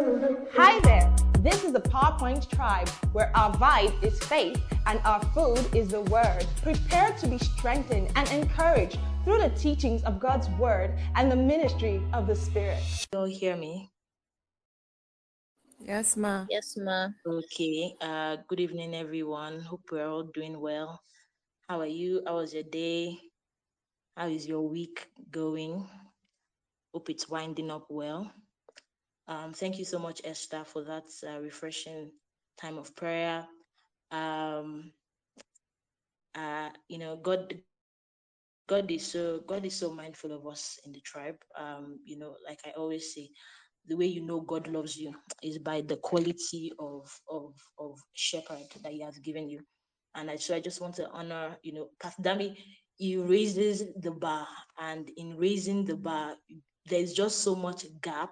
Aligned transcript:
Hi 0.00 0.80
there. 0.80 1.14
This 1.40 1.62
is 1.62 1.74
the 1.74 1.80
PowerPoint 1.80 2.48
Tribe, 2.48 2.88
where 3.12 3.30
our 3.36 3.52
vibe 3.56 4.02
is 4.02 4.18
faith 4.20 4.58
and 4.86 4.98
our 5.04 5.22
food 5.34 5.60
is 5.74 5.88
the 5.88 6.00
Word. 6.00 6.46
Prepare 6.62 7.14
to 7.18 7.26
be 7.26 7.36
strengthened 7.36 8.10
and 8.16 8.26
encouraged 8.30 8.98
through 9.24 9.42
the 9.42 9.50
teachings 9.50 10.02
of 10.04 10.18
God's 10.18 10.48
Word 10.58 10.98
and 11.16 11.30
the 11.30 11.36
ministry 11.36 12.02
of 12.14 12.26
the 12.26 12.34
Spirit. 12.34 12.80
You 13.12 13.18
all 13.18 13.26
hear 13.26 13.56
me? 13.56 13.90
Yes, 15.80 16.16
ma. 16.16 16.46
Yes, 16.48 16.78
ma. 16.78 17.08
Okay. 17.26 17.94
Uh, 18.00 18.38
good 18.48 18.60
evening, 18.60 18.94
everyone. 18.94 19.60
Hope 19.60 19.82
we're 19.92 20.08
all 20.08 20.30
doing 20.32 20.58
well. 20.62 20.98
How 21.68 21.78
are 21.80 21.86
you? 21.86 22.22
How 22.26 22.36
was 22.36 22.54
your 22.54 22.62
day? 22.62 23.18
How 24.16 24.28
is 24.28 24.46
your 24.46 24.66
week 24.66 25.08
going? 25.30 25.86
Hope 26.94 27.10
it's 27.10 27.28
winding 27.28 27.70
up 27.70 27.84
well. 27.90 28.32
Um, 29.30 29.52
thank 29.52 29.78
you 29.78 29.84
so 29.84 30.00
much, 30.00 30.20
Esther, 30.24 30.64
for 30.64 30.82
that 30.82 31.04
uh, 31.24 31.40
refreshing 31.40 32.10
time 32.60 32.78
of 32.78 32.96
prayer. 32.96 33.46
Um, 34.10 34.92
uh, 36.34 36.70
you 36.88 36.98
know, 36.98 37.16
God, 37.16 37.54
God 38.68 38.90
is 38.90 39.06
so 39.06 39.40
God 39.46 39.64
is 39.64 39.76
so 39.76 39.94
mindful 39.94 40.32
of 40.32 40.48
us 40.48 40.80
in 40.84 40.90
the 40.90 41.00
tribe. 41.02 41.36
Um, 41.56 42.00
you 42.04 42.18
know, 42.18 42.34
like 42.44 42.58
I 42.66 42.70
always 42.70 43.14
say, 43.14 43.30
the 43.86 43.96
way 43.96 44.06
you 44.06 44.26
know 44.26 44.40
God 44.40 44.66
loves 44.66 44.96
you 44.96 45.14
is 45.44 45.58
by 45.58 45.82
the 45.82 45.98
quality 45.98 46.72
of 46.80 47.08
of 47.30 47.54
of 47.78 48.00
shepherd 48.14 48.66
that 48.82 48.92
He 48.92 49.00
has 49.02 49.16
given 49.20 49.48
you. 49.48 49.60
And 50.16 50.28
I, 50.28 50.36
so 50.36 50.56
I 50.56 50.60
just 50.60 50.80
want 50.80 50.96
to 50.96 51.08
honor, 51.10 51.56
you 51.62 51.72
know, 51.72 51.88
Pastor 52.02 52.22
Dami. 52.22 52.56
He 52.96 53.16
raises 53.16 53.84
the 54.02 54.10
bar, 54.10 54.46
and 54.78 55.08
in 55.16 55.36
raising 55.36 55.84
the 55.84 55.96
bar, 55.96 56.34
there's 56.86 57.12
just 57.14 57.38
so 57.42 57.54
much 57.54 57.86
gap 58.02 58.30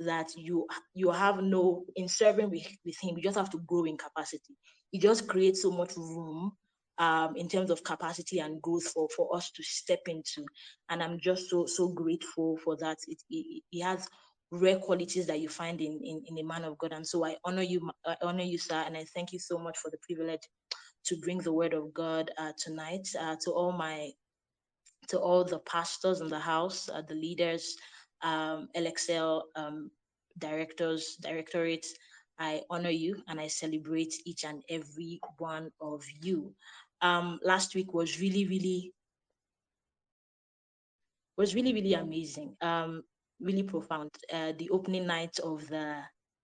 that 0.00 0.28
you 0.36 0.66
you 0.94 1.10
have 1.10 1.42
no 1.42 1.84
in 1.96 2.08
serving 2.08 2.50
with, 2.50 2.66
with 2.84 2.96
him 3.00 3.16
you 3.16 3.22
just 3.22 3.38
have 3.38 3.50
to 3.50 3.58
grow 3.66 3.84
in 3.84 3.96
capacity. 3.96 4.56
He 4.90 4.98
just 4.98 5.28
creates 5.28 5.62
so 5.62 5.70
much 5.70 5.96
room 5.96 6.52
um, 6.98 7.36
in 7.36 7.48
terms 7.48 7.70
of 7.70 7.84
capacity 7.84 8.40
and 8.40 8.60
growth 8.60 8.84
for 8.88 9.08
for 9.14 9.34
us 9.36 9.50
to 9.52 9.62
step 9.62 10.00
into. 10.06 10.44
And 10.88 11.02
i'm 11.02 11.18
just 11.20 11.50
so 11.50 11.66
so 11.66 11.88
grateful 11.88 12.58
for 12.64 12.76
that. 12.78 12.98
It, 13.06 13.18
it, 13.30 13.62
it 13.72 13.82
has 13.82 14.08
rare 14.52 14.78
qualities 14.78 15.26
that 15.26 15.40
you 15.40 15.48
find 15.48 15.80
in, 15.80 16.00
in 16.02 16.22
in 16.26 16.38
a 16.38 16.42
man 16.44 16.64
of 16.64 16.78
god. 16.78 16.92
And 16.92 17.06
so 17.06 17.24
i 17.24 17.36
honor 17.44 17.62
you 17.62 17.90
i 18.06 18.16
honor 18.22 18.44
you 18.44 18.58
sir 18.58 18.82
and 18.86 18.96
i 18.96 19.04
thank 19.14 19.32
you 19.32 19.38
so 19.38 19.58
much 19.58 19.78
for 19.78 19.90
the 19.90 19.98
privilege 20.02 20.42
to 21.04 21.16
bring 21.18 21.38
the 21.38 21.52
word 21.52 21.72
of 21.72 21.94
god 21.94 22.30
uh, 22.38 22.52
tonight 22.58 23.06
uh, 23.18 23.36
to 23.42 23.50
all 23.52 23.72
my 23.72 24.10
to 25.08 25.18
all 25.18 25.44
the 25.44 25.58
pastors 25.60 26.20
in 26.20 26.28
the 26.28 26.38
house 26.38 26.88
uh, 26.88 27.02
the 27.08 27.14
leaders 27.14 27.76
um, 28.22 28.68
LXL 28.76 29.42
um, 29.56 29.90
directors, 30.40 31.16
directorates, 31.20 31.94
I 32.38 32.62
honor 32.70 32.90
you 32.90 33.22
and 33.28 33.38
I 33.38 33.48
celebrate 33.48 34.14
each 34.24 34.44
and 34.44 34.62
every 34.70 35.20
one 35.38 35.70
of 35.80 36.04
you. 36.22 36.54
Um, 37.02 37.38
last 37.44 37.74
week 37.74 37.92
was 37.92 38.20
really, 38.20 38.46
really, 38.46 38.92
was 41.36 41.54
really, 41.54 41.74
really 41.74 41.94
amazing. 41.94 42.56
Um, 42.62 43.02
really 43.40 43.62
profound. 43.62 44.10
Uh, 44.32 44.52
the 44.58 44.70
opening 44.70 45.06
night 45.06 45.38
of 45.40 45.66
the 45.68 46.02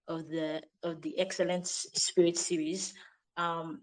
of 0.08 0.28
the 0.28 0.62
of 0.83 1.02
the 1.02 1.19
Excellent 1.19 1.67
Spirit 1.67 2.36
series. 2.36 2.94
Um, 3.36 3.80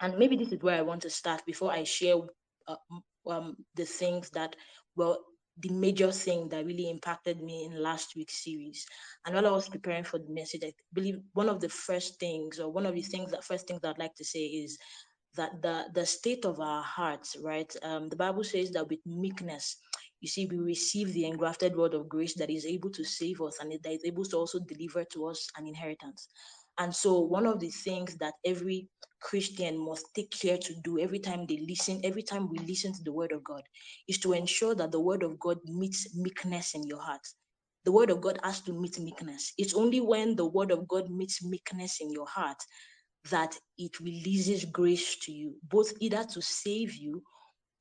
and 0.00 0.16
maybe 0.18 0.36
this 0.36 0.52
is 0.52 0.62
where 0.62 0.78
I 0.78 0.82
want 0.82 1.02
to 1.02 1.10
start 1.10 1.44
before 1.46 1.72
I 1.72 1.84
share 1.84 2.16
uh, 2.68 2.76
um, 3.26 3.56
the 3.74 3.84
things 3.84 4.30
that 4.30 4.54
well 4.96 5.18
the 5.60 5.70
major 5.70 6.12
thing 6.12 6.48
that 6.48 6.66
really 6.66 6.90
impacted 6.90 7.42
me 7.42 7.64
in 7.64 7.82
last 7.82 8.14
week's 8.16 8.44
series. 8.44 8.86
And 9.26 9.34
while 9.34 9.46
I 9.46 9.50
was 9.50 9.68
preparing 9.68 10.04
for 10.04 10.18
the 10.18 10.30
message, 10.30 10.62
I 10.64 10.72
believe 10.92 11.20
one 11.32 11.48
of 11.48 11.60
the 11.60 11.68
first 11.68 12.20
things, 12.20 12.60
or 12.60 12.70
one 12.70 12.86
of 12.86 12.94
the 12.94 13.02
things 13.02 13.30
that 13.30 13.44
first 13.44 13.66
things 13.66 13.80
I'd 13.84 13.98
like 13.98 14.14
to 14.16 14.24
say 14.24 14.44
is 14.44 14.78
that 15.36 15.60
the 15.62 15.84
the 15.94 16.06
state 16.06 16.44
of 16.44 16.60
our 16.60 16.82
hearts, 16.82 17.36
right? 17.42 17.72
Um, 17.82 18.08
the 18.08 18.16
Bible 18.16 18.44
says 18.44 18.70
that 18.72 18.88
with 18.88 19.00
meekness, 19.06 19.76
you 20.20 20.28
see, 20.28 20.46
we 20.46 20.58
receive 20.58 21.12
the 21.12 21.26
engrafted 21.26 21.76
word 21.76 21.94
of 21.94 22.08
grace 22.08 22.34
that 22.34 22.50
is 22.50 22.66
able 22.66 22.90
to 22.90 23.04
save 23.04 23.40
us 23.40 23.58
and 23.60 23.72
that 23.72 23.92
is 23.92 24.04
able 24.04 24.24
to 24.24 24.36
also 24.36 24.58
deliver 24.58 25.04
to 25.04 25.26
us 25.26 25.48
an 25.56 25.66
inheritance. 25.66 26.28
And 26.78 26.94
so, 26.94 27.20
one 27.20 27.46
of 27.46 27.60
the 27.60 27.70
things 27.70 28.16
that 28.18 28.34
every 28.44 28.88
Christian 29.20 29.78
must 29.78 30.06
take 30.14 30.30
care 30.30 30.58
to 30.58 30.74
do 30.84 30.98
every 30.98 31.18
time 31.18 31.44
they 31.46 31.58
listen, 31.68 32.00
every 32.04 32.22
time 32.22 32.48
we 32.48 32.58
listen 32.58 32.92
to 32.92 33.02
the 33.02 33.12
word 33.12 33.32
of 33.32 33.42
God, 33.42 33.62
is 34.06 34.18
to 34.18 34.32
ensure 34.32 34.74
that 34.76 34.92
the 34.92 35.00
word 35.00 35.24
of 35.24 35.38
God 35.40 35.58
meets 35.66 36.16
meekness 36.16 36.74
in 36.74 36.84
your 36.84 37.00
heart. 37.00 37.26
The 37.84 37.92
word 37.92 38.10
of 38.10 38.20
God 38.20 38.38
has 38.44 38.60
to 38.62 38.72
meet 38.72 38.98
meekness. 39.00 39.52
It's 39.58 39.74
only 39.74 40.00
when 40.00 40.36
the 40.36 40.46
word 40.46 40.70
of 40.70 40.86
God 40.86 41.10
meets 41.10 41.44
meekness 41.44 42.00
in 42.00 42.12
your 42.12 42.26
heart 42.26 42.58
that 43.30 43.56
it 43.76 43.98
releases 43.98 44.64
grace 44.64 45.16
to 45.22 45.32
you, 45.32 45.54
both 45.64 45.92
either 46.00 46.24
to 46.24 46.40
save 46.40 46.94
you, 46.94 47.22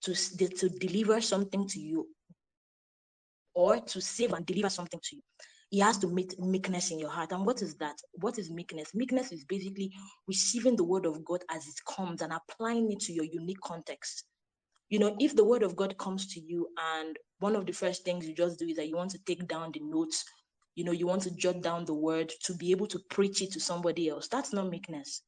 to, 0.03 0.15
to 0.15 0.69
deliver 0.69 1.21
something 1.21 1.67
to 1.67 1.79
you, 1.79 2.07
or 3.53 3.79
to 3.79 4.01
save 4.01 4.33
and 4.33 4.45
deliver 4.45 4.69
something 4.69 4.99
to 5.03 5.15
you 5.17 5.21
he 5.69 5.79
has 5.79 5.97
to 5.99 6.07
meet 6.07 6.39
meekness 6.39 6.91
in 6.91 6.99
your 6.99 7.09
heart. 7.09 7.31
And 7.31 7.45
what 7.45 7.61
is 7.61 7.75
that? 7.75 7.97
What 8.13 8.39
is 8.39 8.49
meekness? 8.49 8.95
Meekness 8.95 9.31
is 9.31 9.45
basically 9.45 9.91
receiving 10.27 10.75
the 10.75 10.83
word 10.83 11.05
of 11.05 11.23
God 11.25 11.43
as 11.51 11.67
it 11.67 11.75
comes 11.87 12.21
and 12.21 12.33
applying 12.33 12.91
it 12.91 12.99
to 13.01 13.13
your 13.13 13.25
unique 13.25 13.61
context. 13.61 14.25
You 14.89 14.99
know, 14.99 15.15
if 15.19 15.35
the 15.35 15.43
word 15.43 15.63
of 15.63 15.75
God 15.75 15.97
comes 15.97 16.33
to 16.33 16.39
you 16.39 16.67
and 16.95 17.17
one 17.39 17.55
of 17.55 17.65
the 17.65 17.73
first 17.73 18.05
things 18.05 18.27
you 18.27 18.33
just 18.33 18.59
do 18.59 18.67
is 18.67 18.77
that 18.77 18.87
you 18.87 18.95
want 18.95 19.11
to 19.11 19.19
take 19.25 19.47
down 19.47 19.71
the 19.73 19.81
notes, 19.81 20.23
you 20.75 20.85
know, 20.85 20.93
you 20.93 21.07
want 21.07 21.23
to 21.23 21.35
jot 21.35 21.61
down 21.61 21.85
the 21.85 21.93
word 21.93 22.31
to 22.45 22.53
be 22.53 22.71
able 22.71 22.87
to 22.87 22.99
preach 23.09 23.41
it 23.41 23.51
to 23.51 23.59
somebody 23.59 24.07
else, 24.09 24.27
that's 24.29 24.53
not 24.53 24.69
meekness 24.69 25.23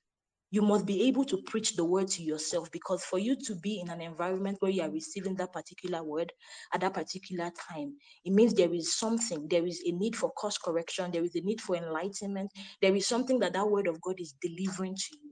you 0.51 0.61
must 0.61 0.85
be 0.85 1.03
able 1.03 1.23
to 1.25 1.37
preach 1.43 1.75
the 1.75 1.85
word 1.85 2.07
to 2.07 2.23
yourself 2.23 2.71
because 2.71 3.03
for 3.03 3.19
you 3.19 3.35
to 3.35 3.55
be 3.55 3.79
in 3.79 3.89
an 3.89 4.01
environment 4.01 4.57
where 4.59 4.71
you 4.71 4.81
are 4.81 4.89
receiving 4.89 5.35
that 5.35 5.53
particular 5.53 6.03
word 6.03 6.31
at 6.73 6.81
that 6.81 6.93
particular 6.93 7.51
time, 7.69 7.93
it 8.25 8.33
means 8.33 8.53
there 8.53 8.73
is 8.73 8.97
something, 8.97 9.47
there 9.47 9.65
is 9.65 9.83
a 9.85 9.91
need 9.91 10.15
for 10.15 10.31
course 10.31 10.57
correction, 10.57 11.11
there 11.11 11.23
is 11.23 11.35
a 11.35 11.41
need 11.41 11.61
for 11.61 11.75
enlightenment, 11.75 12.51
there 12.81 12.95
is 12.95 13.07
something 13.07 13.39
that 13.39 13.53
that 13.53 13.69
word 13.69 13.87
of 13.87 14.01
God 14.01 14.19
is 14.19 14.33
delivering 14.41 14.95
to 14.95 15.17
you. 15.23 15.31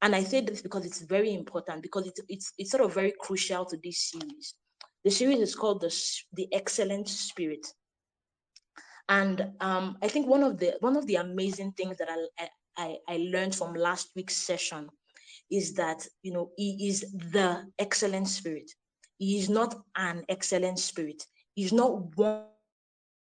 And 0.00 0.14
I 0.14 0.22
say 0.22 0.40
this 0.40 0.62
because 0.62 0.86
it's 0.86 1.02
very 1.02 1.34
important 1.34 1.82
because 1.82 2.06
it's 2.06 2.20
it's 2.28 2.52
it's 2.56 2.70
sort 2.70 2.84
of 2.84 2.94
very 2.94 3.12
crucial 3.20 3.64
to 3.66 3.76
this 3.82 4.10
series. 4.10 4.54
The 5.04 5.10
series 5.10 5.40
is 5.40 5.54
called 5.54 5.80
the 5.80 5.94
the 6.34 6.48
Excellent 6.52 7.08
Spirit. 7.08 7.66
And 9.08 9.52
um, 9.60 9.96
I 10.02 10.08
think 10.08 10.28
one 10.28 10.42
of 10.42 10.58
the 10.58 10.76
one 10.80 10.96
of 10.96 11.06
the 11.06 11.16
amazing 11.16 11.72
things 11.72 11.96
that 11.96 12.08
I, 12.10 12.44
I, 12.44 12.48
I 12.78 13.16
learned 13.16 13.54
from 13.54 13.74
last 13.74 14.10
week's 14.14 14.36
session 14.36 14.88
is 15.50 15.74
that 15.74 16.06
you 16.22 16.32
know 16.32 16.50
he 16.56 16.88
is 16.88 17.00
the 17.32 17.64
excellent 17.78 18.28
spirit. 18.28 18.70
He 19.18 19.38
is 19.38 19.50
not 19.50 19.74
an 19.96 20.24
excellent 20.28 20.78
spirit. 20.78 21.24
He's 21.54 21.72
not 21.72 22.16
one 22.16 22.44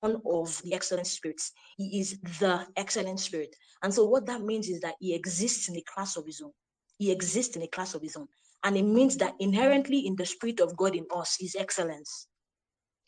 of 0.03 0.61
the 0.63 0.73
excellent 0.73 1.07
spirits. 1.07 1.51
He 1.77 1.99
is 1.99 2.19
the 2.39 2.65
excellent 2.77 3.19
spirit. 3.19 3.53
And 3.83 3.93
so 3.93 4.05
what 4.05 4.25
that 4.27 4.41
means 4.41 4.69
is 4.69 4.79
that 4.81 4.95
he 4.99 5.13
exists 5.13 5.67
in 5.67 5.75
a 5.75 5.83
class 5.93 6.15
of 6.15 6.25
his 6.25 6.41
own. 6.41 6.51
He 6.97 7.11
exists 7.11 7.55
in 7.57 7.63
a 7.63 7.67
class 7.67 7.95
of 7.95 8.01
his 8.01 8.15
own. 8.15 8.27
And 8.63 8.77
it 8.77 8.83
means 8.83 9.17
that 9.17 9.35
inherently 9.39 10.07
in 10.07 10.15
the 10.15 10.25
spirit 10.25 10.61
of 10.61 10.77
god 10.77 10.95
in 10.95 11.05
us 11.13 11.37
is 11.41 11.55
excellence. 11.59 12.27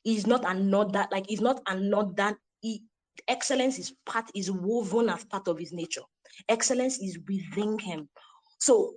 He's 0.03 0.27
not 0.27 0.43
another 0.45 1.07
like 1.11 1.27
he's 1.27 1.41
not 1.41 1.61
another 1.67 2.37
he, 2.59 2.83
excellence 3.27 3.79
is 3.79 3.93
part 4.05 4.29
is 4.35 4.51
woven 4.51 5.09
as 5.09 5.23
part 5.23 5.47
of 5.47 5.57
his 5.57 5.71
nature 5.71 6.03
excellence 6.49 6.99
is 6.99 7.17
within 7.27 7.79
him. 7.79 8.09
So 8.59 8.95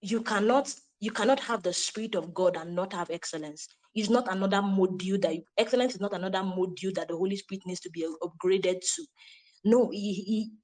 you 0.00 0.22
cannot 0.22 0.72
you 1.00 1.10
cannot 1.12 1.38
have 1.40 1.62
the 1.62 1.72
spirit 1.72 2.14
of 2.16 2.34
god 2.34 2.56
and 2.56 2.74
not 2.74 2.92
have 2.92 3.10
excellence. 3.10 3.68
It's 3.94 4.10
not 4.10 4.30
another 4.32 4.58
module 4.58 5.20
that 5.22 5.36
excellence 5.56 5.94
is 5.94 6.00
not 6.00 6.12
another 6.12 6.38
module 6.40 6.94
that 6.94 7.08
the 7.08 7.16
holy 7.16 7.36
spirit 7.36 7.62
needs 7.66 7.80
to 7.80 7.90
be 7.90 8.06
upgraded 8.22 8.80
to. 8.80 9.06
No 9.64 9.90
he, 9.90 10.12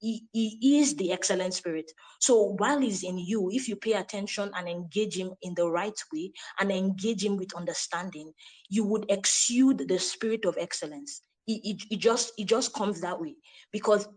he, 0.01 0.27
he, 0.33 0.59
he 0.61 0.79
is 0.79 0.95
the 0.97 1.13
excellent 1.13 1.55
spirit. 1.55 1.91
So 2.21 2.55
while 2.59 2.79
he's 2.79 3.03
in 3.03 3.19
you 3.19 3.51
if 3.53 3.69
you 3.69 3.77
pay 3.77 3.95
attention 3.95 4.51
and 4.57 4.69
engage 4.69 5.17
him 5.17 5.33
in 5.43 5.55
the 5.55 5.69
right 5.69 5.99
way 6.13 6.33
and 6.61 6.71
engage 6.71 7.25
him 7.25 7.37
with 7.37 7.55
understanding 7.55 8.33
you 8.69 8.85
would 8.85 9.07
exude 9.09 9.89
the 9.89 9.99
spirit 9.99 10.45
of 10.45 10.57
excellence. 10.59 11.21
It, 11.47 11.61
it, 11.65 11.83
it 11.91 11.97
just 11.99 12.33
it 12.39 12.47
just 12.47 12.73
comes 12.73 13.01
that 13.01 13.21
way 13.21 13.37
because 13.73 14.09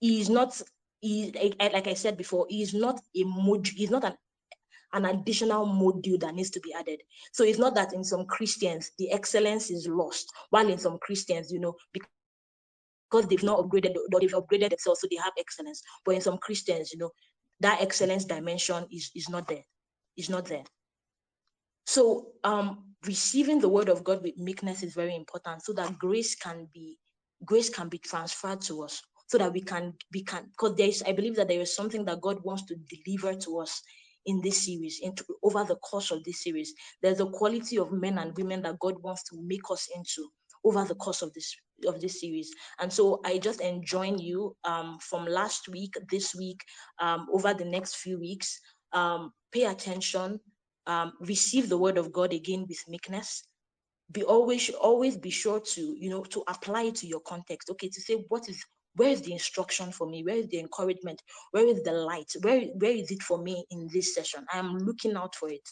he 0.00 0.20
is 0.20 0.28
not 0.28 0.60
like 1.04 1.86
I 1.86 1.94
said 1.94 2.16
before, 2.16 2.46
is 2.50 2.72
not 2.74 3.00
a 3.14 3.24
module, 3.24 3.74
he's 3.74 3.90
not 3.90 4.04
an 4.04 4.14
an 4.92 5.06
additional 5.06 5.66
module 5.66 6.20
that 6.20 6.34
needs 6.34 6.50
to 6.50 6.60
be 6.60 6.72
added. 6.72 7.02
So 7.32 7.42
it's 7.42 7.58
not 7.58 7.74
that 7.74 7.92
in 7.92 8.04
some 8.04 8.26
Christians 8.26 8.92
the 8.98 9.10
excellence 9.10 9.70
is 9.70 9.88
lost, 9.88 10.32
while 10.50 10.68
in 10.68 10.78
some 10.78 10.98
Christians, 10.98 11.50
you 11.52 11.58
know, 11.58 11.74
because 11.92 13.26
they've 13.28 13.42
not 13.42 13.58
upgraded 13.58 13.96
or 14.12 14.20
they've 14.20 14.30
upgraded 14.30 14.70
themselves, 14.70 15.00
so 15.00 15.08
they 15.10 15.16
have 15.16 15.32
excellence. 15.38 15.82
But 16.04 16.14
in 16.14 16.20
some 16.20 16.38
Christians, 16.38 16.92
you 16.92 16.98
know, 16.98 17.10
that 17.60 17.80
excellence 17.82 18.24
dimension 18.24 18.86
is 18.90 19.10
is 19.14 19.28
not 19.28 19.48
there. 19.48 19.64
Is 20.16 20.30
not 20.30 20.46
there. 20.46 20.64
So 21.86 22.28
um 22.44 22.94
receiving 23.04 23.60
the 23.60 23.68
word 23.68 23.88
of 23.88 24.04
God 24.04 24.22
with 24.22 24.38
meekness 24.38 24.82
is 24.82 24.94
very 24.94 25.14
important 25.14 25.62
so 25.62 25.72
that 25.74 25.98
grace 25.98 26.34
can 26.34 26.68
be 26.72 26.98
grace 27.44 27.68
can 27.68 27.88
be 27.88 27.98
transferred 27.98 28.60
to 28.62 28.82
us 28.82 29.02
so 29.26 29.38
that 29.38 29.52
we 29.52 29.60
can 29.62 29.94
we 30.12 30.22
can 30.22 30.46
because 30.50 30.76
there 30.76 30.88
is 30.88 31.02
I 31.06 31.12
believe 31.12 31.36
that 31.36 31.48
there 31.48 31.60
is 31.60 31.74
something 31.74 32.04
that 32.04 32.20
God 32.20 32.38
wants 32.44 32.64
to 32.66 32.76
deliver 32.76 33.34
to 33.34 33.60
us 33.60 33.82
in 34.26 34.40
this 34.40 34.64
series 34.64 35.00
into 35.02 35.24
over 35.42 35.64
the 35.64 35.76
course 35.76 36.10
of 36.10 36.24
this 36.24 36.42
series. 36.42 36.74
There's 37.02 37.20
a 37.20 37.26
quality 37.26 37.78
of 37.78 37.92
men 37.92 38.18
and 38.18 38.36
women 38.36 38.62
that 38.62 38.78
god 38.78 39.02
wants 39.02 39.22
to 39.30 39.42
make 39.42 39.70
us 39.70 39.88
into 39.94 40.28
over 40.64 40.84
the 40.84 40.94
course 40.94 41.22
of 41.22 41.32
this 41.34 41.54
of 41.86 42.00
this 42.00 42.20
series. 42.20 42.50
And 42.80 42.92
so 42.92 43.20
i 43.24 43.38
just 43.38 43.60
enjoin 43.60 44.18
you 44.18 44.56
um, 44.64 44.98
from 45.00 45.26
last 45.26 45.68
week 45.68 45.94
this 46.10 46.34
week 46.34 46.62
um, 47.00 47.26
over 47.32 47.52
the 47.54 47.64
next 47.64 47.96
few 47.96 48.18
weeks 48.18 48.60
um, 48.92 49.32
pay 49.52 49.64
attention 49.64 50.40
um, 50.86 51.12
receive 51.20 51.68
the 51.68 51.78
word 51.78 51.98
of 51.98 52.12
god 52.12 52.32
again 52.32 52.66
with 52.68 52.82
meekness. 52.88 53.44
Be 54.12 54.22
always 54.22 54.68
always 54.70 55.16
be 55.16 55.30
sure 55.30 55.60
to 55.60 55.96
you 55.98 56.10
know 56.10 56.22
to 56.24 56.42
apply 56.48 56.82
it 56.84 56.96
to 56.96 57.06
your 57.06 57.20
context. 57.20 57.70
Okay 57.70 57.88
to 57.88 58.00
say 58.00 58.24
what 58.28 58.48
is 58.48 58.62
where 58.96 59.10
is 59.10 59.22
the 59.22 59.32
instruction 59.32 59.90
for 59.92 60.06
me? 60.08 60.22
Where 60.22 60.36
is 60.36 60.48
the 60.48 60.60
encouragement? 60.60 61.20
Where 61.50 61.66
is 61.66 61.82
the 61.82 61.92
light? 61.92 62.32
Where 62.42 62.60
where 62.78 62.92
is 62.92 63.10
it 63.10 63.22
for 63.22 63.38
me 63.38 63.64
in 63.70 63.88
this 63.92 64.14
session? 64.14 64.46
I'm 64.52 64.78
looking 64.78 65.16
out 65.16 65.34
for 65.34 65.48
it. 65.48 65.68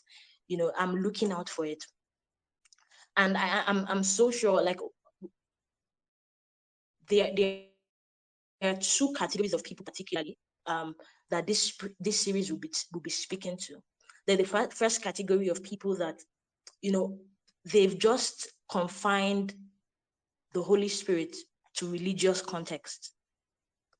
You 0.49 0.59
know 0.59 0.73
i'm 0.79 0.95
looking 0.97 1.33
out 1.33 1.49
for 1.49 1.65
it. 1.65 1.83
And 3.17 3.37
I, 3.37 3.63
I'm 3.67 3.87
I'm 3.89 4.03
so 4.03 4.31
sure 4.31 4.63
like 4.63 4.81
there 7.09 7.33
there 7.35 7.65
are 8.63 8.77
two 8.77 9.13
categories 9.13 9.55
of 9.55 9.65
people 9.65 9.85
particularly 9.85 10.37
um, 10.67 10.95
that 11.31 11.47
this 11.47 11.79
this 12.01 12.21
series 12.21 12.51
will 12.51 12.59
be 12.59 12.73
will 12.93 13.01
be 13.01 13.11
speaking 13.11 13.57
to. 13.67 13.77
They're 14.27 14.37
the 14.37 14.69
first 14.71 15.03
category 15.03 15.49
of 15.49 15.63
people 15.63 15.97
that 15.97 16.21
you 16.81 16.93
know 16.93 17.19
they've 17.65 17.99
just 17.99 18.53
confined 18.71 19.55
the 20.55 20.63
Holy 20.63 20.89
Spirit 20.89 21.37
to 21.77 21.91
religious 21.91 22.43
context. 22.43 23.13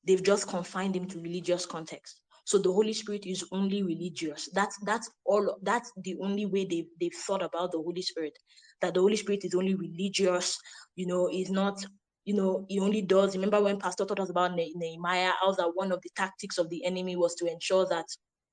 They've 0.05 0.23
just 0.23 0.47
confined 0.47 0.95
him 0.95 1.07
to 1.07 1.19
religious 1.19 1.65
context. 1.65 2.21
So 2.45 2.57
the 2.57 2.71
Holy 2.71 2.93
Spirit 2.93 3.25
is 3.25 3.45
only 3.51 3.83
religious. 3.83 4.49
That's 4.53 4.77
that's 4.85 5.09
all. 5.25 5.57
That's 5.61 5.91
the 6.03 6.17
only 6.21 6.45
way 6.45 6.65
they've 6.65 6.87
they've 6.99 7.13
thought 7.25 7.41
about 7.41 7.71
the 7.71 7.77
Holy 7.77 8.01
Spirit. 8.01 8.37
That 8.81 8.95
the 8.95 8.99
Holy 8.99 9.15
Spirit 9.15 9.45
is 9.45 9.55
only 9.55 9.75
religious. 9.75 10.57
You 10.95 11.07
know, 11.07 11.29
is 11.31 11.49
not. 11.49 11.83
You 12.25 12.35
know, 12.35 12.65
he 12.69 12.79
only 12.79 13.01
does. 13.01 13.35
Remember 13.35 13.61
when 13.61 13.79
Pastor 13.79 14.05
taught 14.05 14.19
us 14.19 14.29
about 14.29 14.55
Nehemiah? 14.55 15.33
How 15.41 15.51
that 15.53 15.71
one 15.73 15.91
of 15.91 16.01
the 16.01 16.09
tactics 16.15 16.57
of 16.57 16.69
the 16.69 16.85
enemy 16.85 17.17
was 17.17 17.35
to 17.35 17.51
ensure 17.51 17.85
that 17.89 18.05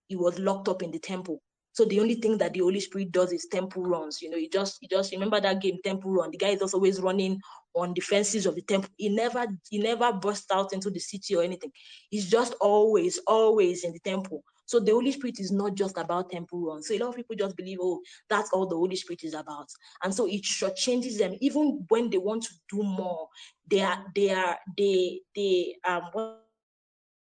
he 0.08 0.16
was 0.16 0.38
locked 0.40 0.68
up 0.68 0.82
in 0.82 0.90
the 0.90 0.98
temple. 0.98 1.40
So 1.72 1.84
the 1.84 2.00
only 2.00 2.16
thing 2.16 2.38
that 2.38 2.52
the 2.52 2.60
Holy 2.60 2.80
Spirit 2.80 3.12
does 3.12 3.32
is 3.32 3.46
temple 3.50 3.84
runs. 3.84 4.20
You 4.20 4.30
know, 4.30 4.36
you 4.36 4.48
just 4.48 4.78
you 4.80 4.88
just 4.88 5.12
remember 5.12 5.40
that 5.40 5.60
game, 5.60 5.78
temple 5.84 6.12
run. 6.12 6.30
The 6.30 6.38
guy 6.38 6.48
is 6.48 6.74
always 6.74 7.00
running 7.00 7.40
on 7.74 7.94
the 7.94 8.00
fences 8.00 8.46
of 8.46 8.56
the 8.56 8.62
temple. 8.62 8.90
He 8.96 9.08
never 9.08 9.46
he 9.68 9.78
never 9.78 10.12
burst 10.12 10.50
out 10.52 10.72
into 10.72 10.90
the 10.90 10.98
city 10.98 11.36
or 11.36 11.42
anything. 11.42 11.70
He's 12.10 12.28
just 12.28 12.54
always, 12.60 13.18
always 13.26 13.84
in 13.84 13.92
the 13.92 14.00
temple. 14.00 14.42
So 14.66 14.78
the 14.78 14.92
Holy 14.92 15.10
Spirit 15.10 15.40
is 15.40 15.50
not 15.50 15.74
just 15.74 15.98
about 15.98 16.30
temple 16.30 16.60
runs. 16.60 16.86
So 16.86 16.94
a 16.94 16.98
lot 16.98 17.08
of 17.08 17.16
people 17.16 17.34
just 17.34 17.56
believe, 17.56 17.78
oh, 17.80 18.00
that's 18.28 18.50
all 18.52 18.66
the 18.66 18.76
Holy 18.76 18.94
Spirit 18.94 19.24
is 19.24 19.34
about. 19.34 19.66
And 20.04 20.14
so 20.14 20.28
it 20.28 20.42
changes 20.76 21.18
them. 21.18 21.34
Even 21.40 21.84
when 21.88 22.08
they 22.08 22.18
want 22.18 22.44
to 22.44 22.54
do 22.70 22.82
more, 22.82 23.28
they 23.68 23.80
are 23.80 24.04
they 24.14 24.30
are 24.30 24.58
they 24.76 25.20
they 25.34 25.76
um 25.86 26.02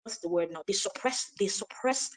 what's 0.04 0.20
the 0.20 0.30
word 0.30 0.52
now? 0.52 0.62
They 0.68 0.74
suppress, 0.74 1.32
they 1.40 1.48
suppress 1.48 2.10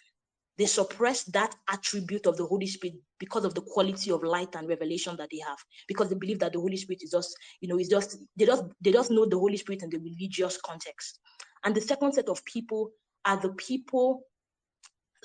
they 0.58 0.66
suppress 0.66 1.24
that 1.24 1.54
attribute 1.70 2.26
of 2.26 2.36
the 2.36 2.46
Holy 2.46 2.66
Spirit 2.66 2.96
because 3.18 3.44
of 3.44 3.54
the 3.54 3.62
quality 3.62 4.10
of 4.10 4.22
light 4.22 4.54
and 4.56 4.68
revelation 4.68 5.16
that 5.18 5.28
they 5.32 5.40
have. 5.46 5.58
Because 5.88 6.08
they 6.10 6.16
believe 6.16 6.38
that 6.40 6.52
the 6.52 6.60
Holy 6.60 6.76
Spirit 6.76 7.02
is 7.02 7.10
just, 7.10 7.36
you 7.60 7.68
know, 7.68 7.78
is 7.78 7.88
just 7.88 8.18
they 8.36 8.46
just 8.46 8.64
they 8.80 8.92
just 8.92 9.10
know 9.10 9.26
the 9.26 9.38
Holy 9.38 9.56
Spirit 9.56 9.82
in 9.82 9.90
the 9.90 9.98
religious 9.98 10.58
context. 10.64 11.18
And 11.64 11.74
the 11.74 11.80
second 11.80 12.14
set 12.14 12.28
of 12.28 12.44
people 12.44 12.90
are 13.24 13.36
the 13.36 13.50
people 13.50 14.22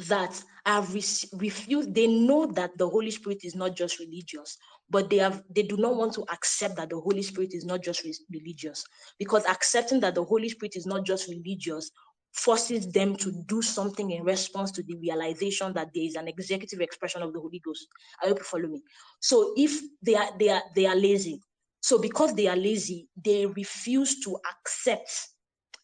that 0.07 0.43
have 0.65 0.93
re- 0.93 1.03
refused 1.39 1.93
they 1.95 2.07
know 2.07 2.45
that 2.47 2.77
the 2.77 2.87
holy 2.87 3.11
spirit 3.11 3.39
is 3.43 3.55
not 3.55 3.75
just 3.75 3.99
religious 3.99 4.57
but 4.89 5.09
they 5.09 5.17
have 5.17 5.43
they 5.55 5.63
do 5.63 5.77
not 5.77 5.95
want 5.95 6.13
to 6.13 6.25
accept 6.33 6.77
that 6.77 6.89
the 6.89 6.99
holy 6.99 7.21
spirit 7.21 7.53
is 7.53 7.65
not 7.65 7.81
just 7.83 8.03
re- 8.03 8.15
religious 8.31 8.83
because 9.19 9.45
accepting 9.45 10.01
that 10.01 10.15
the 10.15 10.23
holy 10.23 10.49
spirit 10.49 10.75
is 10.75 10.85
not 10.85 11.05
just 11.05 11.29
religious 11.29 11.91
forces 12.33 12.91
them 12.91 13.15
to 13.15 13.31
do 13.47 13.61
something 13.61 14.11
in 14.11 14.23
response 14.23 14.71
to 14.71 14.83
the 14.83 14.95
realization 14.97 15.73
that 15.73 15.89
there 15.93 16.03
is 16.03 16.15
an 16.15 16.27
executive 16.27 16.79
expression 16.79 17.21
of 17.21 17.33
the 17.33 17.39
Holy 17.39 17.59
Ghost. 17.59 17.87
I 18.23 18.27
hope 18.27 18.39
you 18.39 18.45
follow 18.45 18.67
me. 18.67 18.81
So 19.19 19.53
if 19.57 19.81
they 20.01 20.15
are 20.15 20.29
they 20.37 20.49
are 20.49 20.61
they 20.75 20.85
are 20.85 20.95
lazy, 20.95 21.41
so 21.81 21.99
because 21.99 22.33
they 22.35 22.47
are 22.47 22.55
lazy, 22.55 23.07
they 23.23 23.45
refuse 23.45 24.19
to 24.21 24.37
accept. 24.51 25.09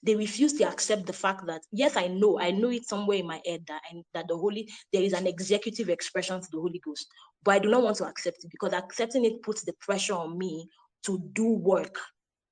They 0.03 0.15
refuse 0.15 0.53
to 0.53 0.67
accept 0.67 1.07
the 1.07 1.13
fact 1.13 1.47
that 1.47 1.61
yes, 1.71 1.97
I 1.97 2.07
know, 2.07 2.39
I 2.39 2.51
know 2.51 2.69
it 2.69 2.87
somewhere 2.87 3.17
in 3.17 3.27
my 3.27 3.41
head 3.43 3.63
that 3.67 3.81
and 3.91 4.03
that 4.13 4.27
the 4.27 4.37
Holy 4.37 4.69
there 4.93 5.01
is 5.01 5.13
an 5.13 5.25
executive 5.25 5.89
expression 5.89 6.39
to 6.39 6.47
the 6.51 6.59
Holy 6.59 6.79
Ghost, 6.85 7.07
but 7.43 7.55
I 7.55 7.59
do 7.59 7.69
not 7.69 7.81
want 7.81 7.97
to 7.97 8.05
accept 8.05 8.43
it 8.43 8.51
because 8.51 8.73
accepting 8.73 9.25
it 9.25 9.41
puts 9.41 9.63
the 9.63 9.73
pressure 9.79 10.13
on 10.13 10.37
me 10.37 10.69
to 11.05 11.19
do 11.33 11.45
work 11.45 11.97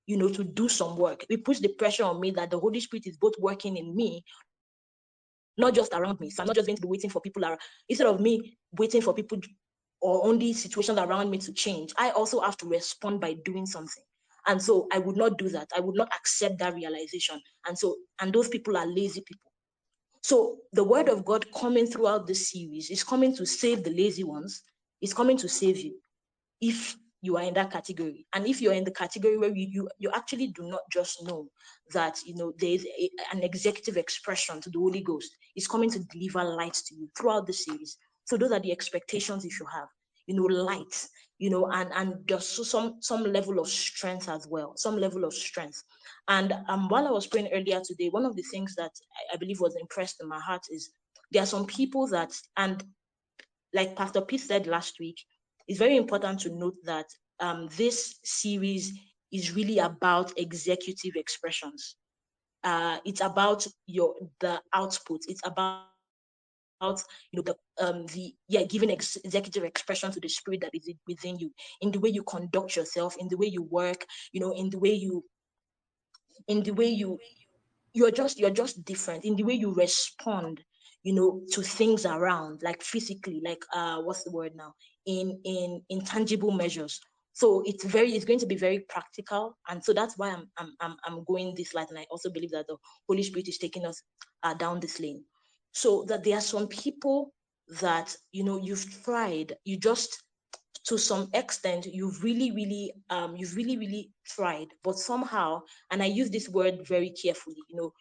you 0.05 0.17
know, 0.17 0.29
to 0.29 0.43
do 0.43 0.67
some 0.67 0.97
work. 0.97 1.25
It 1.29 1.45
puts 1.45 1.59
the 1.59 1.69
pressure 1.69 2.03
on 2.03 2.19
me 2.19 2.31
that 2.31 2.51
the 2.51 2.59
Holy 2.59 2.79
Spirit 2.79 3.07
is 3.07 3.17
both 3.17 3.33
working 3.39 3.77
in 3.77 3.95
me, 3.95 4.23
not 5.57 5.73
just 5.73 5.93
around 5.93 6.19
me. 6.19 6.29
So 6.29 6.43
I'm 6.43 6.47
not 6.47 6.55
just 6.55 6.67
going 6.67 6.77
to 6.77 6.81
be 6.81 6.87
waiting 6.87 7.09
for 7.09 7.21
people 7.21 7.45
around. 7.45 7.59
Instead 7.87 8.07
of 8.07 8.19
me 8.19 8.57
waiting 8.77 9.01
for 9.01 9.13
people 9.13 9.39
or 10.01 10.25
only 10.25 10.53
situations 10.53 10.99
around 10.99 11.29
me 11.29 11.37
to 11.39 11.53
change, 11.53 11.93
I 11.97 12.09
also 12.11 12.41
have 12.41 12.57
to 12.57 12.67
respond 12.67 13.21
by 13.21 13.35
doing 13.45 13.65
something. 13.65 14.03
And 14.45 14.61
so 14.61 14.87
I 14.91 14.99
would 14.99 15.15
not 15.15 15.37
do 15.37 15.47
that. 15.49 15.69
I 15.75 15.79
would 15.79 15.95
not 15.95 16.09
accept 16.13 16.59
that 16.59 16.73
realization. 16.73 17.39
And 17.65 17.77
so, 17.77 17.95
and 18.19 18.33
those 18.33 18.49
people 18.49 18.75
are 18.75 18.85
lazy 18.85 19.21
people. 19.21 19.51
So 20.21 20.57
the 20.73 20.83
word 20.83 21.09
of 21.09 21.23
God 21.23 21.45
coming 21.53 21.85
throughout 21.85 22.27
this 22.27 22.51
series 22.51 22.89
is 22.89 23.03
coming 23.03 23.35
to 23.35 23.45
save 23.45 23.83
the 23.83 23.91
lazy 23.91 24.23
ones. 24.23 24.61
It's 25.01 25.13
coming 25.13 25.37
to 25.37 25.47
save 25.47 25.79
you. 25.79 25.95
If 26.61 26.95
you 27.23 27.37
are 27.37 27.43
in 27.43 27.53
that 27.53 27.71
category. 27.71 28.27
And 28.33 28.45
if 28.45 28.61
you're 28.61 28.73
in 28.73 28.83
the 28.83 28.91
category 28.91 29.37
where 29.37 29.49
you 29.55 29.67
you, 29.71 29.89
you 29.97 30.11
actually 30.13 30.47
do 30.47 30.63
not 30.69 30.81
just 30.91 31.23
know 31.23 31.47
that 31.93 32.19
you 32.25 32.35
know 32.35 32.53
there's 32.59 32.85
a, 32.85 33.09
an 33.31 33.41
executive 33.43 33.95
expression 33.97 34.59
to 34.61 34.69
the 34.69 34.77
holy 34.77 35.01
ghost 35.01 35.31
is 35.55 35.67
coming 35.67 35.89
to 35.91 35.99
deliver 36.11 36.43
light 36.43 36.73
to 36.73 36.95
you 36.95 37.09
throughout 37.17 37.47
the 37.47 37.53
series. 37.53 37.97
So 38.25 38.37
those 38.37 38.51
are 38.51 38.59
the 38.59 38.73
expectations 38.73 39.45
you 39.45 39.51
should 39.51 39.67
have. 39.73 39.87
You 40.27 40.35
know 40.35 40.43
light 40.43 41.07
you 41.39 41.49
know 41.49 41.67
and 41.71 41.91
and 41.95 42.15
just 42.27 42.55
some 42.65 42.97
some 43.01 43.23
level 43.23 43.59
of 43.59 43.67
strength 43.67 44.29
as 44.29 44.47
well 44.47 44.73
some 44.75 44.97
level 44.97 45.23
of 45.23 45.33
strength. 45.33 45.81
And 46.27 46.53
um 46.67 46.89
while 46.89 47.07
i 47.07 47.11
was 47.11 47.27
praying 47.27 47.49
earlier 47.53 47.81
today 47.83 48.09
one 48.09 48.25
of 48.25 48.35
the 48.35 48.43
things 48.43 48.75
that 48.75 48.91
I, 49.31 49.35
I 49.35 49.37
believe 49.37 49.59
was 49.61 49.75
impressed 49.79 50.17
in 50.21 50.27
my 50.27 50.39
heart 50.39 50.63
is 50.69 50.91
there 51.31 51.43
are 51.43 51.47
some 51.47 51.65
people 51.65 52.07
that 52.07 52.31
and 52.57 52.83
like 53.73 53.95
pastor 53.95 54.21
pete 54.21 54.41
said 54.41 54.67
last 54.67 54.99
week 54.99 55.17
it's 55.67 55.79
very 55.79 55.97
important 55.97 56.39
to 56.41 56.49
note 56.49 56.75
that 56.85 57.05
um, 57.39 57.69
this 57.77 58.19
series 58.23 58.93
is 59.31 59.55
really 59.55 59.79
about 59.79 60.31
executive 60.37 61.15
expressions. 61.15 61.95
Uh, 62.63 62.97
it's 63.05 63.21
about 63.21 63.65
your 63.87 64.15
the 64.39 64.61
output. 64.73 65.21
It's 65.27 65.41
about 65.45 65.85
you 65.91 65.91
know 66.21 66.41
the 66.41 66.67
um 66.83 67.05
the 67.13 67.55
yeah 67.63 67.69
giving 67.71 68.21
ex- 68.21 68.37
executive 68.43 68.83
expression 68.83 69.31
to 69.31 69.41
the 69.51 69.69
spirit 69.71 70.01
that 70.01 70.21
is 70.21 70.27
within 70.37 70.81
you 70.91 71.01
in 71.31 71.31
the 71.31 71.47
way 71.51 71.65
you 71.69 71.73
conduct 71.73 72.29
yourself 72.75 72.75
in 72.81 72.91
the 72.91 72.97
way 73.03 73.15
you 73.15 73.27
work 73.63 73.89
you 73.97 74.07
know 74.11 74.21
in 74.27 74.47
the 74.51 74.61
way 74.61 74.91
you 74.91 75.23
in 76.47 76.61
the 76.63 76.71
way 76.71 76.87
you 76.87 77.17
you're 77.93 78.11
just 78.11 78.39
you're 78.39 78.49
just 78.49 78.83
different 78.85 79.23
in 79.25 79.35
the 79.35 79.43
way 79.43 79.53
you 79.53 79.73
respond 79.73 80.63
you 81.03 81.13
know 81.13 81.41
to 81.51 81.61
things 81.61 82.05
around 82.05 82.61
like 82.63 82.81
physically 82.81 83.41
like 83.43 83.63
uh 83.73 84.01
what's 84.01 84.23
the 84.23 84.31
word 84.31 84.51
now 84.55 84.73
in 85.05 85.39
in 85.43 85.81
intangible 85.89 86.51
measures. 86.51 86.99
So 87.33 87.63
it's 87.65 87.83
very 87.83 88.13
it's 88.13 88.25
going 88.25 88.39
to 88.39 88.45
be 88.45 88.55
very 88.55 88.79
practical. 88.79 89.57
And 89.69 89.83
so 89.83 89.93
that's 89.93 90.17
why 90.17 90.29
i'm 90.29 90.49
i'm 90.57 90.73
i'm, 90.81 90.95
I'm 91.05 91.23
going 91.25 91.53
this 91.55 91.73
light. 91.73 91.89
And 91.89 91.99
i 91.99 92.05
also 92.09 92.29
believe 92.29 92.51
that 92.51 92.67
the 92.67 92.77
holy 93.07 93.23
spirit 93.23 93.47
is 93.47 93.57
taking 93.57 93.85
us 93.85 94.01
uh, 94.43 94.53
down 94.53 94.79
this 94.79 94.99
lane. 94.99 95.23
So 95.73 96.05
that 96.07 96.23
there 96.23 96.37
are 96.37 96.41
some 96.41 96.67
people 96.67 97.33
that 97.81 98.15
you 98.31 98.43
know 98.43 98.59
you've 98.61 99.03
tried 99.03 99.55
you 99.63 99.77
just 99.77 100.23
to 100.85 100.97
some 100.97 101.29
extent 101.33 101.85
you've 101.85 102.21
really 102.23 102.51
really 102.51 102.93
um 103.09 103.35
you've 103.37 103.55
really 103.55 103.77
really 103.77 104.11
tried 104.25 104.67
but 104.83 104.97
somehow 104.97 105.61
and 105.91 106.03
i 106.03 106.05
use 106.05 106.29
this 106.29 106.49
word 106.49 106.85
very 106.85 107.09
carefully 107.09 107.55
you 107.69 107.77
know 107.77 107.93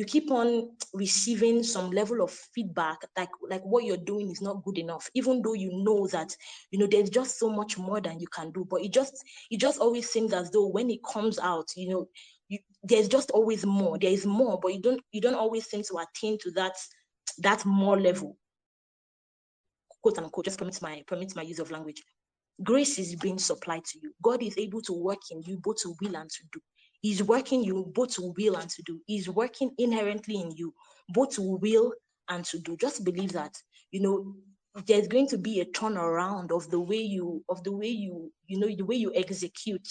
you 0.00 0.06
keep 0.06 0.30
on 0.30 0.70
receiving 0.94 1.62
some 1.62 1.90
level 1.90 2.22
of 2.22 2.30
feedback 2.30 2.96
like 3.18 3.28
like 3.50 3.62
what 3.66 3.84
you're 3.84 3.98
doing 3.98 4.30
is 4.30 4.40
not 4.40 4.64
good 4.64 4.78
enough 4.78 5.10
even 5.12 5.42
though 5.42 5.52
you 5.52 5.70
know 5.84 6.06
that 6.06 6.34
you 6.70 6.78
know 6.78 6.86
there's 6.86 7.10
just 7.10 7.38
so 7.38 7.50
much 7.50 7.76
more 7.76 8.00
than 8.00 8.18
you 8.18 8.26
can 8.28 8.50
do. 8.50 8.66
But 8.70 8.80
it 8.80 8.94
just 8.94 9.22
it 9.50 9.60
just 9.60 9.78
always 9.78 10.08
seems 10.08 10.32
as 10.32 10.50
though 10.50 10.68
when 10.68 10.88
it 10.88 11.00
comes 11.04 11.38
out 11.38 11.66
you 11.76 11.90
know 11.90 12.08
you, 12.48 12.58
there's 12.82 13.08
just 13.08 13.30
always 13.32 13.66
more 13.66 13.98
there 13.98 14.10
is 14.10 14.24
more 14.24 14.58
but 14.58 14.72
you 14.72 14.80
don't 14.80 15.02
you 15.12 15.20
don't 15.20 15.34
always 15.34 15.66
seem 15.66 15.82
to 15.82 15.98
attain 15.98 16.38
to 16.44 16.50
that 16.52 16.76
that 17.40 17.66
more 17.66 18.00
level. 18.00 18.38
Quote 20.00 20.16
unquote 20.16 20.46
just 20.46 20.58
permit 20.58 20.80
my 20.80 21.04
permit 21.06 21.36
my 21.36 21.42
use 21.42 21.58
of 21.58 21.70
language. 21.70 22.02
Grace 22.62 22.98
is 22.98 23.16
being 23.16 23.38
supplied 23.38 23.84
to 23.84 23.98
you. 24.02 24.14
God 24.22 24.42
is 24.42 24.56
able 24.56 24.80
to 24.80 24.94
work 24.94 25.20
in 25.30 25.42
you 25.42 25.58
both 25.58 25.82
to 25.82 25.94
will 26.00 26.16
and 26.16 26.30
to 26.30 26.42
do 26.54 26.60
He's 27.00 27.22
working 27.22 27.64
you 27.64 27.90
both 27.94 28.14
to 28.16 28.32
will 28.36 28.56
and 28.56 28.68
to 28.70 28.82
do. 28.82 29.00
He's 29.06 29.28
working 29.28 29.70
inherently 29.78 30.36
in 30.36 30.50
you, 30.52 30.74
both 31.08 31.30
to 31.36 31.42
will 31.42 31.94
and 32.28 32.44
to 32.46 32.58
do. 32.58 32.76
Just 32.76 33.04
believe 33.04 33.32
that. 33.32 33.56
You 33.90 34.00
know, 34.02 34.34
there's 34.86 35.08
going 35.08 35.26
to 35.28 35.38
be 35.38 35.60
a 35.60 35.64
turnaround 35.66 36.52
of 36.52 36.70
the 36.70 36.80
way 36.80 36.98
you 36.98 37.42
of 37.48 37.62
the 37.64 37.72
way 37.72 37.88
you 37.88 38.32
you 38.46 38.58
know 38.58 38.68
the 38.68 38.84
way 38.84 38.96
you 38.96 39.12
execute 39.14 39.88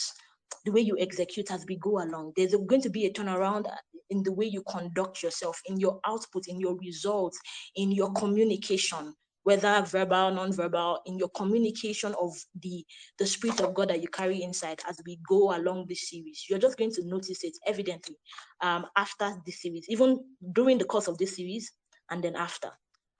the 0.65 0.71
way 0.71 0.81
you 0.81 0.97
execute 0.99 1.51
as 1.51 1.65
we 1.67 1.75
go 1.77 2.01
along 2.01 2.31
there's 2.35 2.55
going 2.67 2.81
to 2.81 2.89
be 2.89 3.05
a 3.05 3.11
turnaround 3.11 3.65
in 4.09 4.23
the 4.23 4.31
way 4.31 4.45
you 4.45 4.63
conduct 4.69 5.21
yourself 5.21 5.59
in 5.65 5.77
your 5.79 5.99
output 6.07 6.47
in 6.47 6.59
your 6.59 6.77
results 6.77 7.37
in 7.75 7.91
your 7.91 8.11
communication 8.13 9.13
whether 9.49 9.81
verbal 9.87 10.31
non-verbal 10.31 10.99
in 11.07 11.17
your 11.17 11.29
communication 11.29 12.13
of 12.21 12.31
the 12.61 12.85
the 13.17 13.25
spirit 13.25 13.59
of 13.61 13.73
god 13.73 13.89
that 13.89 14.01
you 14.01 14.07
carry 14.07 14.43
inside 14.43 14.79
as 14.87 14.99
we 15.07 15.17
go 15.27 15.55
along 15.55 15.85
this 15.87 16.09
series 16.09 16.45
you're 16.47 16.59
just 16.59 16.77
going 16.77 16.91
to 16.91 17.03
notice 17.07 17.43
it 17.43 17.57
evidently 17.65 18.15
um, 18.61 18.85
after 18.95 19.35
the 19.47 19.51
series 19.51 19.85
even 19.89 20.19
during 20.53 20.77
the 20.77 20.85
course 20.85 21.07
of 21.07 21.17
this 21.17 21.35
series 21.35 21.71
and 22.11 22.23
then 22.23 22.35
after 22.35 22.69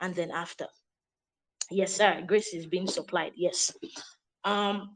and 0.02 0.14
then 0.14 0.30
after 0.30 0.68
Yes, 1.72 1.94
sir. 1.94 2.24
Grace 2.26 2.54
is 2.54 2.66
being 2.66 2.88
supplied. 2.88 3.34
Yes. 3.36 3.72
Um, 4.44 4.94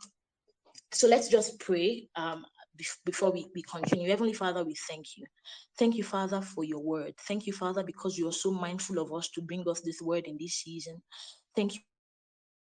so 0.91 1.07
let's 1.07 1.29
just 1.29 1.59
pray 1.59 2.07
um, 2.15 2.45
before 3.05 3.31
we, 3.31 3.47
we 3.55 3.61
continue. 3.63 4.09
Heavenly 4.09 4.33
Father, 4.33 4.63
we 4.63 4.75
thank 4.87 5.17
you. 5.17 5.25
Thank 5.77 5.95
you, 5.95 6.03
Father, 6.03 6.41
for 6.41 6.63
your 6.63 6.79
word. 6.79 7.13
Thank 7.27 7.47
you, 7.47 7.53
Father, 7.53 7.83
because 7.83 8.17
you 8.17 8.27
are 8.27 8.33
so 8.33 8.51
mindful 8.51 8.99
of 8.99 9.13
us 9.13 9.29
to 9.29 9.41
bring 9.41 9.67
us 9.67 9.81
this 9.81 10.01
word 10.01 10.25
in 10.25 10.37
this 10.39 10.53
season. 10.53 11.01
Thank 11.55 11.75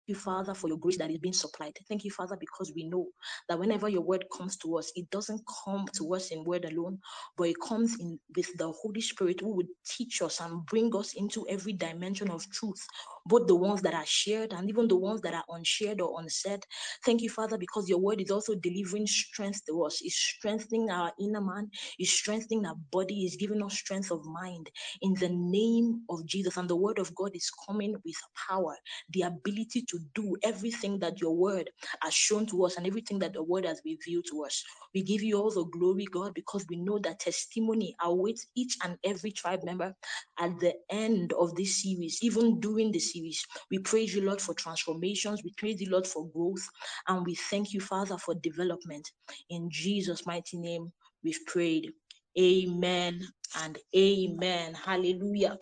you 0.07 0.15
Father, 0.15 0.53
for 0.53 0.67
your 0.69 0.77
grace 0.77 0.97
that 0.99 1.11
is 1.11 1.19
being 1.19 1.33
supplied. 1.33 1.73
Thank 1.89 2.05
you, 2.05 2.11
Father, 2.11 2.37
because 2.39 2.73
we 2.75 2.85
know 2.89 3.07
that 3.49 3.59
whenever 3.59 3.89
your 3.89 4.01
word 4.01 4.25
comes 4.35 4.57
to 4.57 4.77
us, 4.77 4.91
it 4.95 5.09
doesn't 5.11 5.41
come 5.65 5.85
to 5.97 6.13
us 6.15 6.31
in 6.31 6.43
word 6.43 6.65
alone, 6.65 6.99
but 7.37 7.49
it 7.49 7.55
comes 7.61 7.99
in 7.99 8.19
with 8.35 8.49
the 8.57 8.71
Holy 8.71 9.01
Spirit 9.01 9.41
who 9.41 9.55
would 9.55 9.67
teach 9.87 10.21
us 10.21 10.41
and 10.41 10.65
bring 10.67 10.95
us 10.95 11.13
into 11.15 11.47
every 11.49 11.73
dimension 11.73 12.31
of 12.31 12.49
truth, 12.51 12.85
both 13.27 13.47
the 13.47 13.55
ones 13.55 13.81
that 13.83 13.93
are 13.93 14.05
shared 14.05 14.53
and 14.53 14.69
even 14.69 14.87
the 14.87 14.97
ones 14.97 15.21
that 15.21 15.33
are 15.33 15.45
unshared 15.49 16.01
or 16.01 16.21
unsaid. 16.21 16.61
Thank 17.05 17.21
you, 17.21 17.29
Father, 17.29 17.57
because 17.57 17.89
your 17.89 17.99
word 17.99 18.21
is 18.21 18.31
also 18.31 18.55
delivering 18.55 19.07
strength 19.07 19.65
to 19.67 19.83
us, 19.85 20.01
It's 20.03 20.15
strengthening 20.17 20.89
our 20.91 21.11
inner 21.19 21.41
man, 21.41 21.69
it's 21.99 22.11
strengthening 22.11 22.65
our 22.65 22.75
body, 22.91 23.25
it's 23.25 23.37
giving 23.37 23.63
us 23.63 23.75
strength 23.75 24.11
of 24.11 24.25
mind 24.25 24.69
in 25.01 25.13
the 25.15 25.29
name 25.29 26.01
of 26.09 26.25
Jesus. 26.25 26.57
And 26.57 26.69
the 26.69 26.75
word 26.75 26.99
of 26.99 27.13
God 27.15 27.31
is 27.35 27.51
coming 27.67 27.95
with 28.05 28.15
power, 28.49 28.75
the 29.11 29.23
ability 29.23 29.83
to 29.89 29.94
to 29.97 30.21
do 30.21 30.35
everything 30.43 30.99
that 30.99 31.21
your 31.21 31.35
word 31.35 31.69
has 32.03 32.13
shown 32.13 32.45
to 32.47 32.65
us 32.65 32.77
and 32.77 32.87
everything 32.87 33.19
that 33.19 33.33
the 33.33 33.43
word 33.43 33.65
has 33.65 33.81
revealed 33.85 34.25
to 34.31 34.45
us. 34.45 34.63
We 34.95 35.03
give 35.03 35.23
you 35.23 35.39
all 35.39 35.51
the 35.51 35.65
glory, 35.65 36.05
God, 36.11 36.33
because 36.35 36.65
we 36.69 36.77
know 36.77 36.99
that 36.99 37.19
testimony 37.21 37.95
awaits 38.03 38.47
each 38.55 38.77
and 38.83 38.97
every 39.03 39.31
tribe 39.31 39.61
member 39.63 39.95
at 40.39 40.59
the 40.59 40.75
end 40.91 41.33
of 41.33 41.55
this 41.55 41.83
series, 41.83 42.19
even 42.23 42.59
during 42.59 42.91
the 42.91 42.99
series. 42.99 43.45
We 43.71 43.79
praise 43.79 44.15
you, 44.15 44.23
Lord, 44.23 44.41
for 44.41 44.55
transformations. 44.55 45.43
We 45.43 45.53
praise 45.57 45.81
you, 45.81 45.91
Lord, 45.91 46.07
for 46.07 46.27
growth. 46.29 46.67
And 47.07 47.25
we 47.25 47.35
thank 47.35 47.73
you, 47.73 47.81
Father, 47.81 48.17
for 48.17 48.35
development. 48.35 49.09
In 49.49 49.69
Jesus' 49.71 50.25
mighty 50.27 50.57
name, 50.59 50.93
we've 51.23 51.39
prayed. 51.47 51.91
Amen 52.39 53.27
and 53.63 53.79
amen. 53.97 54.75
Hallelujah. 54.75 55.57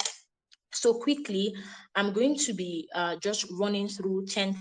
So 0.73 0.93
quickly, 0.95 1.55
I'm 1.95 2.13
going 2.13 2.35
to 2.39 2.53
be 2.53 2.89
uh, 2.93 3.15
just 3.17 3.45
running 3.51 3.87
through 3.87 4.25
10 4.25 4.57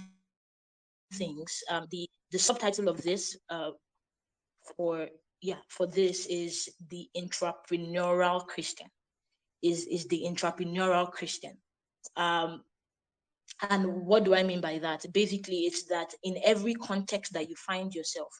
things. 1.15 1.63
Um, 1.71 1.87
the, 1.91 2.09
the 2.31 2.39
subtitle 2.39 2.89
of 2.89 3.03
this 3.03 3.37
uh, 3.51 3.71
for 4.77 5.09
yeah 5.41 5.57
for 5.69 5.87
this 5.87 6.27
is 6.27 6.69
the 6.89 7.09
entrepreneurial 7.17 8.47
Christian. 8.47 8.87
Is 9.63 9.87
is 9.87 10.07
the 10.09 10.25
entrepreneurial 10.27 11.11
Christian. 11.11 11.57
Um, 12.17 12.63
and 13.71 14.07
what 14.07 14.25
do 14.25 14.35
I 14.35 14.43
mean 14.43 14.61
by 14.61 14.79
that? 14.79 15.05
Basically, 15.13 15.61
it's 15.61 15.85
that 15.85 16.15
in 16.25 16.39
every 16.45 16.75
context 16.75 17.33
that 17.35 17.49
you 17.49 17.55
find 17.57 17.95
yourself, 17.95 18.33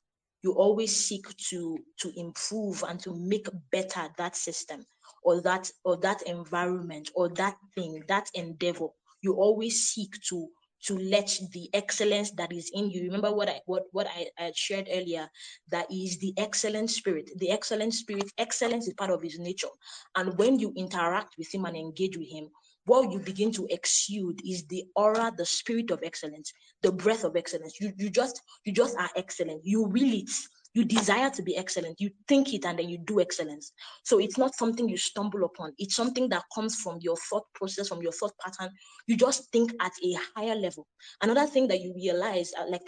you 0.43 0.53
always 0.53 0.95
seek 0.95 1.27
to 1.51 1.79
to 2.01 2.13
improve 2.17 2.83
and 2.89 2.99
to 3.01 3.15
make 3.15 3.47
better 3.71 4.09
that 4.19 4.37
system 4.37 4.85
or 5.23 5.41
that 5.41 5.71
or 5.85 5.97
that 5.99 6.23
environment 6.23 7.11
or 7.15 7.29
that 7.31 7.57
thing 7.75 8.03
that 8.09 8.31
endeavor 8.35 8.89
you 9.23 9.35
always 9.35 9.89
seek 9.89 10.21
to 10.29 10.49
to 10.85 10.99
let 10.99 11.39
the 11.53 11.71
excellence 11.75 12.33
that 12.33 12.53
is 12.53 12.69
in 12.75 12.91
you. 12.91 13.05
Remember 13.05 13.33
what 13.33 13.49
i 13.49 13.61
what 13.67 13.85
what 13.93 14.09
I, 14.09 14.27
I 14.37 14.53
shared 14.55 14.89
earlier? 14.91 15.29
That 15.71 15.87
is 15.93 16.19
the 16.19 16.35
excellent 16.37 16.91
spirit. 16.91 17.31
The 17.37 17.51
excellent 17.51 17.95
spirit 17.95 18.25
excellence 18.37 18.89
is 18.89 18.95
part 18.95 19.13
of 19.13 19.23
his 19.23 19.39
nature. 19.39 19.69
And 20.17 20.37
when 20.39 20.59
you 20.59 20.73
interact 20.77 21.35
with 21.39 21.55
him 21.55 21.65
and 21.67 21.77
engage 21.77 22.17
with 22.17 22.29
him 22.29 22.49
what 22.85 23.13
you 23.13 23.21
begin 23.21 23.53
to 23.53 23.65
exude 23.71 24.41
is 24.45 24.65
the 24.67 24.85
aura 24.97 25.33
the 25.37 25.47
spirit 25.47 25.93
of 25.93 26.01
excellence 26.03 26.53
the 26.83 26.93
breath 26.93 27.25
of 27.25 27.37
excellence. 27.37 27.81
You, 27.81 27.93
you 27.97 28.11
just 28.11 28.43
you 28.65 28.73
just 28.73 28.97
are 28.99 29.11
excellent. 29.17 29.63
You 29.65 29.83
will 29.85 30.13
it 30.13 30.31
you 30.75 30.85
desire 30.85 31.31
to 31.31 31.43
be 31.43 31.57
excellent. 31.57 32.01
You 32.01 32.11
think 32.29 32.55
it 32.55 32.65
and 32.65 32.79
then 32.79 32.89
you 32.89 32.99
do 32.99 33.21
excellence. 33.21 33.73
So 34.05 34.19
it's 34.19 34.39
not 34.39 34.55
something 34.55 34.89
you 34.89 34.97
stumble 34.97 35.45
upon. 35.45 35.73
It's 35.79 35.95
something 35.95 36.29
that 36.31 36.45
comes 36.55 36.77
from 36.77 36.99
your 37.01 37.17
thought 37.29 37.45
process 37.55 37.89
from 37.89 38.03
your 38.03 38.13
thought 38.13 38.33
pattern. 38.41 38.73
You 39.07 39.17
just 39.17 39.51
think 39.53 39.73
at 39.81 39.93
a 40.03 40.17
higher 40.35 40.55
level. 40.55 40.87
Another 41.21 41.47
thing 41.47 41.69
that 41.69 41.81
you 41.81 41.95
realize 41.95 42.53
uh, 42.59 42.65
like 42.69 42.83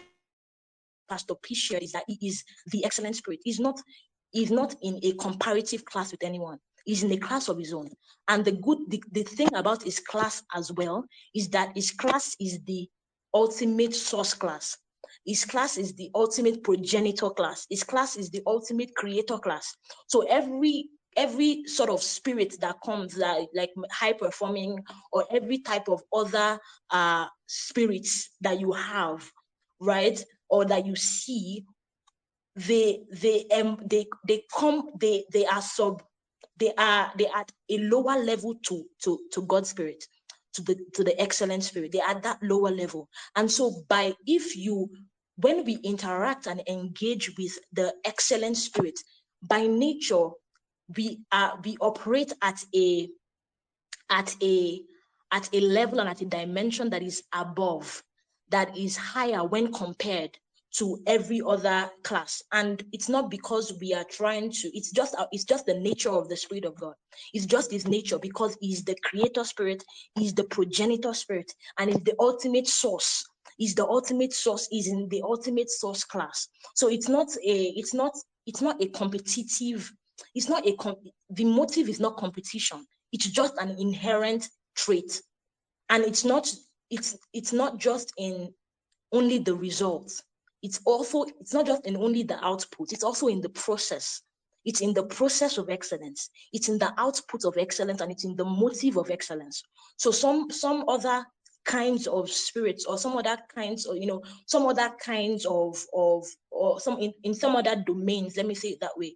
pastor 1.09 1.35
p 1.43 1.55
shared 1.55 1.83
is 1.83 1.93
that 1.93 2.05
he 2.07 2.19
is 2.27 2.43
the 2.73 2.85
excellent 2.85 3.17
spirit. 3.17 3.41
He's 3.45 3.61
not 3.61 3.81
he's 4.31 4.51
not 4.51 4.75
in 4.83 4.99
a 5.03 5.13
comparative 5.13 5.85
class 5.85 6.11
with 6.11 6.25
anyone. 6.25 6.59
He's 6.87 7.03
in 7.03 7.13
a 7.13 7.19
class 7.19 7.49
of 7.49 7.59
his 7.59 7.73
own. 7.73 7.91
And 8.29 8.45
the 8.45 8.53
good 8.53 8.79
the, 8.89 9.03
the 9.13 9.25
thing 9.25 9.55
about 9.55 9.83
his 9.83 10.01
class 10.01 10.43
as 10.55 10.73
well 10.73 11.05
is 11.35 11.49
that 11.51 11.73
his 11.75 11.91
class 11.91 12.35
is 12.41 12.61
the 12.65 12.89
ultimate 13.35 13.95
source 13.95 14.33
class 14.33 14.79
his 15.25 15.45
class 15.45 15.77
is 15.77 15.95
the 15.95 16.11
ultimate 16.15 16.63
progenitor 16.63 17.31
class. 17.31 17.67
His 17.71 17.85
class 17.85 18.17
is 18.17 18.31
the 18.31 18.43
ultimate 18.47 18.95
creator 18.95 19.39
class. 19.39 19.75
So 20.07 20.23
every 20.23 20.89
every 21.17 21.65
sort 21.67 21.91
of 21.91 22.03
spirit 22.03 22.57
that 22.61 22.77
comes 22.85 23.17
like, 23.17 23.49
like 23.55 23.71
high 23.93 24.13
performing 24.13 24.83
or 25.13 25.25
every 25.31 25.59
type 25.59 25.89
of 25.89 26.03
other 26.13 26.59
uh 26.91 27.27
spirits 27.47 28.31
that 28.41 28.59
you 28.59 28.73
have 28.73 29.31
right 29.81 30.21
or 30.49 30.65
that 30.65 30.85
you 30.87 30.97
see 30.97 31.65
they 32.57 33.03
they 33.13 33.47
um 33.55 33.79
they 33.87 34.07
they 34.27 34.43
come 34.57 34.91
they 35.01 35.25
they 35.33 35.45
are 35.47 35.63
sub 35.63 36.03
they 36.59 36.73
are 36.79 37.13
they 37.19 37.27
are 37.27 37.41
at 37.41 37.53
a 37.71 37.79
lower 37.79 38.19
level 38.23 38.55
to 38.65 38.85
to 39.03 39.19
to 39.33 39.43
god's 39.43 39.71
spirit 39.71 40.05
to 40.55 40.63
the 40.63 40.77
to 40.95 41.05
the 41.05 41.21
excellent 41.21 41.65
spirit. 41.65 41.93
They 41.93 42.01
are 42.01 42.11
at 42.11 42.23
that 42.23 42.43
lower 42.43 42.71
level. 42.71 43.09
And 43.37 43.51
so 43.51 43.83
by 43.89 44.15
if 44.27 44.57
you 44.57 44.91
when 45.37 45.65
we 45.65 45.75
interact 45.83 46.47
and 46.47 46.63
engage 46.69 47.37
with 47.37 47.59
the 47.73 47.95
excellent 48.05 48.57
spirit, 48.57 48.99
by 49.43 49.67
nature, 49.67 50.29
we 50.97 51.21
are 51.33 51.59
we 51.65 51.77
operate 51.81 52.33
at 52.43 52.65
a 52.75 53.09
at 54.11 54.35
a 54.43 54.83
at 55.33 55.49
a 55.53 55.61
level 55.61 56.01
and 56.01 56.09
at 56.09 56.21
a 56.21 56.27
dimension 56.27 56.91
that 56.91 57.03
is 57.03 57.23
above, 57.33 58.03
that 58.51 58.77
is 58.77 58.97
higher 58.97 59.45
when 59.45 59.73
compared 59.73 60.39
to 60.77 61.01
every 61.07 61.41
other 61.47 61.89
class. 62.03 62.43
And 62.53 62.83
it's 62.93 63.09
not 63.09 63.31
because 63.31 63.73
we 63.81 63.95
are 63.95 64.05
trying 64.05 64.51
to 64.51 64.77
it's 64.77 64.91
just 64.91 65.15
uh, 65.17 65.27
it's 65.33 65.45
just 65.45 65.67
the 65.67 65.75
nature 65.75 66.11
of 66.11 66.29
the 66.29 66.37
spirit 66.37 66.65
of 66.65 66.79
god. 66.79 66.95
It's 67.33 67.47
just 67.47 67.71
his 67.71 67.87
nature 67.87 68.19
because 68.19 68.57
he's 68.61 68.85
the 68.85 68.97
creator 69.05 69.45
spirit 69.45 69.85
he's 70.17 70.35
the 70.35 70.45
progenitor 70.45 71.15
spirit 71.15 71.53
and 71.79 71.91
is 71.91 72.01
the 72.05 72.15
ultimate 72.19 72.67
source. 72.67 73.25
Is 73.61 73.75
the 73.77 73.87
ultimate 73.87 74.33
source 74.33 74.69
is 74.73 74.89
in 74.89 75.09
the 75.11 75.23
ultimate 75.23 75.71
source 75.71 76.03
class. 76.03 76.49
So 76.75 76.89
it's 76.89 77.09
not 77.09 77.29
a 77.37 77.63
it's 77.77 77.95
not 77.95 78.13
it's 78.47 78.61
not 78.61 78.83
a 78.83 78.89
competitive 78.89 79.93
it's 80.35 80.49
not 80.49 80.67
a 80.67 80.77
the 81.31 81.45
motive 81.45 81.89
is 81.89 82.01
not 82.01 82.17
competition. 82.17 82.85
It's 83.13 83.31
just 83.31 83.55
an 83.59 83.77
inherent 83.79 84.49
trait. 84.75 85.23
And 85.89 86.03
it's 86.05 86.25
not 86.25 86.53
it's 86.91 87.17
it's 87.33 87.53
not 87.53 87.79
just 87.79 88.13
in 88.19 88.53
only 89.13 89.39
the 89.39 89.55
results 89.55 90.25
it's 90.65 90.81
also 90.87 91.27
it's 91.41 91.53
not 91.53 91.67
just 91.67 91.87
in 91.87 91.97
only 91.97 92.23
the 92.23 92.43
output 92.45 92.93
it's 92.93 93.05
also 93.05 93.29
in 93.29 93.41
the 93.41 93.51
process. 93.51 94.23
It's 94.65 94.81
in 94.81 94.95
the 94.95 95.05
process 95.05 95.59
of 95.59 95.69
excellence. 95.69 96.31
It's 96.55 96.71
in 96.71 96.79
the 96.79 96.91
output 96.97 97.45
of 97.45 97.59
excellence 97.59 98.01
and 98.01 98.11
it's 98.11 98.25
in 98.25 98.35
the 98.35 98.47
motive 98.47 98.97
of 98.97 99.11
excellence. 99.11 99.63
So 99.99 100.11
some 100.11 100.51
some 100.51 100.85
other 100.89 101.23
kinds 101.67 102.07
of 102.07 102.31
spirits 102.31 102.87
or 102.87 102.97
some 102.97 103.15
other 103.17 103.37
kinds 103.55 103.85
or 103.87 103.95
you 103.97 104.07
know 104.07 104.23
some 104.47 104.67
other 104.67 104.91
kinds 104.99 105.45
of 105.45 105.85
of 105.95 106.27
or 106.51 106.81
some 106.81 106.99
in, 106.99 107.13
in 107.25 107.35
some 107.35 107.57
other 107.57 107.77
domains 107.87 108.37
let 108.37 108.47
me 108.47 108.55
say 108.55 108.69
it 108.69 108.81
that 108.81 108.97
way 108.97 109.15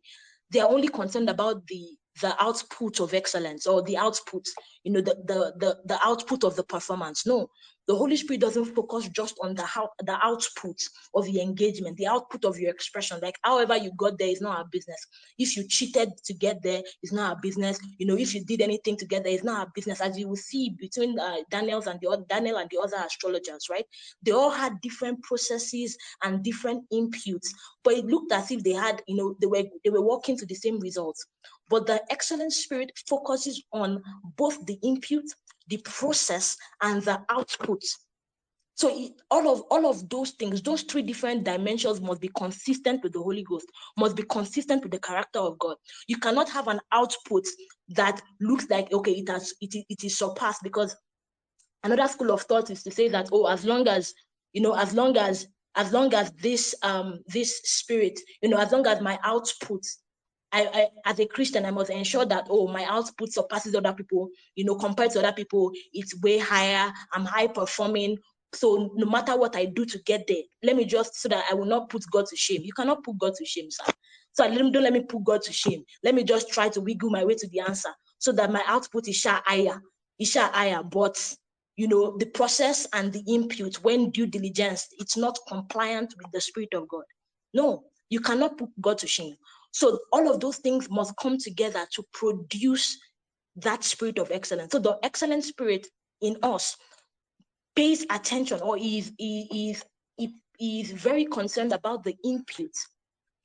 they 0.50 0.60
are 0.60 0.70
only 0.70 0.88
concerned 0.88 1.28
about 1.28 1.66
the 1.66 1.84
the 2.22 2.42
output 2.42 3.00
of 3.00 3.12
excellence 3.12 3.66
or 3.66 3.82
the 3.82 3.96
output 3.96 4.44
you 4.82 4.92
know 4.92 5.00
the 5.00 5.14
the 5.26 5.52
the, 5.58 5.76
the 5.84 5.98
output 6.04 6.44
of 6.44 6.56
the 6.56 6.64
performance. 6.64 7.26
No 7.26 7.50
the 7.88 7.96
Holy 7.96 8.16
Spirit 8.16 8.42
doesn't 8.42 8.66
focus 8.66 9.08
just 9.08 9.38
on 9.42 9.54
the 9.54 9.64
how 9.64 9.88
the 10.04 10.16
output 10.22 10.78
of 11.14 11.24
the 11.24 11.40
engagement, 11.40 11.96
the 11.96 12.06
output 12.06 12.44
of 12.44 12.58
your 12.58 12.70
expression. 12.70 13.18
Like 13.22 13.36
however 13.42 13.76
you 13.78 13.90
got 13.96 14.18
there 14.18 14.28
is 14.28 14.42
not 14.42 14.58
our 14.58 14.66
business. 14.70 15.06
If 15.38 15.56
you 15.56 15.66
cheated 15.66 16.10
to 16.24 16.34
get 16.34 16.62
there, 16.62 16.82
it's 17.02 17.12
not 17.12 17.30
our 17.30 17.40
business. 17.40 17.80
You 17.96 18.06
know, 18.06 18.16
if 18.16 18.34
you 18.34 18.44
did 18.44 18.60
anything 18.60 18.98
to 18.98 19.06
get 19.06 19.24
there, 19.24 19.32
it's 19.32 19.42
not 19.42 19.60
our 19.60 19.72
business. 19.74 20.02
As 20.02 20.18
you 20.18 20.28
will 20.28 20.36
see 20.36 20.76
between 20.78 21.18
uh, 21.18 21.36
Daniel's 21.50 21.86
and 21.86 21.98
the 22.00 22.08
other 22.08 22.24
Daniel 22.28 22.58
and 22.58 22.68
the 22.70 22.78
other 22.78 22.98
astrologers, 23.04 23.68
right? 23.70 23.86
They 24.22 24.32
all 24.32 24.50
had 24.50 24.82
different 24.82 25.22
processes 25.22 25.96
and 26.22 26.44
different 26.44 26.84
inputs, 26.92 27.48
but 27.84 27.94
it 27.94 28.04
looked 28.04 28.32
as 28.32 28.50
if 28.50 28.62
they 28.62 28.74
had, 28.74 29.00
you 29.08 29.16
know, 29.16 29.34
they 29.40 29.46
were 29.46 29.64
they 29.82 29.90
were 29.90 30.02
working 30.02 30.36
to 30.36 30.44
the 30.44 30.54
same 30.54 30.78
results. 30.80 31.24
But 31.70 31.86
the 31.86 32.02
excellent 32.10 32.52
spirit 32.52 32.92
focuses 33.08 33.62
on 33.72 34.02
both 34.36 34.64
the 34.66 34.78
input 34.82 35.24
the 35.68 35.78
process 35.78 36.56
and 36.82 37.02
the 37.02 37.20
output. 37.30 37.82
So 38.74 39.08
all 39.30 39.48
of 39.48 39.62
all 39.70 39.90
of 39.90 40.08
those 40.08 40.30
things 40.32 40.62
those 40.62 40.82
three 40.82 41.02
different 41.02 41.42
dimensions 41.42 42.00
must 42.00 42.20
be 42.20 42.30
consistent 42.36 43.02
with 43.02 43.12
the 43.12 43.18
holy 43.18 43.42
ghost 43.42 43.66
must 43.96 44.14
be 44.14 44.22
consistent 44.22 44.84
with 44.84 44.92
the 44.92 45.00
character 45.00 45.40
of 45.40 45.58
god. 45.58 45.76
You 46.06 46.16
cannot 46.18 46.48
have 46.50 46.68
an 46.68 46.80
output 46.92 47.44
that 47.88 48.22
looks 48.40 48.70
like 48.70 48.92
okay 48.92 49.12
it 49.12 49.28
has 49.28 49.52
it, 49.60 49.84
it 49.88 50.04
is 50.04 50.16
surpassed 50.16 50.62
because 50.62 50.94
another 51.82 52.06
school 52.06 52.30
of 52.30 52.42
thought 52.42 52.70
is 52.70 52.84
to 52.84 52.92
say 52.92 53.08
that 53.08 53.28
oh 53.32 53.46
as 53.46 53.64
long 53.64 53.88
as 53.88 54.14
you 54.52 54.60
know 54.60 54.74
as 54.74 54.94
long 54.94 55.16
as 55.16 55.48
as 55.74 55.92
long 55.92 56.14
as 56.14 56.30
this 56.40 56.74
um 56.82 57.18
this 57.26 57.60
spirit 57.64 58.18
you 58.42 58.48
know 58.48 58.58
as 58.58 58.70
long 58.70 58.86
as 58.86 59.00
my 59.00 59.18
output 59.24 59.82
I, 60.52 60.66
I, 61.04 61.10
as 61.10 61.18
a 61.20 61.26
Christian, 61.26 61.66
I 61.66 61.70
must 61.70 61.90
ensure 61.90 62.24
that 62.24 62.46
oh, 62.50 62.68
my 62.68 62.84
output 62.84 63.32
surpasses 63.32 63.74
other 63.74 63.92
people. 63.92 64.28
You 64.54 64.64
know, 64.64 64.76
compared 64.76 65.10
to 65.12 65.18
other 65.20 65.32
people, 65.32 65.72
it's 65.92 66.18
way 66.20 66.38
higher. 66.38 66.92
I'm 67.12 67.24
high 67.24 67.48
performing. 67.48 68.18
So 68.54 68.90
no 68.94 69.06
matter 69.06 69.36
what 69.36 69.56
I 69.56 69.66
do 69.66 69.84
to 69.84 69.98
get 70.06 70.26
there, 70.26 70.42
let 70.62 70.76
me 70.76 70.86
just 70.86 71.20
so 71.20 71.28
that 71.28 71.44
I 71.50 71.54
will 71.54 71.66
not 71.66 71.90
put 71.90 72.04
God 72.10 72.26
to 72.26 72.36
shame. 72.36 72.62
You 72.64 72.72
cannot 72.72 73.04
put 73.04 73.18
God 73.18 73.34
to 73.34 73.44
shame, 73.44 73.70
sir. 73.70 73.92
So 74.32 74.48
don't 74.48 74.72
let 74.72 74.92
me 74.92 75.00
put 75.00 75.24
God 75.24 75.42
to 75.42 75.52
shame. 75.52 75.84
Let 76.02 76.14
me 76.14 76.24
just 76.24 76.50
try 76.50 76.68
to 76.70 76.80
wiggle 76.80 77.10
my 77.10 77.24
way 77.24 77.34
to 77.34 77.48
the 77.48 77.60
answer 77.60 77.90
so 78.18 78.32
that 78.32 78.50
my 78.52 78.62
output 78.66 79.08
is 79.08 79.16
sha 79.16 79.40
higher, 79.44 79.82
is 80.18 80.30
sha 80.30 80.50
higher. 80.50 80.82
But 80.82 81.34
you 81.76 81.88
know, 81.88 82.16
the 82.18 82.26
process 82.26 82.86
and 82.92 83.12
the 83.12 83.22
input 83.28 83.76
when 83.82 84.10
due 84.10 84.26
diligence, 84.26 84.88
it's 84.98 85.16
not 85.16 85.38
compliant 85.46 86.14
with 86.16 86.30
the 86.32 86.40
spirit 86.40 86.74
of 86.74 86.88
God. 86.88 87.04
No, 87.52 87.84
you 88.10 88.20
cannot 88.20 88.56
put 88.58 88.70
God 88.80 88.98
to 88.98 89.06
shame. 89.06 89.36
So 89.72 89.98
all 90.12 90.32
of 90.32 90.40
those 90.40 90.56
things 90.58 90.88
must 90.90 91.14
come 91.16 91.38
together 91.38 91.86
to 91.94 92.04
produce 92.12 92.98
that 93.56 93.84
spirit 93.84 94.18
of 94.18 94.30
excellence. 94.30 94.72
So 94.72 94.78
the 94.78 94.98
excellent 95.02 95.44
spirit 95.44 95.86
in 96.20 96.36
us 96.42 96.76
pays 97.76 98.04
attention 98.10 98.60
or 98.60 98.78
is 98.78 99.12
is 99.18 99.84
is 100.18 100.30
is 100.60 100.90
very 100.90 101.24
concerned 101.24 101.72
about 101.72 102.02
the 102.02 102.16
input, 102.24 102.72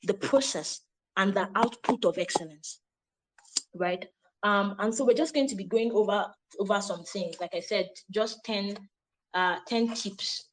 the 0.04 0.14
process, 0.16 0.82
and 1.18 1.34
the 1.34 1.48
output 1.56 2.06
of 2.06 2.18
excellence. 2.18 2.80
Right. 3.76 4.08
Um, 4.42 4.76
and 4.80 4.94
so 4.94 5.06
we're 5.06 5.14
just 5.14 5.34
going 5.34 5.48
to 5.48 5.56
be 5.56 5.64
going 5.64 5.92
over 5.92 6.26
over 6.60 6.82
some 6.82 7.04
things. 7.04 7.36
Like 7.40 7.54
I 7.54 7.60
said, 7.60 7.90
just 8.12 8.44
10 8.46 8.78
uh 9.34 9.58
10 9.68 9.96
tips 9.96 10.48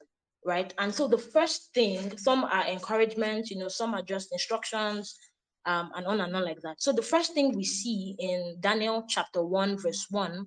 right 0.45 0.73
and 0.79 0.95
so 0.95 1.07
the 1.07 1.19
first 1.19 1.69
thing 1.75 2.17
some 2.17 2.45
are 2.45 2.67
encouragement 2.67 3.51
you 3.51 3.59
know 3.59 3.69
some 3.69 3.95
are 3.95 4.03
just 4.03 4.33
instructions 4.33 5.15
um, 5.67 5.91
and 5.97 6.07
on 6.07 6.21
and 6.21 6.35
on 6.35 6.45
like 6.45 6.61
that. 6.63 6.83
So 6.83 6.93
the 6.93 7.03
first 7.03 7.35
thing 7.35 7.55
we 7.55 7.65
see 7.65 8.17
in 8.19 8.57
Daniel 8.61 9.05
chapter 9.09 9.45
1, 9.45 9.79
verse 9.79 10.07
1, 10.11 10.47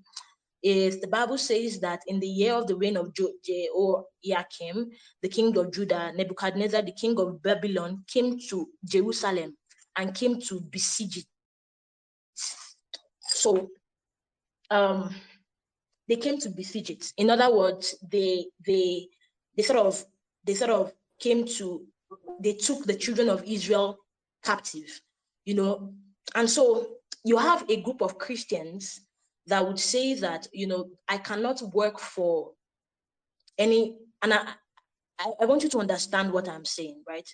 is 0.64 1.02
the 1.02 1.08
Bible 1.08 1.38
says 1.38 1.80
that 1.82 2.02
in 2.08 2.20
the 2.20 2.28
year 2.28 2.54
of 2.54 2.68
the 2.68 2.76
reign 2.76 2.96
of 2.96 3.14
Jehoiakim, 3.14 4.90
the 5.22 5.30
king 5.30 5.58
of 5.58 5.74
Judah, 5.74 6.14
Nebuchadnezzar, 6.16 6.82
the 6.82 6.94
king 6.94 7.20
of 7.20 7.44
Babylon, 7.44 8.04
came 8.08 8.40
to 8.50 8.70
Jerusalem 8.86 9.58
and 9.98 10.16
came 10.16 10.40
to 10.42 10.62
besiege 10.62 11.18
it. 11.18 11.26
So 13.20 13.70
um, 14.72 15.14
they 16.08 16.16
came 16.16 16.40
to 16.40 16.50
besiege 16.50 16.90
it. 16.90 17.14
In 17.18 17.30
other 17.30 17.54
words, 17.54 17.96
they 18.10 18.46
they 18.66 19.10
they 19.58 19.64
sort 19.64 19.80
of 19.80 20.06
they 20.46 20.54
sort 20.56 20.72
of 20.72 20.94
came 21.20 21.46
to 21.46 21.86
they 22.40 22.54
took 22.54 22.86
the 22.86 22.96
children 22.96 23.30
of 23.30 23.44
Israel 23.44 23.98
captive, 24.44 25.02
you 25.46 25.56
know. 25.56 25.94
And 26.36 26.50
so 26.50 26.98
you 27.24 27.38
have 27.38 27.70
a 27.70 27.82
group 27.82 28.02
of 28.02 28.18
Christians 28.18 29.02
that 29.48 29.66
would 29.66 29.80
say 29.80 30.14
that, 30.16 30.48
you 30.54 30.68
know, 30.68 30.90
I 31.08 31.18
cannot 31.18 31.62
work 31.74 32.00
for 32.00 32.52
any, 33.58 33.98
and 34.22 34.34
I, 34.34 34.48
I, 35.42 35.46
want 35.46 35.64
you 35.64 35.70
to 35.70 35.80
understand 35.80 36.32
what 36.32 36.48
I'm 36.48 36.66
saying, 36.66 37.04
right? 37.08 37.28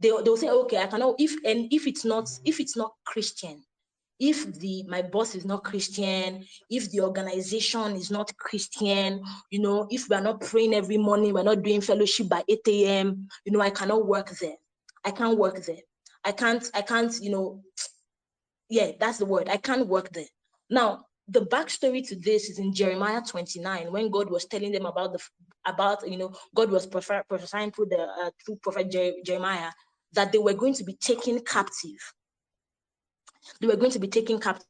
They, 0.00 0.10
they'll 0.10 0.36
say, 0.36 0.48
okay, 0.48 0.78
I 0.78 0.86
cannot, 0.86 1.16
if, 1.18 1.32
and 1.44 1.72
if 1.72 1.86
it's 1.86 2.04
not, 2.04 2.30
if 2.44 2.60
it's 2.60 2.76
not 2.76 2.92
Christian, 3.04 3.62
if 4.18 4.46
the 4.60 4.82
my 4.84 5.02
boss 5.02 5.34
is 5.34 5.44
not 5.44 5.62
christian 5.62 6.44
if 6.70 6.90
the 6.90 7.00
organization 7.00 7.94
is 7.96 8.10
not 8.10 8.34
christian 8.38 9.22
you 9.50 9.58
know 9.58 9.86
if 9.90 10.08
we're 10.08 10.20
not 10.20 10.40
praying 10.40 10.74
every 10.74 10.96
morning 10.96 11.34
we're 11.34 11.42
not 11.42 11.62
doing 11.62 11.80
fellowship 11.80 12.28
by 12.28 12.42
8 12.48 12.60
a.m 12.68 13.28
you 13.44 13.52
know 13.52 13.60
i 13.60 13.70
cannot 13.70 14.06
work 14.06 14.30
there 14.40 14.56
i 15.04 15.10
can't 15.10 15.38
work 15.38 15.62
there 15.66 15.84
I 16.26 16.32
can't, 16.32 16.68
I 16.74 16.82
can't, 16.82 17.14
you 17.22 17.30
know, 17.32 17.62
yeah, 18.70 18.92
that's 19.00 19.18
the 19.18 19.26
word. 19.26 19.48
I 19.48 19.58
can't 19.58 19.88
work 19.88 20.10
there. 20.12 20.26
Now, 20.70 21.06
the 21.28 21.42
backstory 21.42 22.06
to 22.08 22.16
this 22.16 22.50
is 22.50 22.58
in 22.58 22.74
Jeremiah 22.74 23.22
29, 23.22 23.92
when 23.92 24.10
God 24.10 24.30
was 24.30 24.46
telling 24.46 24.72
them 24.72 24.86
about 24.86 25.14
the 25.14 25.20
about 25.66 26.08
you 26.08 26.18
know 26.18 26.32
God 26.54 26.70
was 26.70 26.86
prophesying 26.86 27.72
through 27.72 27.86
the 27.86 27.98
uh, 28.00 28.30
through 28.44 28.56
prophet 28.62 28.90
Jer- 28.90 29.14
Jeremiah 29.24 29.70
that 30.14 30.32
they 30.32 30.38
were 30.38 30.54
going 30.54 30.74
to 30.74 30.84
be 30.84 30.94
taken 30.94 31.40
captive. 31.40 32.14
They 33.60 33.68
were 33.68 33.76
going 33.76 33.92
to 33.92 33.98
be 34.00 34.08
taken 34.08 34.40
captive 34.40 34.66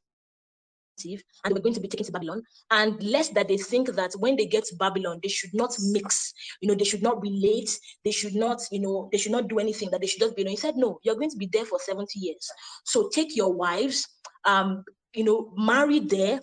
and 1.45 1.55
we're 1.55 1.61
going 1.61 1.75
to 1.75 1.81
be 1.81 1.89
taken 1.89 2.07
to 2.07 2.13
Babylon. 2.13 2.43
And 2.71 3.03
lest 3.03 3.35
that 3.35 3.49
they 3.49 3.57
think 3.57 3.95
that 3.95 4.13
when 4.19 4.37
they 4.37 4.47
get 4.47 4.65
to 4.65 4.77
Babylon, 4.77 5.21
they 5.23 5.29
should 5.29 5.55
not 5.55 5.75
mix, 5.81 6.33
you 6.61 6.69
know, 6.69 6.75
they 6.75 6.85
should 6.85 7.03
not 7.03 7.21
relate, 7.21 7.79
they 8.05 8.11
should 8.11 8.35
not, 8.35 8.63
you 8.71 8.81
know, 8.81 9.09
they 9.13 9.19
should 9.19 9.33
not 9.33 9.49
do 9.49 9.59
anything, 9.59 9.91
that 9.91 10.01
they 10.01 10.07
should 10.07 10.21
just 10.21 10.37
be, 10.37 10.45
know, 10.45 10.51
he 10.51 10.57
said, 10.57 10.77
no, 10.77 10.99
you're 11.03 11.17
going 11.17 11.31
to 11.31 11.37
be 11.37 11.49
there 11.53 11.65
for 11.65 11.79
70 11.79 12.19
years. 12.19 12.51
So 12.85 13.09
take 13.13 13.37
your 13.37 13.53
wives, 13.53 14.07
um, 14.45 14.85
you 15.15 15.25
know, 15.25 15.53
marry 15.57 16.01
there, 16.01 16.41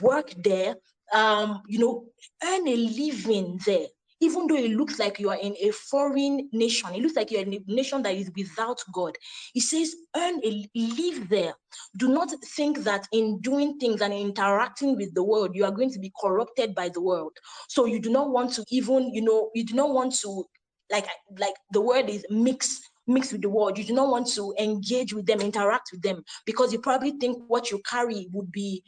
work 0.00 0.32
there, 0.36 0.76
um, 1.12 1.62
you 1.68 1.78
know, 1.78 2.06
earn 2.42 2.66
a 2.68 2.76
living 2.76 3.60
there 3.66 3.86
even 4.20 4.46
though 4.46 4.56
it 4.56 4.70
looks 4.70 4.98
like 4.98 5.18
you 5.18 5.30
are 5.30 5.38
in 5.38 5.54
a 5.60 5.70
foreign 5.70 6.48
nation, 6.52 6.90
it 6.94 7.02
looks 7.02 7.16
like 7.16 7.30
you're 7.30 7.42
in 7.42 7.54
a 7.54 7.60
nation 7.66 8.02
that 8.02 8.14
is 8.14 8.30
without 8.36 8.80
God. 8.92 9.16
He 9.52 9.60
says, 9.60 9.94
earn 10.16 10.40
a 10.44 10.68
live 10.74 11.28
there. 11.28 11.54
Do 11.96 12.08
not 12.08 12.32
think 12.56 12.84
that 12.84 13.06
in 13.12 13.40
doing 13.40 13.78
things 13.78 14.00
and 14.00 14.12
interacting 14.12 14.96
with 14.96 15.14
the 15.14 15.24
world, 15.24 15.54
you 15.54 15.64
are 15.64 15.70
going 15.70 15.90
to 15.90 15.98
be 15.98 16.12
corrupted 16.20 16.74
by 16.74 16.88
the 16.88 17.00
world. 17.00 17.32
So 17.68 17.86
you 17.86 18.00
do 18.00 18.10
not 18.10 18.30
want 18.30 18.52
to 18.54 18.64
even, 18.70 19.12
you 19.12 19.22
know, 19.22 19.50
you 19.54 19.64
do 19.64 19.74
not 19.74 19.90
want 19.90 20.14
to, 20.20 20.44
like, 20.90 21.06
like 21.38 21.54
the 21.72 21.80
word 21.80 22.08
is 22.08 22.24
mix 22.30 22.80
mix 23.06 23.32
with 23.32 23.42
the 23.42 23.50
world. 23.50 23.76
You 23.76 23.84
do 23.84 23.92
not 23.92 24.08
want 24.08 24.28
to 24.28 24.54
engage 24.58 25.12
with 25.12 25.26
them, 25.26 25.40
interact 25.40 25.90
with 25.92 26.02
them, 26.02 26.24
because 26.46 26.72
you 26.72 26.78
probably 26.78 27.12
think 27.12 27.42
what 27.48 27.70
you 27.70 27.80
carry 27.88 28.28
would 28.32 28.50
be 28.50 28.82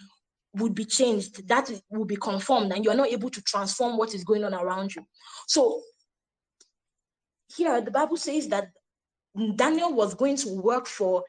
would 0.57 0.75
be 0.75 0.85
changed, 0.85 1.47
that 1.49 1.71
will 1.90 2.05
be 2.05 2.16
confirmed, 2.16 2.73
and 2.73 2.85
you 2.85 2.90
are 2.90 2.97
not 2.97 3.09
able 3.09 3.31
to 3.31 3.42
transform 3.42 3.97
what 3.97 4.14
is 4.14 4.25
going 4.25 4.45
on 4.45 4.55
around 4.55 4.95
you. 4.95 5.03
So 5.47 5.83
here 7.55 7.81
the 7.81 7.90
Bible 7.90 8.16
says 8.16 8.49
that 8.49 8.71
Daniel 9.57 9.92
was 9.92 10.14
going 10.14 10.37
to 10.37 10.61
work 10.61 10.87
for 10.87 11.25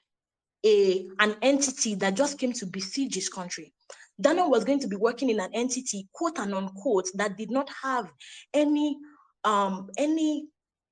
a 0.65 1.07
an 1.19 1.35
entity 1.41 1.95
that 1.95 2.15
just 2.15 2.39
came 2.39 2.53
to 2.53 2.65
besiege 2.65 3.15
his 3.15 3.29
country. 3.29 3.73
Daniel 4.19 4.49
was 4.49 4.63
going 4.63 4.79
to 4.79 4.87
be 4.87 4.95
working 4.95 5.29
in 5.29 5.39
an 5.39 5.51
entity, 5.53 6.07
quote 6.13 6.39
and 6.39 6.53
unquote, 6.53 7.07
that 7.15 7.37
did 7.37 7.51
not 7.51 7.69
have 7.83 8.11
any 8.53 8.97
um 9.43 9.89
any 9.97 10.47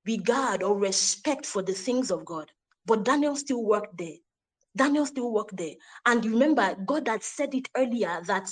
regard 0.05 0.61
or 0.61 0.77
respect 0.77 1.45
for 1.45 1.61
the 1.63 1.73
things 1.73 2.11
of 2.11 2.25
God. 2.25 2.51
But 2.85 3.03
Daniel 3.03 3.35
still 3.35 3.63
worked 3.63 3.97
there. 3.97 4.17
Daniel 4.75 5.05
still 5.05 5.31
worked 5.31 5.57
there. 5.57 5.73
And 6.05 6.25
remember, 6.25 6.75
God 6.85 7.07
had 7.07 7.23
said 7.23 7.53
it 7.53 7.69
earlier 7.75 8.21
that 8.27 8.49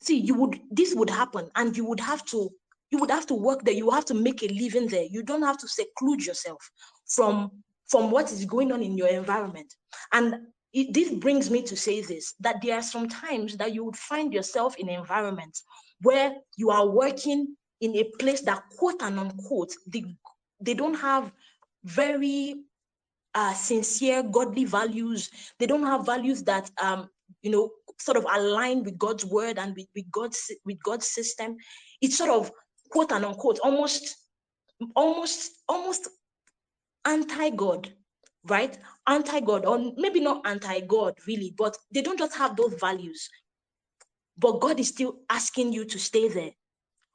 see, 0.00 0.18
you 0.18 0.34
would 0.34 0.60
this 0.70 0.94
would 0.94 1.10
happen, 1.10 1.50
and 1.56 1.76
you 1.76 1.84
would 1.84 2.00
have 2.00 2.24
to 2.26 2.50
you 2.90 2.98
would 2.98 3.10
have 3.10 3.26
to 3.26 3.34
work 3.34 3.64
there, 3.64 3.74
you 3.74 3.90
have 3.90 4.06
to 4.06 4.14
make 4.14 4.42
a 4.42 4.48
living 4.48 4.88
there. 4.88 5.04
You 5.04 5.22
don't 5.22 5.42
have 5.42 5.58
to 5.58 5.68
seclude 5.68 6.24
yourself 6.24 6.70
from 7.06 7.50
from 7.86 8.10
what 8.10 8.30
is 8.32 8.44
going 8.44 8.72
on 8.72 8.82
in 8.82 8.96
your 8.96 9.08
environment. 9.08 9.74
And 10.12 10.46
it, 10.72 10.92
this 10.92 11.10
brings 11.10 11.50
me 11.50 11.62
to 11.62 11.76
say 11.76 12.00
this 12.02 12.34
that 12.40 12.56
there 12.62 12.76
are 12.76 12.82
some 12.82 13.08
times 13.08 13.56
that 13.56 13.74
you 13.74 13.84
would 13.84 13.96
find 13.96 14.32
yourself 14.32 14.76
in 14.76 14.88
environments 14.88 15.64
where 16.02 16.34
you 16.56 16.70
are 16.70 16.86
working 16.88 17.56
in 17.80 17.96
a 17.96 18.04
place 18.18 18.42
that 18.42 18.62
quote 18.76 19.00
and 19.02 19.18
unquote 19.18 19.72
they, 19.86 20.04
they 20.60 20.74
don't 20.74 20.94
have 20.94 21.32
very 21.84 22.56
uh, 23.34 23.54
sincere, 23.54 24.22
godly 24.22 24.64
values. 24.64 25.30
They 25.58 25.66
don't 25.66 25.86
have 25.86 26.06
values 26.06 26.42
that, 26.44 26.70
um, 26.82 27.08
you 27.42 27.50
know, 27.50 27.70
sort 28.00 28.16
of 28.16 28.24
align 28.32 28.84
with 28.84 28.98
God's 28.98 29.24
word 29.24 29.58
and 29.58 29.74
with, 29.76 29.86
with 29.94 30.10
God's 30.10 30.50
with 30.64 30.82
God's 30.82 31.08
system. 31.08 31.56
It's 32.00 32.16
sort 32.16 32.30
of 32.30 32.50
quote 32.90 33.12
and 33.12 33.24
unquote 33.24 33.58
almost 33.62 34.16
almost 34.94 35.50
almost 35.68 36.08
anti-God, 37.04 37.92
right? 38.44 38.78
Anti-God, 39.06 39.64
or 39.64 39.92
maybe 39.96 40.20
not 40.20 40.46
anti-God 40.46 41.14
really, 41.26 41.54
but 41.56 41.76
they 41.92 42.02
don't 42.02 42.18
just 42.18 42.36
have 42.36 42.56
those 42.56 42.74
values. 42.74 43.28
But 44.36 44.60
God 44.60 44.78
is 44.78 44.88
still 44.88 45.20
asking 45.28 45.72
you 45.72 45.84
to 45.86 45.98
stay 45.98 46.28
there. 46.28 46.52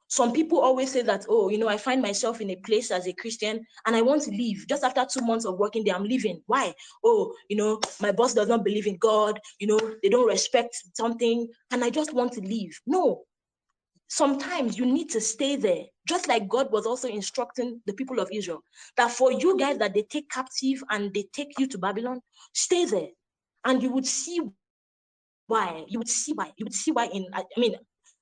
Some 0.08 0.32
people 0.32 0.60
always 0.60 0.92
say 0.92 1.02
that, 1.02 1.26
oh, 1.28 1.48
you 1.48 1.58
know, 1.58 1.68
I 1.68 1.76
find 1.76 2.00
myself 2.00 2.40
in 2.40 2.50
a 2.50 2.56
place 2.56 2.90
as 2.90 3.06
a 3.06 3.12
Christian 3.12 3.64
and 3.86 3.96
I 3.96 4.02
want 4.02 4.22
to 4.22 4.30
leave. 4.30 4.66
Just 4.68 4.84
after 4.84 5.04
two 5.10 5.24
months 5.24 5.44
of 5.44 5.58
working 5.58 5.82
there, 5.84 5.94
I'm 5.94 6.04
leaving. 6.04 6.42
Why? 6.46 6.74
Oh, 7.04 7.34
you 7.48 7.56
know, 7.56 7.80
my 8.00 8.12
boss 8.12 8.34
does 8.34 8.48
not 8.48 8.64
believe 8.64 8.86
in 8.86 8.96
God, 8.98 9.40
you 9.58 9.66
know, 9.66 9.80
they 10.02 10.08
don't 10.08 10.28
respect 10.28 10.76
something, 10.94 11.48
and 11.70 11.84
I 11.84 11.90
just 11.90 12.12
want 12.12 12.32
to 12.34 12.40
leave. 12.40 12.78
No, 12.86 13.24
sometimes 14.08 14.78
you 14.78 14.86
need 14.86 15.08
to 15.10 15.20
stay 15.20 15.56
there 15.56 15.84
just 16.06 16.28
like 16.28 16.46
god 16.46 16.70
was 16.70 16.86
also 16.86 17.08
instructing 17.08 17.80
the 17.86 17.92
people 17.94 18.20
of 18.20 18.28
israel 18.32 18.62
that 18.96 19.10
for 19.10 19.32
you 19.32 19.58
guys 19.58 19.78
that 19.78 19.94
they 19.94 20.02
take 20.02 20.28
captive 20.30 20.82
and 20.90 21.12
they 21.14 21.24
take 21.32 21.52
you 21.58 21.66
to 21.66 21.78
babylon 21.78 22.20
stay 22.52 22.84
there 22.84 23.08
and 23.64 23.82
you 23.82 23.90
would 23.90 24.06
see 24.06 24.40
why 25.46 25.84
you 25.88 25.98
would 25.98 26.08
see 26.08 26.32
why 26.32 26.52
you 26.56 26.64
would 26.64 26.74
see 26.74 26.92
why 26.92 27.06
in 27.06 27.26
i 27.32 27.42
mean 27.56 27.74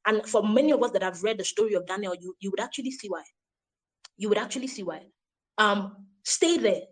and 0.07 0.27
for 0.27 0.43
many 0.47 0.73
of 0.73 0.83
us 0.83 0.91
that 0.91 1.03
have 1.03 1.23
read 1.23 1.38
the 1.38 1.45
story 1.45 1.75
of 1.75 1.87
daniel 1.87 2.15
you 2.21 2.35
you 2.41 2.51
would 2.51 2.61
actually 2.61 2.91
see 2.91 3.09
why 3.09 3.23
you 4.17 4.29
would 4.29 4.38
actually 4.38 4.67
see 4.67 4.83
why 4.83 5.01
um 5.59 6.07
stay 6.25 6.59
there 6.59 6.83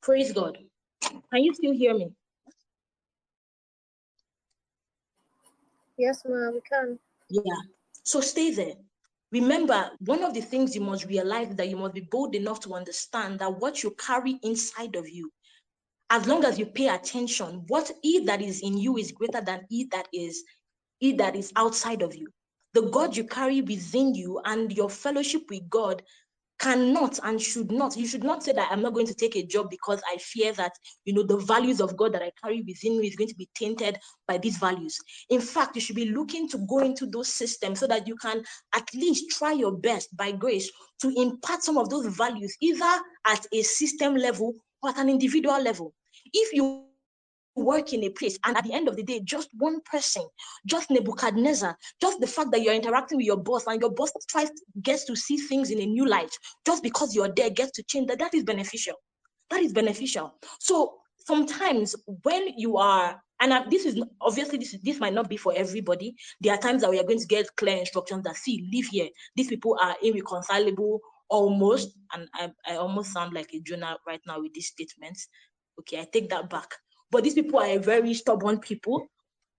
praise 0.00 0.32
god 0.32 0.58
can 1.30 1.42
you 1.42 1.54
still 1.54 1.72
hear 1.72 1.94
me 1.94 2.12
Yes, 5.98 6.24
ma'am, 6.24 6.54
we 6.54 6.60
can. 6.60 6.98
Yeah. 7.28 7.60
So 8.04 8.20
stay 8.20 8.52
there. 8.52 8.74
Remember, 9.32 9.90
one 9.98 10.22
of 10.22 10.32
the 10.32 10.40
things 10.40 10.74
you 10.74 10.80
must 10.80 11.04
realize 11.06 11.54
that 11.56 11.68
you 11.68 11.76
must 11.76 11.94
be 11.94 12.08
bold 12.10 12.34
enough 12.34 12.60
to 12.60 12.74
understand 12.74 13.40
that 13.40 13.58
what 13.60 13.82
you 13.82 13.90
carry 13.98 14.38
inside 14.42 14.94
of 14.96 15.08
you, 15.08 15.30
as 16.10 16.26
long 16.26 16.44
as 16.44 16.58
you 16.58 16.66
pay 16.66 16.88
attention, 16.88 17.64
what 17.68 17.90
he 18.02 18.20
that 18.20 18.40
is 18.40 18.60
in 18.62 18.78
you 18.78 18.96
is 18.96 19.12
greater 19.12 19.40
than 19.40 19.66
he 19.68 19.84
that 19.92 20.08
is 20.12 20.42
he 20.98 21.12
that 21.12 21.36
is 21.36 21.52
outside 21.56 22.02
of 22.02 22.14
you. 22.14 22.28
The 22.74 22.82
God 22.82 23.16
you 23.16 23.24
carry 23.24 23.60
within 23.62 24.14
you 24.14 24.40
and 24.44 24.72
your 24.72 24.90
fellowship 24.90 25.42
with 25.50 25.68
God 25.68 26.02
cannot 26.58 27.18
and 27.22 27.40
should 27.40 27.70
not 27.70 27.96
you 27.96 28.06
should 28.06 28.24
not 28.24 28.42
say 28.42 28.52
that 28.52 28.68
i'm 28.70 28.82
not 28.82 28.92
going 28.92 29.06
to 29.06 29.14
take 29.14 29.36
a 29.36 29.46
job 29.46 29.70
because 29.70 30.02
i 30.12 30.16
fear 30.16 30.52
that 30.52 30.72
you 31.04 31.14
know 31.14 31.22
the 31.22 31.36
values 31.36 31.80
of 31.80 31.96
god 31.96 32.12
that 32.12 32.22
i 32.22 32.32
carry 32.42 32.62
within 32.62 32.98
me 32.98 33.06
is 33.06 33.14
going 33.14 33.28
to 33.28 33.36
be 33.36 33.48
tainted 33.54 33.96
by 34.26 34.36
these 34.38 34.56
values 34.58 34.98
in 35.30 35.40
fact 35.40 35.76
you 35.76 35.80
should 35.80 35.94
be 35.94 36.10
looking 36.10 36.48
to 36.48 36.58
go 36.68 36.80
into 36.80 37.06
those 37.06 37.32
systems 37.32 37.78
so 37.78 37.86
that 37.86 38.08
you 38.08 38.16
can 38.16 38.42
at 38.74 38.88
least 38.92 39.30
try 39.30 39.52
your 39.52 39.72
best 39.72 40.14
by 40.16 40.32
grace 40.32 40.70
to 41.00 41.12
impart 41.16 41.62
some 41.62 41.78
of 41.78 41.88
those 41.90 42.06
values 42.16 42.56
either 42.60 43.00
at 43.26 43.46
a 43.52 43.62
system 43.62 44.16
level 44.16 44.52
or 44.82 44.90
at 44.90 44.98
an 44.98 45.08
individual 45.08 45.62
level 45.62 45.94
if 46.32 46.52
you 46.52 46.84
work 47.56 47.92
in 47.92 48.04
a 48.04 48.10
place 48.10 48.38
and 48.44 48.56
at 48.56 48.64
the 48.64 48.72
end 48.72 48.86
of 48.86 48.94
the 48.94 49.02
day 49.02 49.20
just 49.24 49.48
one 49.58 49.80
person 49.80 50.22
just 50.64 50.90
nebuchadnezzar 50.90 51.76
just 52.00 52.20
the 52.20 52.26
fact 52.26 52.52
that 52.52 52.62
you're 52.62 52.74
interacting 52.74 53.18
with 53.18 53.26
your 53.26 53.36
boss 53.36 53.66
and 53.66 53.80
your 53.80 53.90
boss 53.90 54.12
tries 54.28 54.48
gets 54.82 55.04
to 55.04 55.16
see 55.16 55.36
things 55.36 55.70
in 55.70 55.80
a 55.80 55.86
new 55.86 56.06
light 56.06 56.30
just 56.64 56.84
because 56.84 57.16
you're 57.16 57.32
there 57.34 57.50
gets 57.50 57.72
to 57.72 57.82
change 57.82 58.06
that 58.06 58.18
that 58.18 58.34
is 58.34 58.44
beneficial. 58.44 58.94
That 59.50 59.62
is 59.62 59.72
beneficial. 59.72 60.34
So 60.60 60.94
sometimes 61.18 61.94
when 62.22 62.48
you 62.56 62.76
are 62.76 63.20
and 63.40 63.54
I, 63.54 63.68
this 63.68 63.86
is 63.86 64.02
obviously 64.20 64.58
this 64.58 64.76
this 64.82 64.98
might 64.98 65.14
not 65.14 65.28
be 65.28 65.36
for 65.36 65.52
everybody. 65.56 66.16
There 66.40 66.52
are 66.52 66.58
times 66.58 66.82
that 66.82 66.90
we 66.90 66.98
are 66.98 67.04
going 67.04 67.20
to 67.20 67.26
get 67.26 67.54
clear 67.56 67.76
instructions 67.76 68.24
that 68.24 68.36
see 68.36 68.68
live 68.72 68.86
here. 68.86 69.08
These 69.36 69.48
people 69.48 69.78
are 69.80 69.96
irreconcilable 70.02 71.00
almost 71.30 71.96
and 72.14 72.28
I, 72.34 72.50
I 72.66 72.76
almost 72.76 73.12
sound 73.12 73.34
like 73.34 73.50
a 73.54 73.60
Jonah 73.60 73.98
right 74.06 74.20
now 74.26 74.40
with 74.40 74.54
these 74.54 74.68
statements 74.68 75.28
okay 75.78 76.00
i 76.00 76.08
take 76.12 76.28
that 76.28 76.48
back 76.50 76.74
but 77.10 77.24
these 77.24 77.34
people 77.34 77.60
are 77.60 77.78
very 77.78 78.14
stubborn 78.14 78.58
people. 78.58 79.06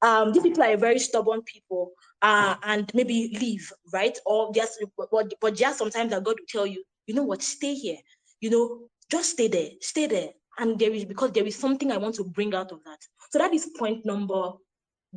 Um, 0.02 0.32
these 0.32 0.44
people 0.44 0.64
are 0.64 0.78
very 0.78 1.00
stubborn 1.00 1.42
people, 1.42 1.92
uh, 2.22 2.56
and 2.64 2.90
maybe 2.94 3.38
leave, 3.40 3.72
right? 3.92 4.18
Or 4.26 4.54
just, 4.54 4.84
but, 4.98 5.34
but 5.42 5.56
just 5.56 5.80
sometimes 5.80 6.12
that 6.12 6.24
God 6.24 6.38
will 6.40 6.46
tell 6.48 6.66
you, 6.66 6.84
you 7.06 7.16
know 7.16 7.24
what, 7.24 7.42
stay 7.42 7.74
here. 7.74 7.98
You 8.40 8.50
know, 8.50 8.80
just 9.12 9.32
stay 9.32 9.48
there, 9.48 9.72
stay 9.82 10.08
there. 10.08 10.30
And 10.58 10.80
there 10.80 10.92
is 10.92 11.06
because 11.06 11.32
there 11.32 11.46
is 11.46 11.56
something 11.56 11.92
I 11.92 11.98
want 11.98 12.16
to 12.16 12.24
bring 12.24 12.54
out 12.54 12.72
of 12.72 12.84
that. 12.86 13.00
So 13.32 13.40
that 13.40 13.54
is 13.54 13.70
point 13.78 14.06
number. 14.06 14.52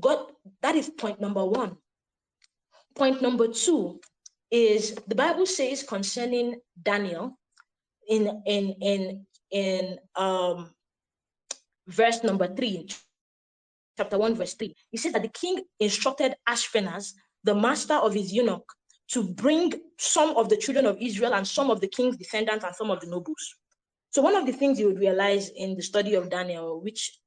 God, 0.01 0.33
that 0.63 0.75
is 0.75 0.89
point 0.89 1.21
number 1.21 1.45
one. 1.45 1.77
Point 2.97 3.23
number 3.23 3.49
two 3.49 4.01
is 4.51 4.95
the 5.07 5.15
Bible 5.15 5.47
says 5.47 5.83
concerning 5.83 6.61
Daniel 6.83 7.39
in 8.09 8.43
in 8.47 8.75
in 8.81 9.27
in 9.51 9.99
um 10.17 10.71
verse 11.87 12.23
number 12.23 12.55
three, 12.55 12.89
chapter 13.97 14.19
one, 14.19 14.35
verse 14.35 14.55
three. 14.55 14.75
He 14.91 14.97
says 14.97 15.13
that 15.13 15.23
the 15.23 15.29
king 15.29 15.63
instructed 15.81 16.35
Ashpenaz, 16.49 17.13
the 17.45 17.55
master 17.55 17.95
of 17.95 18.15
his 18.15 18.33
eunuch, 18.33 18.65
to 19.09 19.23
bring 19.23 19.73
some 19.99 20.37
of 20.37 20.49
the 20.49 20.57
children 20.57 20.87
of 20.87 20.97
Israel 21.01 21.35
and 21.35 21.47
some 21.47 21.71
of 21.71 21.81
the 21.81 21.89
king's 21.89 22.17
descendants 22.17 22.65
and 22.65 22.75
some 22.75 22.91
of 22.91 23.01
the 23.01 23.07
nobles. 23.09 23.55
So 24.11 24.23
one 24.23 24.35
of 24.35 24.47
the 24.47 24.53
things 24.53 24.79
you 24.79 24.87
would 24.87 24.99
realize 24.99 25.51
in 25.51 25.75
the 25.75 25.83
study 25.83 26.15
of 26.15 26.31
Daniel, 26.31 26.81
which 26.81 27.19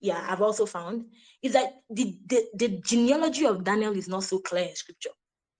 yeah, 0.00 0.26
I've 0.28 0.42
also 0.42 0.66
found, 0.66 1.06
is 1.42 1.52
that 1.52 1.74
the, 1.88 2.18
the, 2.26 2.44
the 2.54 2.68
genealogy 2.84 3.46
of 3.46 3.62
Daniel 3.62 3.96
is 3.96 4.08
not 4.08 4.24
so 4.24 4.40
clear 4.40 4.64
in 4.64 4.74
scripture. 4.74 5.10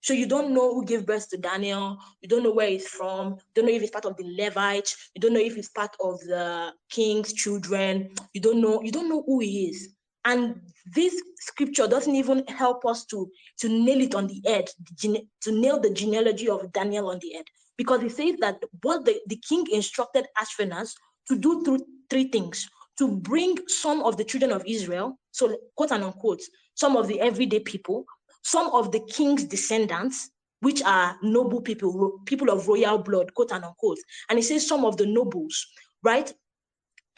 So 0.03 0.13
you 0.13 0.27
don't 0.27 0.53
know 0.53 0.75
who 0.75 0.85
gave 0.85 1.07
birth 1.07 1.31
to 1.31 1.39
Daniel. 1.39 1.97
You 2.21 2.29
don't 2.29 2.43
know 2.43 2.53
where 2.53 2.69
he's 2.69 2.89
from. 2.89 3.31
You 3.31 3.55
don't 3.55 3.67
know 3.67 3.73
if 3.73 3.81
he's 3.83 3.91
part 3.91 4.05
of 4.05 4.17
the 4.17 4.25
Levites. 4.25 5.11
You 5.15 5.21
don't 5.21 5.33
know 5.33 5.41
if 5.41 5.55
he's 5.55 5.69
part 5.71 5.97
of 6.01 6.19
the 6.21 6.73
king's 6.91 7.33
children. 7.33 8.11
You 8.35 8.41
don't 8.41 8.61
know. 8.61 8.83
You 8.83 8.91
don't 8.91 9.09
know 9.09 9.23
who 9.25 9.39
he 9.41 9.69
is. 9.69 9.95
And 10.25 10.61
this 10.95 11.15
scripture 11.41 11.87
doesn't 11.87 12.15
even 12.15 12.45
help 12.49 12.85
us 12.85 13.05
to 13.07 13.31
to 13.59 13.69
nail 13.69 14.01
it 14.01 14.15
on 14.15 14.27
the 14.27 14.43
head, 14.47 14.69
to 15.01 15.53
nail 15.53 15.81
the 15.81 15.91
genealogy 15.91 16.49
of 16.49 16.73
Daniel 16.73 17.09
on 17.09 17.19
the 17.21 17.33
head, 17.35 17.45
because 17.77 18.03
it 18.03 18.13
says 18.13 18.37
that 18.41 18.63
what 18.83 19.05
the, 19.05 19.21
the 19.29 19.41
king 19.49 19.65
instructed 19.73 20.27
Ashpenaz 20.37 20.95
to 21.29 21.37
do 21.37 21.65
through 21.65 21.81
three 22.11 22.29
things: 22.29 22.69
to 22.99 23.09
bring 23.09 23.57
some 23.69 24.03
of 24.03 24.17
the 24.17 24.25
children 24.25 24.53
of 24.53 24.63
Israel, 24.67 25.19
so 25.31 25.57
quote 25.77 25.93
and 25.93 26.05
unquote, 26.05 26.43
some 26.75 26.97
of 26.97 27.09
the 27.09 27.21
everyday 27.21 27.61
people, 27.61 28.05
some 28.43 28.69
of 28.73 28.93
the 28.93 29.01
king's 29.01 29.45
descendants, 29.45 30.31
which 30.61 30.83
are 30.83 31.17
noble 31.23 31.61
people, 31.61 32.21
people 32.27 32.51
of 32.51 32.69
royal 32.69 32.99
blood, 32.99 33.35
quote 33.35 33.51
and 33.51 33.65
unquote. 33.65 33.99
And 34.29 34.39
he 34.39 34.43
says 34.43 34.67
some 34.67 34.85
of 34.85 34.97
the 34.97 35.07
nobles, 35.07 35.67
right? 36.03 36.33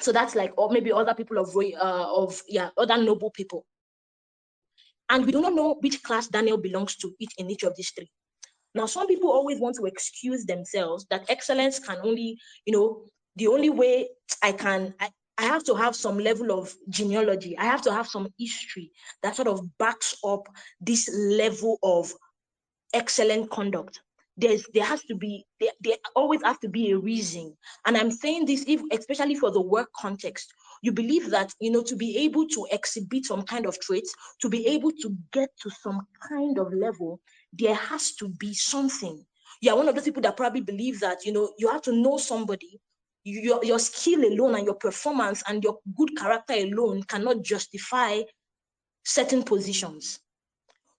So 0.01 0.13
that's 0.13 0.35
like, 0.35 0.53
or 0.57 0.71
maybe 0.71 0.93
other 0.93 1.15
people 1.15 1.39
of 1.39 1.57
uh, 1.57 2.15
of 2.15 2.41
yeah, 2.49 2.71
other 2.77 2.97
noble 2.97 3.31
people. 3.31 3.67
And 5.11 5.27
we 5.27 5.33
do 5.33 5.41
not 5.41 5.55
know 5.55 5.77
which 5.81 6.03
class 6.03 6.29
Daniel 6.29 6.57
belongs 6.57 6.97
to 6.97 7.15
each 7.19 7.33
in 7.39 7.51
each 7.51 7.63
of 7.63 7.77
these 7.77 7.91
three. 7.91 8.11
Now, 8.75 8.87
some 8.87 9.07
people 9.07 9.31
always 9.31 9.61
want 9.61 9.77
to 9.77 9.85
excuse 9.85 10.45
themselves 10.47 11.07
that 11.11 11.27
excellence 11.29 11.79
can 11.79 11.99
only, 12.03 12.39
you 12.67 12.73
know, 12.73 13.05
the 13.37 13.47
only 13.47 13.71
way 13.71 14.09
I 14.43 14.53
can 14.53 14.95
I, 14.99 15.11
I 15.37 15.44
have 15.44 15.64
to 15.64 15.75
have 15.75 15.97
some 15.97 16.18
level 16.18 16.53
of 16.53 16.75
genealogy. 16.88 17.59
I 17.59 17.64
have 17.64 17.83
to 17.83 17.92
have 17.92 18.07
some 18.07 18.29
history 18.38 18.92
that 19.23 19.35
sort 19.35 19.49
of 19.49 19.66
backs 19.79 20.14
up 20.25 20.47
this 20.81 21.11
level 21.12 21.79
of 21.83 22.12
excellent 22.92 23.51
conduct. 23.51 24.01
There's 24.37 24.64
there 24.75 24.85
has 24.85 25.03
to 25.05 25.14
be 25.14 25.47
there, 25.61 25.73
there 25.81 25.97
always 26.16 26.42
has 26.42 26.59
to 26.59 26.68
be 26.68 26.90
a 26.90 26.99
reason. 26.99 27.57
And 27.87 27.97
I'm 27.97 28.11
saying 28.11 28.47
this 28.47 28.64
if 28.66 28.81
especially 28.92 29.35
for 29.35 29.51
the 29.51 29.61
work 29.61 29.90
context. 29.97 30.53
You 30.83 30.92
believe 30.92 31.31
that 31.31 31.53
you 31.61 31.70
know 31.70 31.83
to 31.83 31.97
be 31.97 32.16
able 32.18 32.47
to 32.49 32.66
exhibit 32.70 33.25
some 33.25 33.42
kind 33.42 33.66
of 33.66 33.79
traits, 33.81 34.12
to 34.42 34.49
be 34.49 34.66
able 34.66 34.90
to 34.90 35.16
get 35.33 35.51
to 35.62 35.70
some 35.70 36.07
kind 36.29 36.59
of 36.59 36.73
level, 36.73 37.20
there 37.53 37.75
has 37.75 38.12
to 38.16 38.29
be 38.29 38.55
something. 38.55 39.25
You're 39.61 39.77
one 39.77 39.88
of 39.88 39.94
those 39.94 40.05
people 40.05 40.23
that 40.23 40.37
probably 40.37 40.61
believe 40.61 41.01
that 41.01 41.25
you 41.25 41.33
know 41.33 41.53
you 41.59 41.68
have 41.68 41.83
to 41.83 41.92
know 41.92 42.18
somebody 42.18 42.81
your, 43.25 43.65
your 43.65 43.79
skill 43.79 44.25
alone 44.25 44.55
and 44.55 44.67
your 44.67 44.75
performance 44.75 45.43
and 45.49 45.65
your 45.65 45.79
good 45.97 46.17
character 46.17 46.55
alone 46.55 47.03
cannot 47.05 47.43
justify 47.43 48.21
certain 49.05 49.43
positions. 49.43 50.21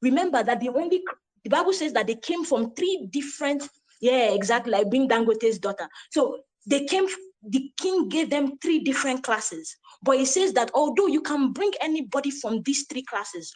Remember 0.01 0.43
that 0.43 0.59
the 0.59 0.69
only 0.69 1.03
the 1.43 1.49
Bible 1.49 1.73
says 1.73 1.93
that 1.93 2.07
they 2.07 2.15
came 2.15 2.43
from 2.43 2.73
three 2.73 3.07
different, 3.11 3.69
yeah, 4.01 4.31
exactly, 4.31 4.71
like 4.71 4.89
being 4.89 5.07
Dangote's 5.07 5.59
daughter. 5.59 5.87
So 6.11 6.39
they 6.67 6.85
came, 6.85 7.05
the 7.47 7.71
king 7.79 8.09
gave 8.09 8.31
them 8.31 8.57
three 8.57 8.79
different 8.79 9.23
classes. 9.23 9.77
But 10.01 10.17
he 10.17 10.25
says 10.25 10.53
that 10.53 10.71
although 10.73 11.05
you 11.05 11.21
can 11.21 11.53
bring 11.53 11.71
anybody 11.81 12.31
from 12.31 12.63
these 12.63 12.85
three 12.89 13.03
classes, 13.03 13.53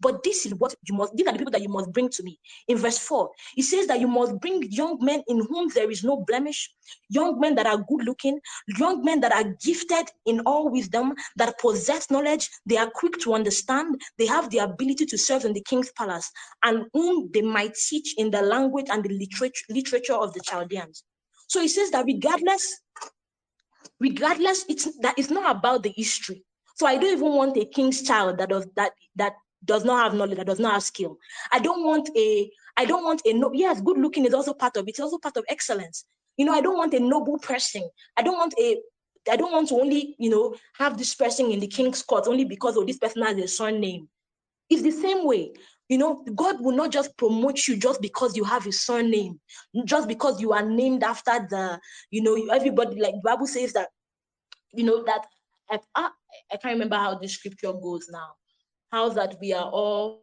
But 0.00 0.22
this 0.22 0.46
is 0.46 0.54
what 0.54 0.74
you 0.88 0.94
must, 0.94 1.14
these 1.14 1.26
are 1.26 1.32
the 1.32 1.38
people 1.38 1.52
that 1.52 1.62
you 1.62 1.68
must 1.68 1.92
bring 1.92 2.08
to 2.08 2.22
me. 2.22 2.38
In 2.68 2.78
verse 2.78 2.98
4, 2.98 3.30
it 3.56 3.62
says 3.62 3.86
that 3.88 4.00
you 4.00 4.08
must 4.08 4.40
bring 4.40 4.62
young 4.70 4.98
men 5.00 5.22
in 5.28 5.44
whom 5.48 5.68
there 5.74 5.90
is 5.90 6.02
no 6.02 6.24
blemish, 6.26 6.70
young 7.08 7.38
men 7.38 7.54
that 7.56 7.66
are 7.66 7.78
good 7.78 8.04
looking, 8.04 8.40
young 8.78 9.04
men 9.04 9.20
that 9.20 9.32
are 9.32 9.54
gifted 9.62 10.08
in 10.26 10.40
all 10.40 10.70
wisdom, 10.70 11.14
that 11.36 11.58
possess 11.58 12.10
knowledge, 12.10 12.48
they 12.66 12.76
are 12.76 12.90
quick 12.90 13.18
to 13.20 13.34
understand, 13.34 14.00
they 14.18 14.26
have 14.26 14.50
the 14.50 14.58
ability 14.58 15.06
to 15.06 15.18
serve 15.18 15.44
in 15.44 15.52
the 15.52 15.62
king's 15.62 15.92
palace, 15.92 16.30
and 16.64 16.84
whom 16.92 17.30
they 17.32 17.42
might 17.42 17.74
teach 17.74 18.14
in 18.16 18.30
the 18.30 18.42
language 18.42 18.86
and 18.90 19.04
the 19.04 19.10
literature, 19.10 19.64
literature 19.68 20.14
of 20.14 20.32
the 20.32 20.40
Chaldeans. 20.40 21.04
So 21.48 21.60
he 21.60 21.68
says 21.68 21.90
that 21.90 22.04
regardless, 22.06 22.80
regardless, 23.98 24.64
it's 24.68 24.88
that 25.00 25.14
it's 25.18 25.30
not 25.30 25.56
about 25.56 25.82
the 25.82 25.92
history. 25.96 26.44
So 26.76 26.86
I 26.86 26.96
don't 26.96 27.12
even 27.12 27.32
want 27.32 27.56
a 27.56 27.64
king's 27.66 28.02
child 28.02 28.38
that 28.38 28.48
does 28.48 28.66
that 28.76 28.92
that 29.16 29.34
does 29.64 29.84
not 29.84 30.02
have 30.02 30.14
knowledge, 30.14 30.38
that 30.38 30.46
does 30.46 30.60
not 30.60 30.74
have 30.74 30.82
skill. 30.82 31.18
I 31.52 31.58
don't 31.58 31.84
want 31.84 32.10
a, 32.16 32.50
I 32.76 32.84
don't 32.84 33.04
want 33.04 33.22
a 33.24 33.32
no, 33.32 33.50
yes, 33.52 33.80
good 33.80 33.98
looking 33.98 34.24
is 34.24 34.34
also 34.34 34.54
part 34.54 34.76
of 34.76 34.86
it, 34.86 34.90
it's 34.90 35.00
also 35.00 35.18
part 35.18 35.36
of 35.36 35.44
excellence. 35.48 36.04
You 36.36 36.46
know, 36.46 36.54
I 36.54 36.60
don't 36.60 36.78
want 36.78 36.94
a 36.94 37.00
noble 37.00 37.38
person. 37.38 37.88
I 38.16 38.22
don't 38.22 38.38
want 38.38 38.54
a 38.58 38.78
I 39.30 39.36
don't 39.36 39.52
want 39.52 39.68
to 39.68 39.74
only, 39.74 40.16
you 40.18 40.30
know, 40.30 40.54
have 40.78 40.96
this 40.96 41.14
person 41.14 41.50
in 41.50 41.60
the 41.60 41.66
king's 41.66 42.02
court 42.02 42.26
only 42.26 42.44
because 42.44 42.76
of 42.76 42.86
this 42.86 42.96
person 42.96 43.22
has 43.22 43.36
a 43.36 43.46
surname. 43.46 44.08
It's 44.70 44.82
the 44.82 44.90
same 44.90 45.26
way. 45.26 45.52
You 45.90 45.98
know, 45.98 46.24
God 46.34 46.60
will 46.60 46.74
not 46.74 46.90
just 46.90 47.14
promote 47.18 47.66
you 47.68 47.76
just 47.76 48.00
because 48.00 48.36
you 48.36 48.44
have 48.44 48.66
a 48.66 48.72
surname, 48.72 49.38
just 49.84 50.08
because 50.08 50.40
you 50.40 50.52
are 50.52 50.62
named 50.62 51.02
after 51.02 51.32
the, 51.50 51.80
you 52.10 52.22
know, 52.22 52.54
everybody, 52.54 52.98
like 53.00 53.14
the 53.14 53.20
Bible 53.22 53.46
says 53.46 53.72
that, 53.74 53.88
you 54.72 54.84
know, 54.84 55.02
that 55.04 55.26
I, 55.70 55.80
I, 55.94 56.10
I 56.52 56.56
can't 56.56 56.72
remember 56.72 56.96
how 56.96 57.16
the 57.16 57.28
scripture 57.28 57.72
goes 57.72 58.08
now 58.10 58.30
how 58.90 59.08
that 59.10 59.38
we 59.40 59.52
are 59.52 59.70
all 59.70 60.22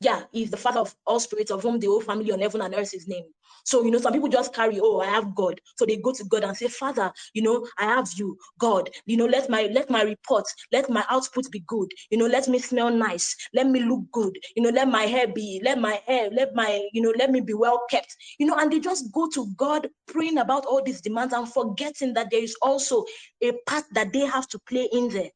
yeah, 0.00 0.22
he's 0.30 0.50
the 0.50 0.56
father 0.56 0.80
of 0.80 0.94
all 1.06 1.18
spirits, 1.18 1.50
of 1.50 1.62
whom 1.62 1.80
the 1.80 1.88
whole 1.88 2.00
family 2.00 2.30
on 2.30 2.40
heaven 2.40 2.60
and 2.60 2.74
earth 2.74 2.94
is 2.94 3.08
named. 3.08 3.26
So, 3.64 3.84
you 3.84 3.90
know, 3.90 3.98
some 3.98 4.12
people 4.12 4.28
just 4.28 4.54
carry, 4.54 4.78
oh, 4.80 5.00
I 5.00 5.06
have 5.06 5.34
God. 5.34 5.60
So 5.76 5.84
they 5.84 5.96
go 5.96 6.12
to 6.12 6.24
God 6.24 6.44
and 6.44 6.56
say, 6.56 6.68
Father, 6.68 7.12
you 7.34 7.42
know, 7.42 7.66
I 7.78 7.86
have 7.86 8.08
you, 8.14 8.38
God. 8.58 8.88
You 9.06 9.16
know, 9.16 9.26
let 9.26 9.50
my 9.50 9.68
let 9.72 9.90
my 9.90 10.02
report, 10.02 10.44
let 10.72 10.88
my 10.88 11.04
output 11.10 11.50
be 11.50 11.64
good. 11.66 11.88
You 12.10 12.18
know, 12.18 12.26
let 12.26 12.46
me 12.46 12.60
smell 12.60 12.90
nice, 12.90 13.34
let 13.52 13.66
me 13.66 13.80
look 13.80 14.04
good. 14.12 14.38
You 14.54 14.62
know, 14.62 14.70
let 14.70 14.88
my 14.88 15.02
hair 15.02 15.26
be, 15.26 15.60
let 15.64 15.80
my 15.80 16.00
hair, 16.06 16.30
let 16.30 16.54
my, 16.54 16.80
you 16.92 17.02
know, 17.02 17.12
let 17.18 17.30
me 17.30 17.40
be 17.40 17.54
well 17.54 17.82
kept. 17.90 18.14
You 18.38 18.46
know, 18.46 18.56
and 18.56 18.72
they 18.72 18.78
just 18.78 19.12
go 19.12 19.28
to 19.30 19.46
God 19.56 19.88
praying 20.06 20.38
about 20.38 20.64
all 20.64 20.82
these 20.82 21.00
demands 21.00 21.34
and 21.34 21.52
forgetting 21.52 22.14
that 22.14 22.30
there 22.30 22.42
is 22.42 22.56
also 22.62 23.04
a 23.42 23.52
part 23.66 23.84
that 23.92 24.12
they 24.12 24.20
have 24.20 24.46
to 24.48 24.58
play 24.60 24.88
in 24.92 25.08
there 25.08 25.30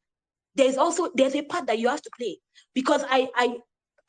there's 0.55 0.77
also 0.77 1.09
there's 1.15 1.35
a 1.35 1.41
part 1.43 1.67
that 1.67 1.79
you 1.79 1.89
have 1.89 2.01
to 2.01 2.09
play 2.17 2.37
because 2.73 3.03
I 3.09 3.29
I 3.35 3.57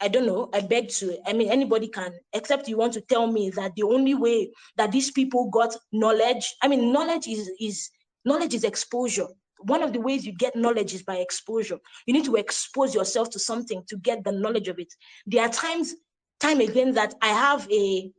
I 0.00 0.08
don't 0.08 0.26
know. 0.26 0.50
I 0.52 0.60
beg 0.60 0.88
to. 0.90 1.16
I 1.26 1.32
mean, 1.32 1.50
anybody 1.50 1.88
can, 1.88 2.12
except 2.32 2.68
you 2.68 2.76
want 2.76 2.92
to 2.94 3.00
tell 3.00 3.26
me 3.26 3.50
that 3.50 3.74
the 3.74 3.84
only 3.84 4.14
way 4.14 4.50
that 4.76 4.92
these 4.92 5.10
people 5.10 5.48
got 5.50 5.74
knowledge. 5.92 6.54
I 6.62 6.68
mean, 6.68 6.92
knowledge 6.92 7.26
is 7.28 7.50
is 7.60 7.90
knowledge 8.24 8.54
is 8.54 8.64
exposure. 8.64 9.28
One 9.60 9.82
of 9.82 9.92
the 9.92 10.00
ways 10.00 10.26
you 10.26 10.32
get 10.32 10.56
knowledge 10.56 10.92
is 10.92 11.02
by 11.02 11.16
exposure. 11.16 11.78
You 12.06 12.12
need 12.12 12.24
to 12.26 12.36
expose 12.36 12.94
yourself 12.94 13.30
to 13.30 13.38
something 13.38 13.82
to 13.88 13.96
get 13.96 14.24
the 14.24 14.32
knowledge 14.32 14.68
of 14.68 14.78
it. 14.78 14.92
There 15.26 15.42
are 15.42 15.48
times, 15.48 15.94
time 16.40 16.60
again, 16.60 16.92
that 16.94 17.14
I 17.22 17.28
have 17.28 17.66
a, 17.70 18.12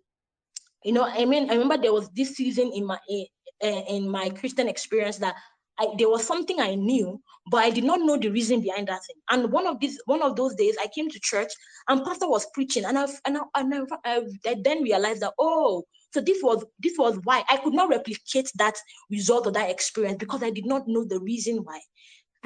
you 0.84 0.92
know, 0.92 1.04
I 1.04 1.26
mean, 1.26 1.50
I 1.52 1.54
remember 1.54 1.78
there 1.78 1.94
was 1.94 2.10
this 2.16 2.36
season 2.36 2.72
in 2.74 2.86
my 2.86 2.98
eh, 3.10 3.26
eh, 3.62 3.82
in 3.90 4.10
my 4.10 4.30
Christian 4.30 4.68
experience 4.68 5.18
that 5.18 5.36
I, 5.78 5.88
there 5.98 6.10
was 6.10 6.26
something 6.26 6.60
I 6.60 6.76
knew, 6.76 7.22
but 7.52 7.58
I 7.58 7.70
did 7.70 7.84
not 7.84 8.00
know 8.00 8.18
the 8.18 8.30
reason 8.30 8.62
behind 8.62 8.88
that 8.88 9.02
thing. 9.06 9.18
And 9.30 9.52
one 9.52 9.68
of 9.68 9.80
these, 9.80 10.00
one 10.06 10.22
of 10.22 10.36
those 10.36 10.56
days, 10.56 10.76
I 10.82 10.88
came 10.88 11.10
to 11.10 11.20
church 11.20 11.52
and 11.90 12.04
pastor 12.04 12.30
was 12.30 12.48
preaching, 12.54 12.86
and 12.86 12.98
I 12.98 13.06
and 13.26 13.38
I, 13.38 13.42
and 13.56 13.88
I, 14.06 14.22
I 14.48 14.56
then 14.64 14.84
realized 14.84 15.22
that 15.22 15.34
oh, 15.38 15.84
so 16.12 16.22
this 16.22 16.42
was 16.42 16.64
this 16.80 16.98
was 16.98 17.20
why 17.26 17.44
I 17.50 17.58
could 17.58 17.74
not 17.74 17.90
replicate 17.90 18.50
that 18.56 18.76
result 19.10 19.48
or 19.48 19.52
that 19.52 19.70
experience 19.70 20.18
because 20.18 20.44
I 20.44 20.50
did 20.50 20.66
not 20.66 20.88
know 20.88 21.04
the 21.04 21.20
reason 21.20 21.58
why. 21.58 21.82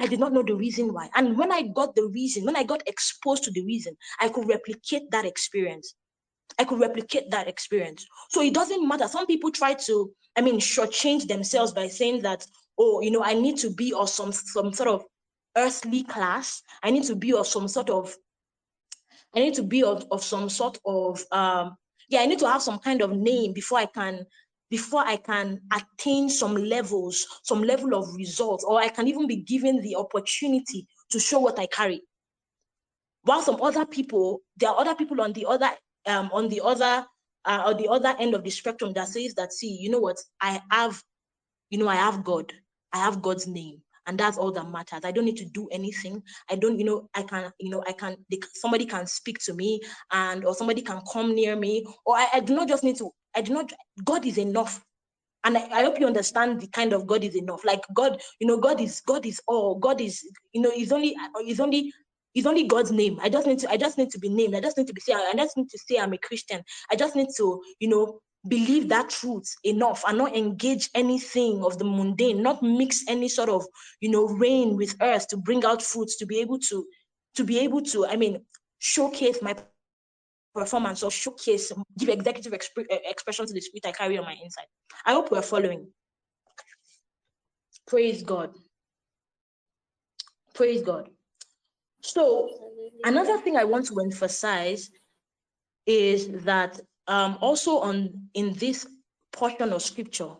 I 0.00 0.06
did 0.06 0.18
not 0.18 0.32
know 0.32 0.42
the 0.42 0.56
reason 0.56 0.94
why. 0.94 1.10
And 1.14 1.36
when 1.38 1.52
I 1.52 1.62
got 1.62 1.94
the 1.94 2.06
reason, 2.06 2.46
when 2.46 2.56
I 2.56 2.62
got 2.62 2.82
exposed 2.86 3.44
to 3.44 3.50
the 3.50 3.64
reason, 3.64 3.96
I 4.18 4.30
could 4.30 4.48
replicate 4.48 5.10
that 5.10 5.26
experience. 5.26 5.94
I 6.58 6.64
could 6.64 6.80
replicate 6.80 7.30
that 7.30 7.48
experience. 7.48 8.06
So 8.30 8.42
it 8.42 8.54
doesn't 8.54 8.86
matter. 8.86 9.06
Some 9.08 9.26
people 9.26 9.50
try 9.50 9.74
to, 9.74 10.10
I 10.36 10.40
mean, 10.40 10.58
shortchange 10.58 11.28
themselves 11.28 11.72
by 11.72 11.88
saying 11.88 12.22
that, 12.22 12.46
oh, 12.80 13.00
you 13.02 13.10
know, 13.10 13.22
I 13.22 13.34
need 13.34 13.58
to 13.58 13.70
be 13.70 13.92
of 13.92 14.08
some 14.08 14.32
some 14.32 14.72
sort 14.72 14.88
of 14.88 15.04
earthly 15.56 16.02
class. 16.02 16.62
I 16.82 16.90
need 16.90 17.04
to 17.04 17.14
be 17.14 17.34
of 17.34 17.46
some 17.46 17.68
sort 17.68 17.90
of, 17.90 18.16
I 19.36 19.40
need 19.40 19.54
to 19.54 19.62
be 19.62 19.82
of, 19.84 20.06
of 20.10 20.24
some 20.24 20.48
sort 20.48 20.78
of 20.86 21.22
um, 21.30 21.76
yeah, 22.08 22.20
I 22.20 22.26
need 22.26 22.38
to 22.40 22.48
have 22.48 22.62
some 22.62 22.78
kind 22.78 23.02
of 23.02 23.12
name 23.12 23.52
before 23.52 23.78
I 23.78 23.86
can 23.86 24.24
before 24.70 25.00
I 25.04 25.16
can 25.16 25.60
attain 25.72 26.30
some 26.30 26.54
levels, 26.54 27.26
some 27.42 27.62
level 27.62 27.94
of 27.94 28.14
results, 28.14 28.64
or 28.64 28.78
I 28.80 28.88
can 28.88 29.08
even 29.08 29.26
be 29.26 29.36
given 29.36 29.82
the 29.82 29.96
opportunity 29.96 30.86
to 31.10 31.18
show 31.18 31.40
what 31.40 31.58
I 31.58 31.66
carry. 31.66 32.02
While 33.24 33.42
some 33.42 33.60
other 33.60 33.84
people, 33.84 34.40
there 34.56 34.70
are 34.70 34.80
other 34.80 34.94
people 34.94 35.20
on 35.20 35.32
the 35.32 35.44
other 35.46 35.70
um, 36.06 36.30
on 36.32 36.48
the 36.48 36.62
other 36.64 37.04
uh, 37.44 37.62
or 37.66 37.74
the 37.74 37.88
other 37.88 38.14
end 38.18 38.34
of 38.34 38.44
the 38.44 38.50
spectrum 38.50 38.92
that 38.94 39.08
says 39.08 39.34
that 39.34 39.52
see, 39.52 39.76
you 39.80 39.90
know 39.90 39.98
what, 39.98 40.18
I 40.40 40.60
have, 40.70 41.02
you 41.68 41.78
know, 41.78 41.88
I 41.88 41.96
have 41.96 42.24
God. 42.24 42.52
I 42.92 42.98
have 42.98 43.22
God's 43.22 43.46
name 43.46 43.82
and 44.06 44.18
that's 44.18 44.38
all 44.38 44.50
that 44.50 44.68
matters 44.68 45.00
i 45.04 45.10
don't 45.10 45.24
need 45.24 45.36
to 45.36 45.44
do 45.44 45.68
anything 45.70 46.22
i 46.50 46.56
don't 46.56 46.78
you 46.78 46.84
know 46.84 47.08
i 47.14 47.22
can 47.22 47.52
you 47.60 47.70
know 47.70 47.82
i 47.86 47.92
can 47.92 48.16
they, 48.30 48.38
somebody 48.54 48.84
can 48.84 49.06
speak 49.06 49.38
to 49.38 49.54
me 49.54 49.80
and 50.10 50.44
or 50.44 50.54
somebody 50.54 50.82
can 50.82 51.00
come 51.12 51.34
near 51.34 51.56
me 51.56 51.84
or 52.06 52.16
I, 52.16 52.28
I 52.34 52.40
do 52.40 52.54
not 52.54 52.68
just 52.68 52.82
need 52.82 52.96
to 52.96 53.10
i 53.36 53.40
do 53.40 53.52
not 53.52 53.72
god 54.04 54.24
is 54.26 54.38
enough 54.38 54.84
and 55.44 55.56
I, 55.56 55.68
I, 55.70 55.82
hope 55.84 55.98
you 55.98 56.06
understand 56.06 56.60
the 56.60 56.66
kind 56.66 56.92
of 56.92 57.06
god 57.06 57.24
is 57.24 57.36
enough 57.36 57.64
like 57.64 57.82
god 57.94 58.20
you 58.40 58.46
know 58.46 58.58
god 58.58 58.80
is 58.80 59.00
god 59.00 59.24
is 59.24 59.40
all 59.46 59.78
god 59.78 60.00
is 60.00 60.22
you 60.52 60.60
know 60.60 60.70
he's 60.70 60.92
only 60.92 61.14
he's 61.44 61.60
only 61.60 61.92
it's 62.34 62.46
only 62.46 62.64
God's 62.64 62.92
name. 62.92 63.18
I 63.20 63.28
just 63.28 63.46
need 63.46 63.58
to, 63.60 63.70
I 63.70 63.76
just 63.76 63.98
need 63.98 64.10
to 64.10 64.18
be 64.20 64.28
named. 64.28 64.54
I 64.54 64.60
just 64.60 64.78
need 64.78 64.86
to 64.86 64.92
be 64.92 65.00
say, 65.00 65.14
I 65.14 65.32
just 65.36 65.56
need 65.56 65.68
to 65.68 65.78
say 65.78 65.98
I'm 65.98 66.12
a 66.12 66.18
Christian. 66.18 66.62
I 66.88 66.94
just 66.94 67.16
need 67.16 67.26
to, 67.36 67.60
you 67.80 67.88
know, 67.88 68.20
believe 68.48 68.88
that 68.88 69.10
truth 69.10 69.54
enough 69.64 70.02
and 70.06 70.18
not 70.18 70.34
engage 70.34 70.88
anything 70.94 71.62
of 71.64 71.78
the 71.78 71.84
mundane, 71.84 72.42
not 72.42 72.62
mix 72.62 73.04
any 73.08 73.28
sort 73.28 73.48
of, 73.48 73.66
you 74.00 74.10
know, 74.10 74.26
rain 74.26 74.76
with 74.76 74.94
earth 75.02 75.28
to 75.28 75.36
bring 75.36 75.64
out 75.64 75.82
fruits, 75.82 76.16
to 76.16 76.26
be 76.26 76.40
able 76.40 76.58
to, 76.58 76.86
to 77.34 77.44
be 77.44 77.58
able 77.58 77.82
to, 77.82 78.06
I 78.06 78.16
mean, 78.16 78.44
showcase 78.78 79.42
my 79.42 79.54
performance 80.54 81.02
or 81.02 81.10
showcase, 81.10 81.70
give 81.98 82.08
executive 82.08 82.52
exp- 82.52 82.86
eh, 82.90 82.98
expression 83.04 83.46
to 83.46 83.52
the 83.52 83.60
spirit 83.60 83.86
I 83.86 83.92
carry 83.92 84.18
on 84.18 84.24
my 84.24 84.36
inside. 84.42 84.66
I 85.04 85.12
hope 85.12 85.30
we're 85.30 85.42
following. 85.42 85.88
Praise 87.86 88.22
God. 88.22 88.54
Praise 90.54 90.82
God. 90.82 91.10
So 92.02 92.48
another 93.04 93.38
thing 93.38 93.56
I 93.56 93.64
want 93.64 93.86
to 93.86 94.00
emphasize 94.00 94.90
is 95.86 96.28
that 96.44 96.80
um, 97.10 97.36
also 97.40 97.80
on 97.80 98.28
in 98.34 98.54
this 98.54 98.86
portion 99.32 99.72
of 99.72 99.82
scripture 99.82 100.30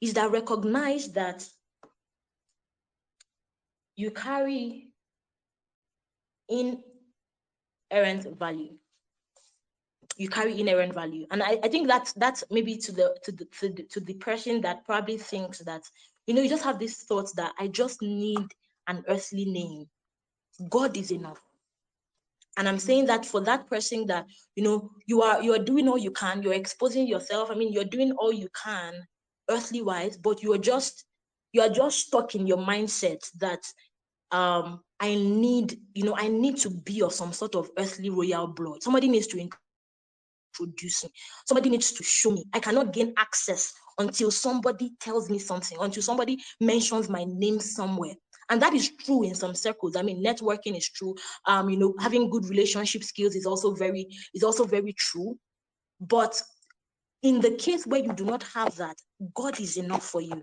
is 0.00 0.12
that 0.14 0.30
recognize 0.30 1.10
that 1.12 1.48
you 3.96 4.10
carry 4.10 4.88
inherent 6.48 8.38
value. 8.38 8.74
You 10.18 10.28
carry 10.28 10.60
inherent 10.60 10.94
value, 10.94 11.26
and 11.30 11.42
I, 11.42 11.58
I 11.62 11.68
think 11.68 11.88
that's 11.88 12.12
that's 12.12 12.44
maybe 12.50 12.76
to 12.76 12.92
the 12.92 13.16
to 13.24 13.32
the 13.32 13.44
to 13.60 13.68
the, 13.70 13.82
to 13.84 14.00
the 14.00 14.14
person 14.14 14.60
that 14.62 14.84
probably 14.84 15.18
thinks 15.18 15.58
that 15.60 15.82
you 16.26 16.34
know 16.34 16.42
you 16.42 16.48
just 16.48 16.64
have 16.64 16.78
this 16.78 17.02
thought 17.04 17.34
that 17.36 17.52
I 17.58 17.68
just 17.68 18.02
need 18.02 18.46
an 18.86 19.04
earthly 19.08 19.46
name 19.46 19.88
God 20.70 20.96
is 20.96 21.10
enough. 21.10 21.40
And 22.56 22.68
I'm 22.68 22.78
saying 22.78 23.06
that 23.06 23.26
for 23.26 23.40
that 23.42 23.68
person 23.68 24.06
that 24.06 24.26
you 24.54 24.64
know 24.64 24.90
you 25.06 25.22
are 25.22 25.42
you 25.42 25.52
are 25.54 25.58
doing 25.62 25.88
all 25.88 25.98
you 25.98 26.10
can, 26.10 26.42
you're 26.42 26.54
exposing 26.54 27.06
yourself. 27.06 27.50
I 27.50 27.54
mean, 27.54 27.72
you're 27.72 27.84
doing 27.84 28.12
all 28.12 28.32
you 28.32 28.48
can, 28.64 28.94
earthly 29.50 29.82
wise, 29.82 30.16
but 30.16 30.42
you 30.42 30.52
are 30.54 30.58
just 30.58 31.04
you 31.52 31.60
are 31.62 31.68
just 31.68 32.06
stuck 32.06 32.34
in 32.34 32.46
your 32.46 32.58
mindset 32.58 33.18
that 33.38 33.60
um 34.30 34.80
I 34.98 35.14
need, 35.14 35.78
you 35.94 36.04
know, 36.04 36.16
I 36.16 36.28
need 36.28 36.56
to 36.58 36.70
be 36.70 37.02
of 37.02 37.12
some 37.12 37.32
sort 37.32 37.54
of 37.54 37.70
earthly 37.78 38.08
royal 38.08 38.46
blood. 38.46 38.82
Somebody 38.82 39.08
needs 39.08 39.26
to 39.28 39.38
introduce 40.58 41.04
me. 41.04 41.10
Somebody 41.46 41.68
needs 41.68 41.92
to 41.92 42.02
show 42.02 42.30
me. 42.30 42.44
I 42.54 42.60
cannot 42.60 42.94
gain 42.94 43.12
access 43.18 43.74
until 43.98 44.30
somebody 44.30 44.92
tells 45.00 45.28
me 45.28 45.38
something, 45.38 45.76
until 45.80 46.02
somebody 46.02 46.38
mentions 46.60 47.08
my 47.10 47.24
name 47.28 47.60
somewhere 47.60 48.14
and 48.50 48.62
that 48.62 48.74
is 48.74 48.90
true 48.96 49.22
in 49.22 49.34
some 49.34 49.54
circles 49.54 49.96
i 49.96 50.02
mean 50.02 50.22
networking 50.24 50.76
is 50.76 50.88
true 50.90 51.14
um 51.46 51.68
you 51.68 51.76
know 51.76 51.94
having 52.00 52.30
good 52.30 52.48
relationship 52.48 53.02
skills 53.02 53.34
is 53.34 53.46
also 53.46 53.74
very 53.74 54.06
is 54.34 54.42
also 54.42 54.64
very 54.64 54.92
true 54.92 55.38
but 56.00 56.40
in 57.22 57.40
the 57.40 57.50
case 57.52 57.86
where 57.86 58.02
you 58.02 58.12
do 58.12 58.24
not 58.24 58.42
have 58.42 58.74
that 58.76 58.96
god 59.34 59.58
is 59.60 59.76
enough 59.76 60.06
for 60.06 60.20
you 60.20 60.42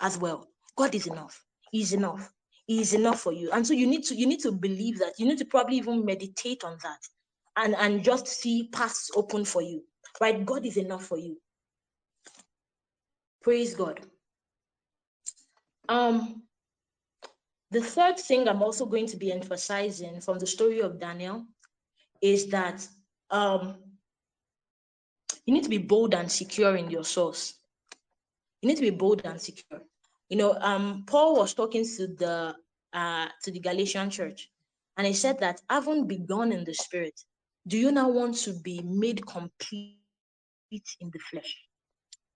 as 0.00 0.18
well 0.18 0.46
god 0.76 0.94
is 0.94 1.06
enough 1.06 1.44
he's 1.70 1.92
enough 1.92 2.32
is 2.68 2.94
enough 2.94 3.20
for 3.20 3.32
you. 3.32 3.50
And 3.52 3.66
so 3.66 3.74
you 3.74 3.86
need 3.86 4.04
to 4.04 4.14
you 4.14 4.26
need 4.26 4.40
to 4.40 4.52
believe 4.52 4.98
that. 4.98 5.14
You 5.18 5.26
need 5.26 5.38
to 5.38 5.44
probably 5.44 5.76
even 5.76 6.04
meditate 6.04 6.64
on 6.64 6.76
that 6.82 6.98
and, 7.56 7.74
and 7.76 8.04
just 8.04 8.26
see 8.26 8.68
paths 8.72 9.10
open 9.14 9.44
for 9.44 9.62
you. 9.62 9.82
Right? 10.20 10.44
God 10.44 10.64
is 10.64 10.76
enough 10.76 11.04
for 11.04 11.18
you. 11.18 11.38
Praise 13.42 13.74
God. 13.74 14.00
Um 15.88 16.42
the 17.72 17.80
third 17.80 18.18
thing 18.18 18.46
I'm 18.48 18.62
also 18.62 18.84
going 18.84 19.06
to 19.06 19.16
be 19.16 19.32
emphasizing 19.32 20.20
from 20.20 20.38
the 20.38 20.46
story 20.46 20.80
of 20.80 21.00
Daniel 21.00 21.46
is 22.20 22.46
that 22.48 22.86
um, 23.30 23.76
you 25.46 25.54
need 25.54 25.64
to 25.64 25.70
be 25.70 25.78
bold 25.78 26.14
and 26.14 26.30
secure 26.30 26.76
in 26.76 26.90
your 26.90 27.04
source. 27.04 27.54
You 28.60 28.68
need 28.68 28.76
to 28.76 28.82
be 28.82 28.90
bold 28.90 29.22
and 29.24 29.40
secure. 29.40 29.80
You 30.28 30.36
know, 30.36 30.54
um, 30.60 31.04
Paul 31.06 31.36
was 31.36 31.54
talking 31.54 31.84
to 31.96 32.06
the 32.06 32.54
uh, 32.92 33.28
to 33.42 33.50
the 33.50 33.58
Galatian 33.58 34.10
church, 34.10 34.50
and 34.96 35.06
he 35.06 35.14
said 35.14 35.40
that 35.40 35.62
having 35.68 36.06
begun 36.06 36.52
in 36.52 36.64
the 36.64 36.74
spirit, 36.74 37.18
do 37.66 37.78
you 37.78 37.90
now 37.90 38.08
want 38.08 38.36
to 38.44 38.52
be 38.52 38.82
made 38.82 39.26
complete 39.26 39.96
in 41.00 41.10
the 41.10 41.18
flesh? 41.30 41.56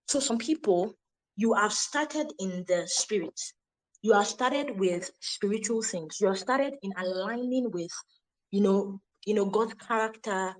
So 0.07 0.19
some 0.19 0.37
people, 0.37 0.97
you 1.35 1.53
have 1.53 1.73
started 1.73 2.33
in 2.39 2.65
the 2.67 2.83
spirit. 2.87 3.39
You 4.01 4.13
have 4.13 4.27
started 4.27 4.79
with 4.79 5.09
spiritual 5.19 5.81
things. 5.81 6.17
You 6.21 6.27
have 6.27 6.39
started 6.39 6.73
in 6.81 6.93
aligning 6.97 7.71
with, 7.71 7.91
you 8.51 8.61
know, 8.61 8.99
you 9.25 9.33
know, 9.33 9.45
God's 9.45 9.73
character, 9.73 10.53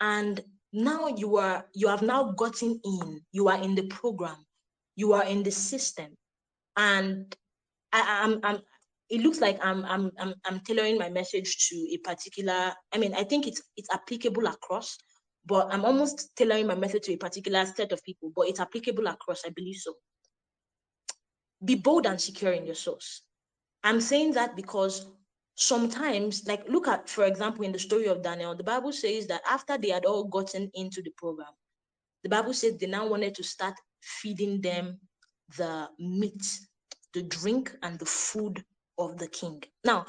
and 0.00 0.40
now 0.72 1.08
you 1.08 1.36
are 1.36 1.66
you 1.74 1.88
have 1.88 2.02
now 2.02 2.32
gotten 2.32 2.80
in. 2.84 3.20
You 3.32 3.48
are 3.48 3.60
in 3.60 3.74
the 3.74 3.86
program. 3.88 4.36
You 4.96 5.12
are 5.14 5.24
in 5.24 5.42
the 5.42 5.50
system 5.50 6.16
and 6.76 7.34
I, 7.92 8.22
I'm, 8.24 8.40
I'm 8.42 8.58
it 9.10 9.20
looks 9.20 9.40
like 9.40 9.58
I'm, 9.64 9.84
I'm 9.84 10.10
I'm 10.18 10.34
I'm 10.44 10.60
tailoring 10.60 10.98
my 10.98 11.10
message 11.10 11.68
to 11.68 11.76
a 11.92 11.98
particular. 11.98 12.72
I 12.92 12.98
mean, 12.98 13.14
I 13.14 13.22
think 13.22 13.46
it's 13.46 13.62
it's 13.76 13.92
applicable 13.92 14.46
across, 14.46 14.96
but 15.46 15.68
I'm 15.72 15.84
almost 15.84 16.34
tailoring 16.36 16.66
my 16.66 16.74
message 16.74 17.04
to 17.04 17.12
a 17.12 17.18
particular 17.18 17.66
set 17.66 17.92
of 17.92 18.02
people. 18.02 18.32
But 18.34 18.48
it's 18.48 18.60
applicable 18.60 19.06
across. 19.06 19.42
I 19.46 19.50
believe 19.50 19.76
so. 19.76 19.94
Be 21.64 21.74
bold 21.74 22.06
and 22.06 22.20
secure 22.20 22.52
in 22.52 22.66
your 22.66 22.74
source. 22.74 23.22
I'm 23.82 24.00
saying 24.00 24.32
that 24.32 24.56
because 24.56 25.06
sometimes, 25.56 26.44
like, 26.46 26.68
look 26.68 26.88
at, 26.88 27.08
for 27.08 27.24
example, 27.24 27.64
in 27.64 27.72
the 27.72 27.78
story 27.78 28.06
of 28.06 28.22
Daniel, 28.22 28.56
the 28.56 28.64
Bible 28.64 28.92
says 28.92 29.26
that 29.28 29.42
after 29.48 29.78
they 29.78 29.90
had 29.90 30.04
all 30.04 30.24
gotten 30.24 30.70
into 30.74 31.02
the 31.02 31.12
program, 31.16 31.52
the 32.22 32.28
Bible 32.28 32.54
says 32.54 32.76
they 32.76 32.86
now 32.86 33.06
wanted 33.06 33.34
to 33.36 33.42
start 33.42 33.74
feeding 34.00 34.60
them 34.60 34.98
the 35.56 35.88
meat, 35.98 36.42
the 37.12 37.22
drink, 37.22 37.76
and 37.82 37.98
the 37.98 38.06
food 38.06 38.64
of 38.98 39.18
the 39.18 39.28
king. 39.28 39.62
Now, 39.84 40.06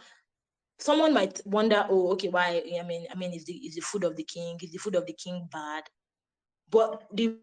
someone 0.79 1.13
might 1.13 1.41
wonder, 1.45 1.85
oh, 1.89 2.11
okay, 2.13 2.29
why? 2.29 2.63
I 2.79 2.83
mean, 2.83 3.05
I 3.11 3.15
mean, 3.15 3.33
is 3.33 3.45
the 3.45 3.53
is 3.53 3.75
the 3.75 3.81
food 3.81 4.03
of 4.03 4.15
the 4.15 4.23
king, 4.23 4.57
is 4.61 4.71
the 4.71 4.77
food 4.77 4.95
of 4.95 5.05
the 5.05 5.13
king 5.13 5.47
bad? 5.51 5.83
But 6.69 7.03
the 7.13 7.37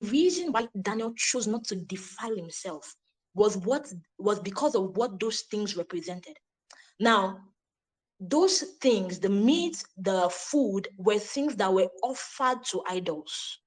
reason 0.00 0.52
why 0.52 0.68
Daniel 0.80 1.12
chose 1.16 1.46
not 1.46 1.64
to 1.64 1.76
defile 1.76 2.34
himself 2.34 2.94
was 3.34 3.56
what 3.56 3.92
was 4.18 4.40
because 4.40 4.74
of 4.74 4.96
what 4.96 5.18
those 5.18 5.42
things 5.42 5.76
represented. 5.76 6.36
Now, 7.00 7.38
those 8.20 8.60
things, 8.80 9.18
the 9.18 9.28
meat, 9.28 9.82
the 9.96 10.28
food, 10.30 10.88
were 10.96 11.18
things 11.18 11.56
that 11.56 11.72
were 11.72 11.88
offered 12.02 12.64
to 12.66 12.82
idols. 12.88 13.58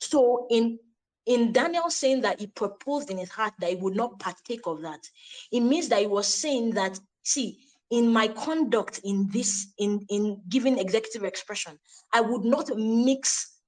So 0.00 0.46
in 0.50 0.78
in 1.26 1.52
Daniel 1.52 1.88
saying 1.88 2.22
that 2.22 2.40
he 2.40 2.48
proposed 2.48 3.10
in 3.10 3.18
his 3.18 3.30
heart 3.30 3.54
that 3.60 3.70
he 3.70 3.76
would 3.76 3.94
not 3.94 4.18
partake 4.18 4.66
of 4.66 4.82
that, 4.82 5.08
it 5.52 5.60
means 5.60 5.88
that 5.88 6.00
he 6.00 6.06
was 6.06 6.26
saying 6.26 6.72
that, 6.72 6.98
see, 7.22 7.58
in 7.90 8.12
my 8.12 8.26
conduct 8.26 9.00
in 9.04 9.28
this, 9.30 9.72
in, 9.78 10.04
in 10.08 10.40
giving 10.48 10.78
executive 10.78 11.24
expression, 11.24 11.78
I 12.12 12.22
would 12.22 12.44
not 12.44 12.70
mix, 12.76 13.58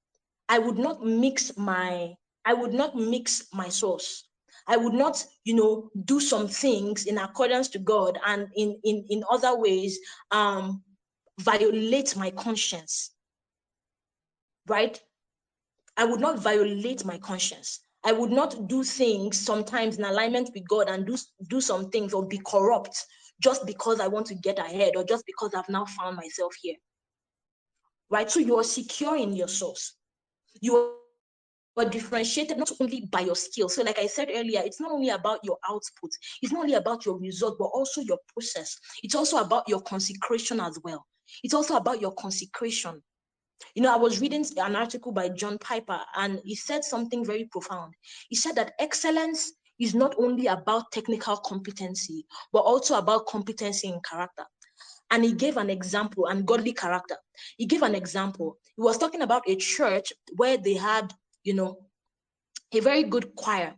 I 0.48 0.58
would 0.58 0.78
not 0.78 1.04
mix 1.04 1.56
my, 1.56 2.14
I 2.44 2.54
would 2.54 2.72
not 2.72 2.96
mix 2.96 3.46
my 3.52 3.68
source. 3.68 4.24
I 4.66 4.76
would 4.76 4.94
not, 4.94 5.24
you 5.44 5.54
know, 5.54 5.90
do 6.04 6.20
some 6.20 6.48
things 6.48 7.06
in 7.06 7.18
accordance 7.18 7.68
to 7.68 7.78
God 7.78 8.18
and 8.26 8.48
in 8.56 8.78
in 8.84 9.04
in 9.10 9.24
other 9.30 9.58
ways 9.58 9.98
um 10.30 10.82
violate 11.40 12.16
my 12.16 12.30
conscience. 12.30 13.10
Right? 14.66 15.00
I 15.96 16.04
would 16.04 16.20
not 16.20 16.38
violate 16.38 17.04
my 17.04 17.18
conscience. 17.18 17.80
I 18.04 18.12
would 18.12 18.30
not 18.30 18.68
do 18.68 18.84
things 18.84 19.38
sometimes 19.40 19.98
in 19.98 20.04
alignment 20.04 20.50
with 20.54 20.68
God 20.68 20.88
and 20.88 21.06
do, 21.06 21.16
do 21.48 21.60
some 21.60 21.90
things 21.90 22.12
or 22.12 22.26
be 22.26 22.38
corrupt 22.44 23.04
just 23.40 23.64
because 23.64 24.00
I 24.00 24.08
want 24.08 24.26
to 24.26 24.34
get 24.34 24.58
ahead 24.58 24.96
or 24.96 25.04
just 25.04 25.24
because 25.26 25.54
I've 25.54 25.68
now 25.68 25.86
found 25.86 26.16
myself 26.16 26.54
here. 26.60 26.76
Right? 28.10 28.30
So 28.30 28.40
you 28.40 28.58
are 28.58 28.64
secure 28.64 29.16
in 29.16 29.34
your 29.34 29.48
source. 29.48 29.94
You 30.60 30.94
are 31.76 31.88
differentiated 31.88 32.58
not 32.58 32.70
only 32.80 33.06
by 33.10 33.20
your 33.20 33.36
skills. 33.36 33.74
So, 33.74 33.82
like 33.82 33.98
I 33.98 34.06
said 34.06 34.28
earlier, 34.32 34.62
it's 34.64 34.80
not 34.80 34.92
only 34.92 35.10
about 35.10 35.40
your 35.42 35.58
output, 35.68 36.10
it's 36.42 36.52
not 36.52 36.62
only 36.62 36.74
about 36.74 37.04
your 37.04 37.18
result, 37.18 37.56
but 37.58 37.66
also 37.66 38.00
your 38.00 38.18
process. 38.32 38.76
It's 39.02 39.14
also 39.14 39.38
about 39.38 39.68
your 39.68 39.80
consecration 39.82 40.60
as 40.60 40.78
well. 40.84 41.04
It's 41.42 41.54
also 41.54 41.76
about 41.76 42.00
your 42.00 42.12
consecration. 42.12 43.02
You 43.74 43.82
know, 43.82 43.92
I 43.92 43.96
was 43.96 44.20
reading 44.20 44.44
an 44.56 44.76
article 44.76 45.12
by 45.12 45.30
John 45.30 45.58
Piper, 45.58 46.00
and 46.16 46.40
he 46.44 46.54
said 46.54 46.84
something 46.84 47.24
very 47.24 47.48
profound. 47.50 47.94
He 48.28 48.36
said 48.36 48.56
that 48.56 48.74
excellence 48.78 49.52
is 49.80 49.94
not 49.94 50.14
only 50.18 50.46
about 50.46 50.92
technical 50.92 51.36
competency, 51.36 52.26
but 52.52 52.60
also 52.60 52.96
about 52.98 53.26
competency 53.26 53.88
in 53.88 54.00
character. 54.08 54.44
And 55.10 55.24
he 55.24 55.32
gave 55.32 55.56
an 55.56 55.70
example 55.70 56.26
and 56.26 56.46
godly 56.46 56.72
character. 56.72 57.16
He 57.56 57.66
gave 57.66 57.82
an 57.82 57.94
example. 57.94 58.58
He 58.76 58.82
was 58.82 58.98
talking 58.98 59.22
about 59.22 59.42
a 59.48 59.56
church 59.56 60.12
where 60.36 60.56
they 60.56 60.74
had, 60.74 61.12
you 61.44 61.54
know, 61.54 61.78
a 62.72 62.80
very 62.80 63.04
good 63.04 63.34
choir. 63.36 63.74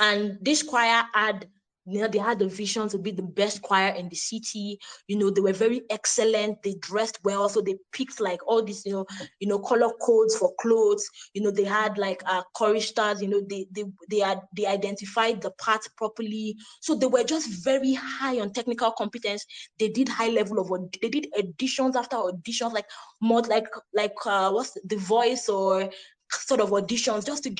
And 0.00 0.38
this 0.40 0.62
choir 0.62 1.04
had 1.14 1.48
you 1.88 2.02
know, 2.02 2.08
they 2.08 2.18
had 2.18 2.38
the 2.38 2.46
vision 2.48 2.86
to 2.90 2.98
be 2.98 3.12
the 3.12 3.22
best 3.22 3.62
choir 3.62 3.88
in 3.94 4.10
the 4.10 4.16
city. 4.16 4.78
You 5.06 5.16
know, 5.16 5.30
they 5.30 5.40
were 5.40 5.54
very 5.54 5.82
excellent. 5.88 6.62
They 6.62 6.74
dressed 6.74 7.18
well, 7.24 7.48
so 7.48 7.62
they 7.62 7.76
picked 7.92 8.20
like 8.20 8.46
all 8.46 8.62
these, 8.62 8.84
you 8.84 8.92
know, 8.92 9.06
you 9.40 9.48
know, 9.48 9.58
color 9.58 9.90
codes 10.02 10.36
for 10.36 10.52
clothes. 10.60 11.08
You 11.32 11.42
know, 11.42 11.50
they 11.50 11.64
had 11.64 11.96
like 11.96 12.22
uh, 12.26 12.42
choristers. 12.54 13.22
You 13.22 13.28
know, 13.28 13.40
they 13.48 13.66
they 13.72 13.84
they 14.10 14.18
had 14.18 14.42
they 14.54 14.66
identified 14.66 15.40
the 15.40 15.50
parts 15.52 15.88
properly. 15.96 16.56
So 16.82 16.94
they 16.94 17.06
were 17.06 17.24
just 17.24 17.64
very 17.64 17.94
high 17.94 18.38
on 18.38 18.52
technical 18.52 18.90
competence. 18.92 19.46
They 19.78 19.88
did 19.88 20.10
high 20.10 20.28
level 20.28 20.58
of 20.58 20.70
they 21.00 21.08
did 21.08 21.28
auditions 21.38 21.96
after 21.96 22.16
auditions, 22.16 22.74
like 22.74 22.86
more 23.22 23.40
like 23.42 23.66
like 23.94 24.14
uh, 24.26 24.50
what's 24.50 24.76
the 24.84 24.96
voice 24.96 25.48
or 25.48 25.88
sort 26.30 26.60
of 26.60 26.70
auditions 26.70 27.26
just 27.26 27.44
to 27.44 27.54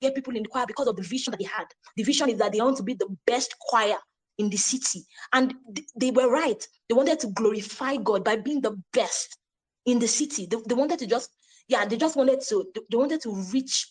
get 0.00 0.14
people 0.14 0.36
in 0.36 0.42
the 0.42 0.48
choir 0.48 0.66
because 0.66 0.86
of 0.86 0.96
the 0.96 1.02
vision 1.02 1.30
that 1.30 1.38
they 1.38 1.44
had. 1.44 1.66
The 1.96 2.02
vision 2.02 2.28
is 2.30 2.38
that 2.38 2.52
they 2.52 2.60
want 2.60 2.76
to 2.78 2.82
be 2.82 2.94
the 2.94 3.08
best 3.26 3.54
choir 3.58 3.96
in 4.38 4.50
the 4.50 4.56
city. 4.56 5.04
And 5.32 5.54
th- 5.74 5.88
they 5.96 6.10
were 6.10 6.30
right. 6.30 6.66
They 6.88 6.94
wanted 6.94 7.20
to 7.20 7.28
glorify 7.28 7.96
God 7.96 8.24
by 8.24 8.36
being 8.36 8.60
the 8.60 8.76
best 8.92 9.38
in 9.86 9.98
the 9.98 10.08
city. 10.08 10.46
They, 10.46 10.56
they 10.66 10.74
wanted 10.74 10.98
to 11.00 11.06
just, 11.06 11.30
yeah, 11.68 11.84
they 11.84 11.96
just 11.96 12.16
wanted 12.16 12.40
to, 12.48 12.66
they 12.90 12.96
wanted 12.96 13.22
to 13.22 13.34
reach, 13.52 13.88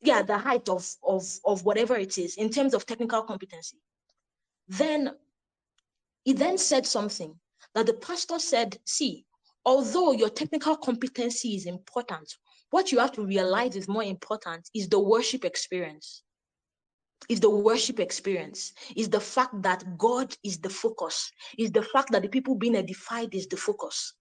yeah, 0.00 0.22
the 0.22 0.38
height 0.38 0.68
of, 0.68 0.88
of, 1.06 1.24
of 1.44 1.64
whatever 1.64 1.96
it 1.96 2.18
is 2.18 2.36
in 2.36 2.50
terms 2.50 2.74
of 2.74 2.86
technical 2.86 3.22
competency. 3.22 3.76
Then 4.68 5.12
he 6.24 6.32
then 6.32 6.58
said 6.58 6.86
something 6.86 7.34
that 7.74 7.86
the 7.86 7.94
pastor 7.94 8.38
said, 8.38 8.78
see, 8.84 9.24
although 9.68 10.12
your 10.12 10.30
technical 10.30 10.76
competency 10.78 11.54
is 11.54 11.66
important, 11.66 12.26
what 12.70 12.90
you 12.90 12.98
have 12.98 13.12
to 13.12 13.22
realize 13.22 13.76
is 13.76 13.86
more 13.86 14.02
important 14.02 14.66
is 14.74 14.88
the 14.88 14.98
worship 14.98 15.44
experience. 15.44 16.22
Is 17.28 17.40
the 17.40 17.50
worship 17.50 18.00
experience. 18.00 18.72
Is 18.96 19.10
the 19.10 19.20
fact 19.20 19.60
that 19.62 19.98
god 19.98 20.34
is 20.42 20.56
the 20.58 20.70
focus. 20.70 21.30
Is 21.58 21.70
the 21.70 21.82
fact 21.82 22.12
that 22.12 22.22
the 22.22 22.28
people 22.28 22.54
being 22.54 22.76
edified 22.76 23.34
is 23.34 23.46
the 23.46 23.58
focus 23.58 24.14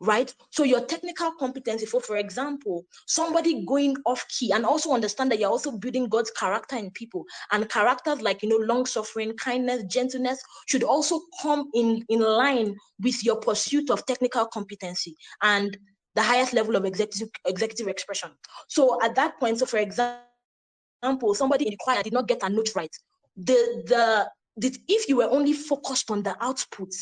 right 0.00 0.34
so 0.50 0.62
your 0.62 0.84
technical 0.86 1.32
competency 1.32 1.86
for 1.86 2.00
for 2.00 2.16
example 2.16 2.84
somebody 3.06 3.64
going 3.66 3.96
off 4.06 4.26
key 4.28 4.52
and 4.52 4.64
also 4.64 4.92
understand 4.92 5.30
that 5.30 5.38
you're 5.38 5.50
also 5.50 5.72
building 5.72 6.08
god's 6.08 6.30
character 6.32 6.76
in 6.76 6.90
people 6.92 7.24
and 7.52 7.68
characters 7.68 8.20
like 8.20 8.42
you 8.42 8.48
know 8.48 8.64
long 8.66 8.86
suffering 8.86 9.36
kindness 9.36 9.84
gentleness 9.84 10.40
should 10.66 10.82
also 10.82 11.20
come 11.42 11.68
in 11.74 12.04
in 12.08 12.20
line 12.20 12.74
with 13.00 13.24
your 13.24 13.36
pursuit 13.36 13.90
of 13.90 14.04
technical 14.06 14.46
competency 14.46 15.14
and 15.42 15.76
the 16.14 16.22
highest 16.22 16.52
level 16.52 16.76
of 16.76 16.84
executive 16.84 17.28
executive 17.46 17.88
expression. 17.88 18.30
So 18.68 19.02
at 19.02 19.14
that 19.14 19.38
point, 19.38 19.58
so 19.58 19.66
for 19.66 19.78
example, 19.78 21.34
somebody 21.34 21.66
in 21.66 21.72
the 21.72 21.76
choir 21.78 22.02
did 22.02 22.12
not 22.12 22.28
get 22.28 22.42
a 22.42 22.48
note 22.48 22.70
right. 22.74 22.94
The 23.36 24.28
the, 24.56 24.78
if 24.88 25.08
you 25.08 25.16
were 25.16 25.30
only 25.30 25.52
focused 25.52 26.10
on 26.10 26.22
the 26.22 26.36
output, 26.42 26.92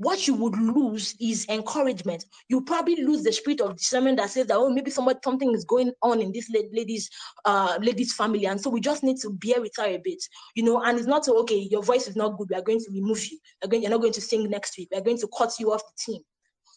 what 0.00 0.26
you 0.26 0.32
would 0.34 0.56
lose 0.56 1.14
is 1.20 1.46
encouragement. 1.50 2.24
You 2.48 2.62
probably 2.62 3.04
lose 3.04 3.22
the 3.22 3.32
spirit 3.32 3.60
of 3.60 3.76
discernment 3.76 4.16
that 4.16 4.30
says 4.30 4.46
that 4.46 4.56
oh 4.56 4.70
maybe 4.70 4.90
somebody 4.90 5.18
something 5.22 5.52
is 5.54 5.66
going 5.66 5.92
on 6.02 6.22
in 6.22 6.32
this 6.32 6.50
lady's 6.50 7.10
uh 7.44 7.78
lady's 7.82 8.14
family, 8.14 8.46
and 8.46 8.58
so 8.58 8.70
we 8.70 8.80
just 8.80 9.02
need 9.02 9.18
to 9.18 9.30
bear 9.30 9.60
with 9.60 9.72
her 9.76 9.84
a 9.84 9.98
bit, 9.98 10.22
you 10.54 10.62
know. 10.62 10.82
And 10.82 10.96
it's 10.96 11.06
not 11.06 11.26
so 11.26 11.38
okay. 11.40 11.68
Your 11.70 11.82
voice 11.82 12.08
is 12.08 12.16
not 12.16 12.38
good. 12.38 12.48
We 12.48 12.56
are 12.56 12.62
going 12.62 12.80
to 12.80 12.90
remove 12.90 13.22
you. 13.26 13.38
You're, 13.62 13.68
going, 13.68 13.82
you're 13.82 13.90
not 13.90 14.00
going 14.00 14.14
to 14.14 14.22
sing 14.22 14.48
next 14.48 14.78
week. 14.78 14.88
We 14.90 14.96
are 14.98 15.04
going 15.04 15.18
to 15.18 15.28
cut 15.36 15.52
you 15.60 15.70
off 15.70 15.82
the 15.82 16.12
team. 16.12 16.22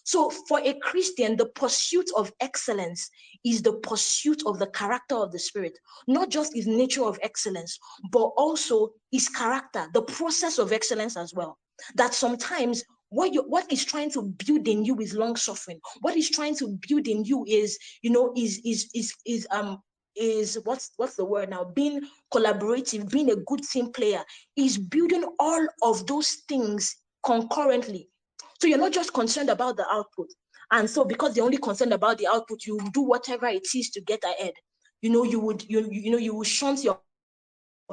So, 0.04 0.30
for 0.30 0.60
a 0.60 0.74
Christian, 0.82 1.38
the 1.38 1.46
pursuit 1.46 2.10
of 2.18 2.30
excellence 2.42 3.10
is 3.46 3.62
the 3.62 3.74
pursuit 3.74 4.44
of 4.46 4.60
the 4.60 4.68
character 4.68 5.16
of 5.16 5.32
the 5.32 5.40
Spirit, 5.40 5.80
not 6.08 6.30
just 6.30 6.54
his 6.54 6.68
nature 6.68 7.06
of 7.06 7.18
excellence, 7.24 7.80
but 8.12 8.34
also 8.36 8.90
his 9.14 9.30
character, 9.30 9.88
the 9.94 10.02
process 10.02 10.60
of 10.60 10.74
excellence 10.74 11.16
as 11.16 11.34
well. 11.34 11.58
That 11.96 12.14
sometimes 12.14 12.84
what 13.14 13.34
you 13.34 13.44
what 13.44 13.72
is 13.72 13.86
trying 13.86 14.12
to 14.12 14.24
build 14.46 14.68
in 14.68 14.84
you 14.86 15.00
is 15.00 15.14
long 15.14 15.36
suffering. 15.36 15.80
What 16.02 16.18
is 16.18 16.30
trying 16.30 16.56
to 16.58 16.78
build 16.88 17.08
in 17.08 17.24
you 17.26 17.46
is, 17.48 17.78
you 18.02 18.12
know, 18.12 18.34
is 18.36 18.62
is 18.66 18.90
is 18.94 19.14
is 19.26 19.48
um 19.52 19.82
is 20.16 20.60
what's 20.66 20.92
what's 20.98 21.16
the 21.16 21.26
word 21.26 21.50
now 21.50 21.64
being 21.64 22.02
collaborative 22.32 23.10
being 23.10 23.32
a 23.32 23.36
good 23.36 23.64
team 23.64 23.92
player 23.92 24.24
is 24.56 24.78
building 24.78 25.26
all 25.40 25.68
of 25.82 26.06
those 26.06 26.44
things 26.48 26.96
concurrently 27.26 28.08
so 28.64 28.68
you're 28.68 28.78
not 28.78 28.94
just 28.94 29.14
concerned 29.14 29.50
about 29.50 29.76
the 29.76 29.86
output. 29.92 30.30
And 30.72 30.90
so 30.90 31.04
because 31.04 31.36
you're 31.36 31.46
only 31.46 31.58
concerned 31.58 31.92
about 31.92 32.18
the 32.18 32.28
output, 32.28 32.66
you 32.66 32.80
do 32.94 33.02
whatever 33.02 33.48
it 33.48 33.68
is 33.76 33.90
to 33.90 34.02
get 34.02 34.24
ahead. 34.24 34.54
You 35.02 35.10
know, 35.10 35.24
you 35.24 35.42
would 35.42 35.66
you 35.70 35.86
you 35.92 36.12
know 36.12 36.18
you 36.18 36.34
will 36.34 36.46
shunt 36.46 36.82
your 36.82 36.98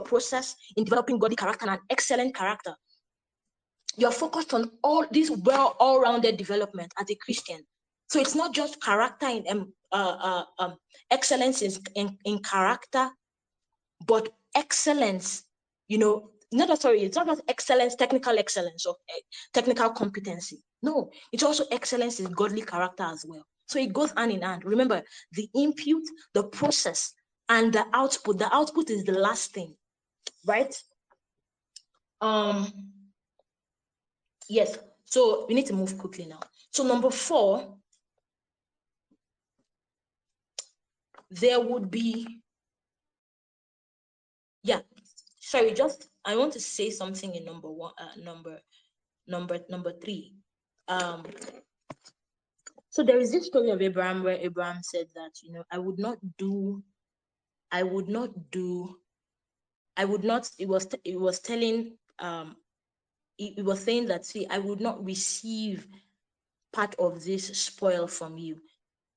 process 0.05 0.55
in 0.77 0.85
developing 0.85 1.19
godly 1.19 1.35
character 1.35 1.67
and 1.67 1.75
an 1.75 1.81
excellent 1.91 2.37
character. 2.37 2.75
You're 3.97 4.13
focused 4.13 4.55
on 4.55 4.71
all 4.83 5.07
this 5.11 5.31
well 5.31 5.77
all-rounded 5.79 6.37
development 6.37 6.93
as 6.99 7.11
a 7.11 7.15
Christian. 7.17 7.61
So 8.09 8.21
it's 8.21 8.35
not 8.35 8.55
just 8.55 8.83
character 8.83 9.29
in 9.29 9.45
um, 9.49 9.73
uh, 9.93 10.17
uh, 10.21 10.45
um, 10.59 10.77
excellence 11.11 11.63
in, 11.63 11.73
in, 11.95 12.19
in 12.25 12.39
character, 12.43 13.11
but 14.07 14.29
excellence, 14.55 15.45
you 15.89 15.99
know, 15.99 16.31
not 16.53 16.81
sorry, 16.81 17.03
it's 17.03 17.17
not 17.17 17.27
just 17.27 17.43
excellence, 17.49 17.95
technical 17.95 18.39
excellence 18.39 18.87
or 18.87 18.95
uh, 18.95 19.21
technical 19.53 19.91
competency. 19.91 20.63
No, 20.83 21.11
it's 21.33 21.43
also 21.43 21.65
excellence 21.71 22.19
in 22.21 22.33
godly 22.33 22.63
character 22.63 23.05
as 23.05 23.25
well. 23.29 23.45
So 23.67 23.79
it 23.79 23.93
goes 23.93 24.13
hand 24.17 24.33
in 24.33 24.43
hand. 24.43 24.65
Remember, 24.65 25.03
the 25.33 25.49
input, 25.55 26.03
the 26.35 26.45
process, 26.45 27.13
and 27.49 27.73
the 27.73 27.87
output. 27.93 28.39
The 28.39 28.53
output 28.53 28.91
is 28.91 29.05
the 29.05 29.13
last 29.13 29.53
thing, 29.53 29.77
right? 30.47 30.75
Um. 32.21 32.93
Yes. 34.51 34.77
So 35.05 35.47
we 35.49 35.55
need 35.55 35.67
to 35.67 35.73
move 35.75 35.97
quickly 35.97 36.27
now. 36.27 36.41
So 36.73 36.83
number 36.83 37.11
four, 37.11 37.77
there 41.31 41.61
would 41.61 41.89
be, 41.89 42.43
yeah. 44.65 44.81
Sorry, 45.39 45.73
just 45.73 46.09
I 46.25 46.35
want 46.37 46.53
to 46.55 46.61
say 46.61 46.91
something 46.91 47.33
in 47.35 47.45
number 47.45 47.71
one, 47.71 47.93
uh, 47.97 48.21
number, 48.23 48.59
number, 49.29 49.61
number 49.69 49.93
three. 50.03 50.35
Um, 50.89 51.25
so 52.89 53.05
there 53.05 53.21
is 53.21 53.31
this 53.31 53.47
story 53.47 53.71
of 53.71 53.81
Abraham 53.81 54.25
where 54.25 54.37
Abraham 54.37 54.83
said 54.83 55.07
that, 55.15 55.31
you 55.45 55.53
know, 55.53 55.63
I 55.71 55.79
would 55.79 55.99
not 56.01 56.19
do, 56.39 56.83
I 57.71 57.85
would 57.85 58.09
not 58.09 58.51
do, 58.51 58.97
I 59.97 60.05
would 60.05 60.25
not, 60.25 60.51
it 60.59 60.67
was, 60.67 60.89
it 61.05 61.19
was 61.19 61.39
telling, 61.39 61.97
um, 62.19 62.57
it, 63.41 63.55
it 63.59 63.65
was 63.65 63.81
saying 63.81 64.07
that, 64.07 64.27
see, 64.27 64.47
I 64.49 64.59
would 64.59 64.81
not 64.81 65.05
receive 65.05 65.89
part 66.73 66.95
of 66.99 67.25
this 67.25 67.47
spoil 67.59 68.07
from 68.07 68.39
you, 68.39 68.61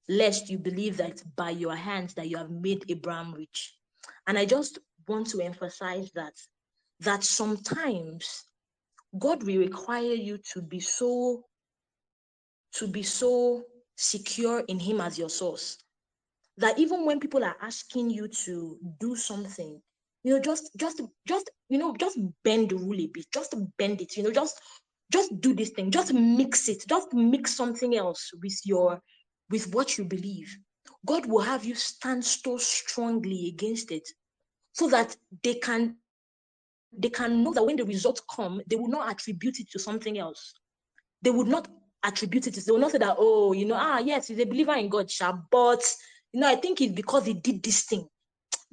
lest 0.08 0.50
you 0.50 0.58
believe 0.58 0.98
that 0.98 1.22
by 1.36 1.52
your 1.52 1.76
hands 1.76 2.14
that 2.16 2.30
you 2.30 2.38
have 2.38 2.50
made 2.50 2.86
Abraham 2.90 3.34
rich. 3.34 3.76
And 4.26 4.38
I 4.38 4.46
just 4.46 4.80
want 5.08 5.28
to 5.28 5.42
emphasize 5.42 6.12
that 6.14 6.34
that 7.02 7.24
sometimes 7.24 8.46
God 9.20 9.44
will 9.44 9.58
require 9.58 10.14
you 10.14 10.38
to 10.54 10.62
be 10.62 10.80
so 10.80 11.44
to 12.76 12.88
be 12.88 13.04
so 13.04 13.64
secure 13.96 14.62
in 14.62 14.80
him 14.80 15.02
as 15.02 15.20
your 15.20 15.30
source 15.30 15.78
that 16.58 16.80
even 16.80 17.06
when 17.06 17.20
people 17.20 17.44
are 17.44 17.56
asking 17.62 18.10
you 18.10 18.28
to 18.28 18.78
do 19.00 19.16
something 19.16 19.82
you 20.24 20.34
know 20.34 20.40
just 20.40 20.72
just 20.78 21.02
just 21.28 21.50
you 21.70 21.78
know 21.78 21.96
just 22.00 22.18
bend 22.44 22.70
the 22.70 22.76
rule 22.76 23.00
a 23.00 23.08
bit 23.08 23.26
just 23.34 23.56
bend 23.78 24.02
it 24.02 24.16
you 24.18 24.24
know 24.24 24.32
just 24.32 24.60
just 25.12 25.40
do 25.42 25.54
this 25.54 25.70
thing 25.70 25.92
just 25.92 26.14
mix 26.14 26.70
it 26.70 26.84
just 26.88 27.14
mix 27.14 27.56
something 27.56 27.96
else 27.96 28.32
with 28.42 28.60
your 28.66 29.00
with 29.50 29.74
what 29.74 29.98
you 29.98 30.06
believe 30.06 30.58
god 31.06 31.26
will 31.26 31.42
have 31.42 31.66
you 31.66 31.76
stand 31.76 32.24
so 32.24 32.58
strongly 32.58 33.48
against 33.48 33.92
it 33.92 34.08
so 34.74 34.90
that 34.90 35.16
they 35.44 35.56
can 35.56 35.96
they 36.98 37.10
can 37.10 37.44
know 37.44 37.54
that 37.54 37.66
when 37.66 37.76
the 37.76 37.86
results 37.86 38.22
come, 38.34 38.62
they 38.68 38.76
will 38.76 38.88
not 38.88 39.12
attribute 39.12 39.60
it 39.60 39.70
to 39.72 39.80
something 39.80 40.18
else. 40.20 40.54
They 41.22 41.30
would 41.30 41.48
not 41.48 41.68
attribute 42.04 42.48
it 42.48 42.54
to, 42.56 42.66
they 42.66 42.72
will 42.72 42.80
not 42.80 42.92
say 42.92 42.98
that, 43.00 43.16
oh, 43.18 43.54
you 43.54 43.66
know, 43.66 43.76
ah, 43.78 44.00
yes, 44.00 44.28
he's 44.28 44.40
a 44.40 44.46
believer 44.46 44.76
in 44.76 44.90
God, 44.90 45.12
but, 45.52 45.84
you 46.32 46.40
know, 46.40 46.48
I 46.48 46.56
think 46.56 46.82
it's 46.82 46.94
because 46.94 47.26
he 47.26 47.34
did 47.34 47.64
this 47.64 47.84
thing. 47.84 48.08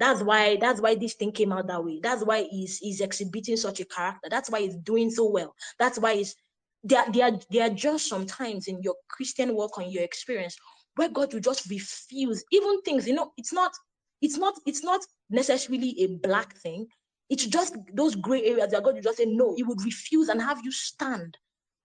That's 0.01 0.23
why, 0.23 0.57
that's 0.57 0.81
why 0.81 0.97
this 0.97 1.15
thing 1.15 1.31
came 1.31 1.53
out 1.53 1.69
that 1.69 1.85
way. 1.85 2.01
That's 2.03 2.25
why 2.25 2.49
he's, 2.51 2.79
he's 2.79 3.01
exhibiting 3.01 3.57
such 3.57 3.81
a 3.81 3.85
character. 3.85 4.29
That's 4.29 4.51
why 4.51 4.63
he's 4.63 4.77
doing 4.77 5.11
so 5.11 5.31
well. 5.31 5.55
That's 5.79 5.99
why 5.99 6.17
he's, 6.17 6.35
there, 6.83 7.05
there, 7.13 7.39
there 7.51 7.67
are 7.67 7.75
just 7.75 8.09
sometimes 8.09 8.67
in 8.67 8.83
your 8.83 8.95
Christian 9.09 9.55
walk 9.55 9.79
on 9.79 9.91
your 9.91 10.03
experience 10.03 10.57
where 10.97 11.11
God 11.11 11.33
will 11.33 11.41
just 11.41 11.71
refuse 11.71 12.43
even 12.51 12.83
things, 12.83 13.07
you 13.07 13.15
know, 13.15 13.31
it's 13.37 13.53
not, 13.53 13.73
it's 14.21 14.39
not, 14.39 14.55
it's 14.67 14.83
not 14.83 15.01
necessarily 15.31 15.95
a 16.03 16.07
black 16.27 16.57
thing 16.57 16.89
it's 17.31 17.47
just 17.47 17.77
those 17.95 18.17
gray 18.17 18.45
areas 18.45 18.73
that 18.73 18.83
God 18.83 18.95
will 18.97 19.03
just 19.03 19.19
say, 19.19 19.25
no, 19.25 19.55
he 19.57 19.63
would 19.63 19.83
refuse 19.85 20.29
and 20.29 20.43
have 20.43 20.63
you 20.65 20.73
stand 20.73 21.37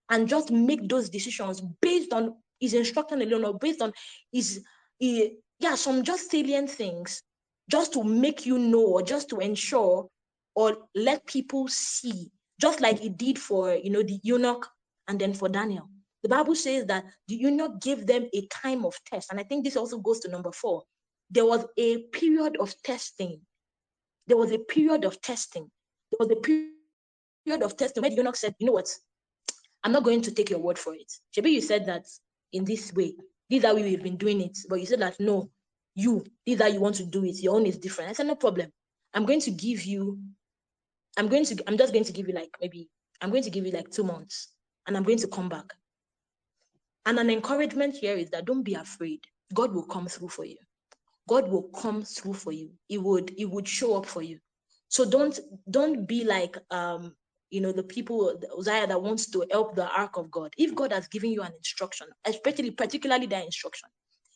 and 0.10 0.28
just 0.28 0.52
make 0.52 0.90
those 0.90 1.08
decisions 1.08 1.62
based 1.82 2.12
on 2.12 2.36
his 2.60 2.74
instruction 2.74 3.22
alone 3.22 3.46
or 3.46 3.58
based 3.58 3.82
on 3.82 3.94
his, 4.32 4.64
his 5.00 5.30
yeah, 5.60 5.76
some 5.76 6.04
just 6.04 6.32
salient 6.32 6.70
things 6.70 7.22
just 7.70 7.94
to 7.94 8.04
make 8.04 8.46
you 8.46 8.58
know 8.58 8.86
or 8.86 9.02
just 9.02 9.30
to 9.30 9.40
ensure 9.40 10.08
or 10.56 10.78
let 10.96 11.26
people 11.26 11.68
see, 11.68 12.32
just 12.62 12.82
like 12.82 13.04
it 13.04 13.18
did 13.18 13.38
for, 13.38 13.74
you 13.74 13.90
know, 13.90 14.04
the 14.04 14.20
eunuch 14.24 14.68
and 15.08 15.20
then 15.20 15.34
for 15.34 15.50
Daniel. 15.50 15.90
The 16.24 16.30
Bible 16.30 16.56
says 16.56 16.86
that 16.86 17.06
the 17.28 17.36
eunuch 17.36 17.82
gave 17.82 18.08
them 18.08 18.28
a 18.34 18.48
time 18.48 18.86
of 18.86 18.96
test. 19.06 19.32
And 19.32 19.40
I 19.40 19.44
think 19.44 19.64
this 19.64 19.76
also 19.76 20.00
goes 20.00 20.20
to 20.22 20.30
number 20.30 20.52
four. 20.52 20.84
There 21.30 21.46
was 21.46 21.66
a 21.78 21.98
period 22.14 22.58
of 22.60 22.74
testing 22.84 23.42
there 24.28 24.38
was 24.38 24.52
a 24.52 24.60
period 24.60 25.06
of 25.06 25.22
testing. 25.22 25.70
There 26.12 26.28
was 26.28 26.32
a 26.32 26.42
period 26.42 27.64
of 27.64 27.78
testing 27.78 28.02
where 28.02 28.10
the 28.10 28.16
eunuch 28.16 28.36
said, 28.36 28.56
you 28.60 28.68
know 28.68 28.74
what? 28.74 28.90
I'm 29.84 29.92
not 29.92 30.04
going 30.04 30.22
to 30.24 30.32
take 30.32 30.50
your 30.50 30.60
word 30.60 30.80
for 30.80 30.96
it. 30.96 31.12
Maybe 31.36 31.52
you 31.52 31.62
said 31.62 31.86
that 31.86 32.06
in 32.54 32.66
this 32.66 32.94
way. 32.94 33.16
These 33.50 33.66
are 33.66 33.76
we've 33.76 34.02
been 34.02 34.18
doing 34.18 34.42
it. 34.42 34.58
But 34.68 34.80
you 34.80 34.88
said 34.88 35.02
that 35.02 35.20
no, 35.20 35.52
you, 35.96 36.24
is 36.46 36.60
you 36.74 36.82
want 36.82 36.96
to 36.96 37.06
do 37.06 37.24
it. 37.24 37.42
Your 37.42 37.56
own 37.56 37.66
is 37.66 37.78
different. 37.78 38.10
I 38.10 38.14
said, 38.14 38.28
no 38.28 38.36
problem. 38.36 38.72
I'm 39.14 39.26
going 39.26 39.40
to 39.42 39.52
give 39.52 39.86
you, 39.86 40.20
I'm 41.18 41.28
going 41.30 41.46
to, 41.46 41.64
I'm 41.68 41.78
just 41.78 41.94
going 41.94 42.06
to 42.06 42.12
give 42.12 42.28
you 42.28 42.34
like 42.34 42.50
maybe, 42.62 42.90
I'm 43.22 43.32
going 43.32 43.44
to 43.44 43.50
give 43.50 43.66
you 43.66 43.72
like 43.72 43.90
two 43.90 44.04
months 44.04 44.50
and 44.88 44.96
I'm 44.98 45.04
going 45.04 45.20
to 45.20 45.28
come 45.28 45.50
back. 45.50 45.74
And 47.06 47.20
an 47.20 47.30
encouragement 47.30 47.96
here 47.96 48.18
is 48.18 48.30
that 48.32 48.46
don't 48.46 48.64
be 48.64 48.74
afraid. 48.74 49.22
God 49.54 49.74
will 49.74 49.86
come 49.86 50.08
through 50.08 50.30
for 50.30 50.44
you. 50.44 50.58
God 51.28 51.50
will 51.50 51.64
come 51.64 52.04
through 52.04 52.34
for 52.34 52.52
you. 52.52 52.72
He 52.88 52.98
would 52.98 53.32
he 53.36 53.46
would 53.46 53.68
show 53.68 53.96
up 53.96 54.06
for 54.06 54.22
you. 54.22 54.40
So 54.90 55.10
don't 55.10 55.40
don't 55.70 56.08
be 56.08 56.24
like 56.24 56.58
um 56.72 57.16
you 57.50 57.62
know 57.62 57.72
the 57.72 57.84
people 57.84 58.40
Uzziah 58.58 58.88
that 58.88 59.02
wants 59.02 59.30
to 59.32 59.46
help 59.52 59.76
the 59.76 59.88
ark 59.88 60.18
of 60.18 60.30
God. 60.32 60.54
If 60.58 60.76
God 60.76 60.92
has 60.92 61.08
given 61.08 61.32
you 61.32 61.42
an 61.42 61.54
instruction, 61.58 62.08
especially 62.26 62.72
particularly 62.72 63.28
that 63.28 63.46
instruction, 63.46 63.90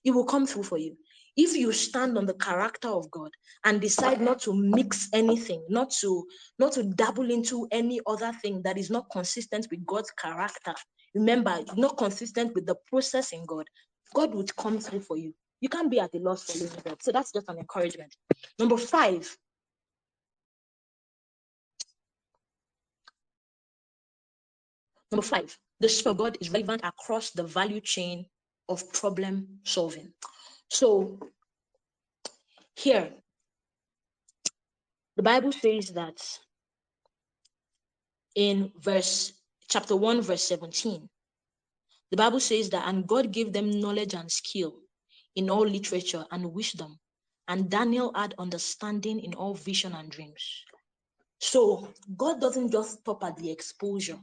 it 0.03 0.11
will 0.11 0.25
come 0.25 0.45
through 0.45 0.63
for 0.63 0.77
you. 0.77 0.95
If 1.41 1.55
you 1.55 1.71
stand 1.71 2.17
on 2.17 2.25
the 2.25 2.33
character 2.33 2.89
of 2.89 3.09
God 3.11 3.31
and 3.63 3.79
decide 3.79 4.19
not 4.19 4.39
to 4.41 4.53
mix 4.53 5.07
anything, 5.13 5.63
not 5.69 5.89
to 6.01 6.25
not 6.57 6.73
to 6.73 6.83
dabble 6.83 7.31
into 7.31 7.67
any 7.71 8.01
other 8.05 8.33
thing 8.41 8.61
that 8.63 8.77
is 8.77 8.89
not 8.89 9.05
consistent 9.11 9.67
with 9.71 9.85
God's 9.85 10.11
character, 10.11 10.73
remember, 11.15 11.59
not 11.77 11.97
consistent 11.97 12.53
with 12.55 12.65
the 12.65 12.75
process 12.87 13.31
in 13.31 13.45
God, 13.45 13.65
God 14.13 14.35
would 14.35 14.53
come 14.57 14.79
through 14.79 15.01
for 15.01 15.17
you 15.17 15.33
you 15.61 15.69
can't 15.69 15.91
be 15.91 15.99
at 15.99 16.13
a 16.15 16.19
loss 16.19 16.43
for 16.43 16.57
living 16.57 16.81
God. 16.83 17.01
So 17.01 17.11
that's 17.11 17.31
just 17.31 17.49
an 17.49 17.57
encouragement. 17.57 18.15
Number 18.57 18.77
five. 18.77 19.35
Number 25.11 25.25
five, 25.25 25.57
the 25.79 25.89
Spirit 25.89 26.11
of 26.11 26.17
God 26.17 26.37
is 26.39 26.51
relevant 26.51 26.81
across 26.83 27.31
the 27.31 27.43
value 27.43 27.81
chain 27.81 28.25
of 28.69 28.91
problem 28.93 29.59
solving. 29.63 30.13
So 30.69 31.19
here, 32.75 33.11
the 35.15 35.23
Bible 35.23 35.51
says 35.51 35.89
that 35.89 36.21
in 38.35 38.71
verse 38.79 39.33
chapter 39.67 39.95
1, 39.95 40.21
verse 40.21 40.43
17. 40.43 41.09
The 42.11 42.17
Bible 42.17 42.39
says 42.39 42.69
that, 42.71 42.87
and 42.87 43.05
God 43.07 43.31
gave 43.31 43.53
them 43.53 43.69
knowledge 43.69 44.13
and 44.13 44.31
skill 44.31 44.75
in 45.35 45.49
all 45.49 45.67
literature 45.67 46.25
and 46.31 46.53
wisdom. 46.53 46.99
And 47.47 47.69
Daniel 47.69 48.11
had 48.15 48.33
understanding 48.37 49.19
in 49.19 49.33
all 49.33 49.53
vision 49.53 49.93
and 49.93 50.09
dreams. 50.09 50.63
So 51.39 51.89
God 52.17 52.41
doesn't 52.41 52.71
just 52.71 52.99
stop 52.99 53.23
at 53.23 53.37
the 53.37 53.51
exposure. 53.51 54.19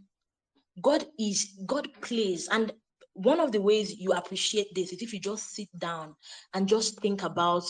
God 0.80 1.06
is, 1.18 1.58
God 1.66 1.88
plays. 2.00 2.48
And 2.48 2.72
one 3.16 3.40
of 3.40 3.50
the 3.50 3.60
ways 3.60 3.96
you 3.98 4.12
appreciate 4.12 4.74
this 4.74 4.92
is 4.92 5.02
if 5.02 5.12
you 5.12 5.18
just 5.18 5.54
sit 5.54 5.68
down 5.78 6.14
and 6.54 6.68
just 6.68 7.00
think 7.00 7.22
about 7.22 7.64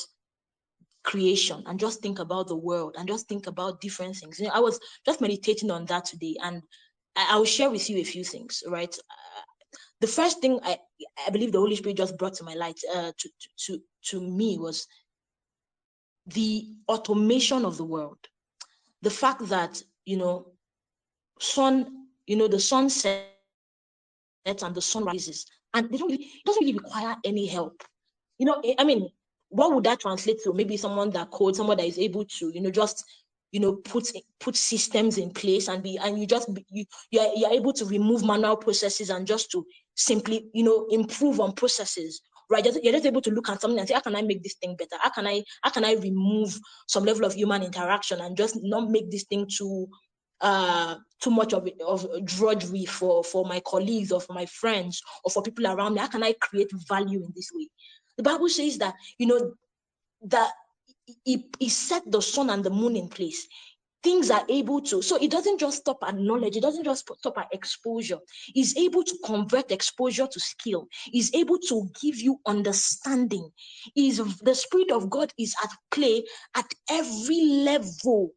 creation 1.04 1.62
and 1.66 1.78
just 1.78 2.02
think 2.02 2.18
about 2.18 2.48
the 2.48 2.56
world 2.56 2.96
and 2.98 3.08
just 3.08 3.28
think 3.28 3.46
about 3.46 3.80
different 3.80 4.16
things. 4.16 4.40
You 4.40 4.46
know, 4.46 4.52
I 4.54 4.60
was 4.60 4.80
just 5.04 5.20
meditating 5.20 5.70
on 5.70 5.86
that 5.86 6.04
today 6.04 6.34
and 6.42 6.62
I, 7.14 7.38
will 7.38 7.44
share 7.44 7.70
with 7.70 7.88
you 7.88 7.98
a 7.98 8.04
few 8.04 8.24
things, 8.24 8.62
right? 8.66 8.94
Uh, 8.94 9.42
the 10.00 10.08
first 10.08 10.40
thing 10.40 10.58
I, 10.64 10.78
I 11.26 11.30
believe 11.30 11.52
the 11.52 11.60
Holy 11.60 11.76
Spirit 11.76 11.96
just 11.96 12.18
brought 12.18 12.34
to 12.34 12.44
my 12.44 12.54
light 12.54 12.78
uh, 12.94 13.12
to, 13.16 13.30
to, 13.66 13.78
to 14.10 14.20
me 14.20 14.58
was 14.58 14.86
the 16.26 16.66
automation 16.88 17.64
of 17.64 17.76
the 17.76 17.84
world. 17.84 18.18
The 19.02 19.10
fact 19.10 19.48
that, 19.48 19.80
you 20.04 20.16
know, 20.16 20.48
sun, 21.38 22.08
you 22.26 22.36
know, 22.36 22.48
the 22.48 22.60
sun 22.60 22.90
sets 24.46 24.62
and 24.62 24.74
the 24.74 24.82
sun 24.82 25.04
rises 25.04 25.46
and 25.74 25.90
they 25.90 25.98
don't 25.98 26.10
really, 26.10 26.24
it 26.24 26.44
doesn't 26.44 26.64
really 26.64 26.78
require 26.78 27.16
any 27.24 27.46
help. 27.46 27.82
You 28.38 28.46
know, 28.46 28.60
eh, 28.64 28.74
I 28.78 28.84
mean, 28.84 29.08
what 29.48 29.74
would 29.74 29.84
that 29.84 30.00
translate 30.00 30.42
to? 30.44 30.52
Maybe 30.52 30.76
someone 30.76 31.10
that 31.10 31.30
codes, 31.30 31.58
someone 31.58 31.76
that 31.76 31.86
is 31.86 31.98
able 31.98 32.24
to, 32.24 32.50
you 32.52 32.60
know, 32.60 32.70
just 32.70 33.04
you 33.52 33.60
know 33.60 33.74
put 33.74 34.10
put 34.40 34.56
systems 34.56 35.18
in 35.18 35.30
place 35.30 35.68
and 35.68 35.82
be 35.82 35.96
and 35.98 36.18
you 36.18 36.26
just 36.26 36.48
you 36.68 36.84
you're, 37.12 37.30
you're 37.36 37.52
able 37.52 37.72
to 37.72 37.84
remove 37.84 38.24
manual 38.24 38.56
processes 38.56 39.08
and 39.08 39.24
just 39.24 39.52
to 39.52 39.64
simply 39.94 40.48
you 40.52 40.64
know 40.64 40.86
improve 40.90 41.38
on 41.38 41.52
processes 41.52 42.20
right 42.50 42.66
you're 42.82 42.92
just 42.92 43.06
able 43.06 43.20
to 43.20 43.30
look 43.30 43.48
at 43.48 43.60
something 43.60 43.78
and 43.78 43.88
say 43.88 43.94
how 43.94 44.00
can 44.00 44.16
i 44.16 44.20
make 44.20 44.42
this 44.42 44.56
thing 44.60 44.74
better 44.76 44.96
how 45.00 45.10
can 45.10 45.28
i 45.28 45.42
how 45.62 45.70
can 45.70 45.84
i 45.84 45.94
remove 45.94 46.58
some 46.88 47.04
level 47.04 47.24
of 47.24 47.34
human 47.34 47.62
interaction 47.62 48.20
and 48.20 48.36
just 48.36 48.58
not 48.62 48.90
make 48.90 49.10
this 49.12 49.24
thing 49.24 49.46
too 49.48 49.86
uh 50.40 50.96
too 51.20 51.30
much 51.30 51.52
of 51.54 51.68
of 51.86 52.06
drudgery 52.24 52.84
for 52.84 53.24
for 53.24 53.44
my 53.44 53.60
colleagues 53.60 54.12
or 54.12 54.20
for 54.20 54.32
my 54.32 54.46
friends 54.46 55.02
or 55.24 55.30
for 55.30 55.42
people 55.42 55.66
around 55.66 55.94
me. 55.94 56.00
How 56.00 56.08
can 56.08 56.22
i 56.22 56.34
create 56.40 56.70
value 56.88 57.24
in 57.24 57.32
this 57.34 57.50
way? 57.54 57.68
The 58.16 58.22
bible 58.22 58.48
says 58.48 58.78
that 58.78 58.94
you 59.18 59.26
know 59.26 59.52
that 60.22 60.52
he, 61.24 61.46
he 61.58 61.68
set 61.68 62.02
the 62.10 62.20
sun 62.20 62.50
and 62.50 62.64
the 62.64 62.70
moon 62.70 62.96
in 62.96 63.08
place. 63.08 63.46
Things 64.02 64.30
are 64.30 64.44
able 64.48 64.80
to 64.82 65.02
so 65.02 65.16
it 65.16 65.30
doesn't 65.30 65.58
just 65.58 65.78
stop 65.78 65.98
at 66.06 66.16
knowledge. 66.16 66.56
It 66.56 66.62
doesn't 66.62 66.84
just 66.84 67.10
stop 67.18 67.38
at 67.38 67.48
exposure. 67.52 68.18
He's 68.54 68.76
able 68.76 69.02
to 69.02 69.18
convert 69.24 69.72
exposure 69.72 70.28
to 70.30 70.40
skill. 70.40 70.86
He's 71.06 71.34
able 71.34 71.58
to 71.68 71.88
give 72.00 72.20
you 72.20 72.38
understanding. 72.46 73.50
Is 73.96 74.18
the 74.42 74.54
spirit 74.54 74.92
of 74.92 75.10
god 75.10 75.32
is 75.38 75.56
at 75.64 75.70
play 75.90 76.24
at 76.54 76.66
every 76.90 77.40
level 77.64 78.32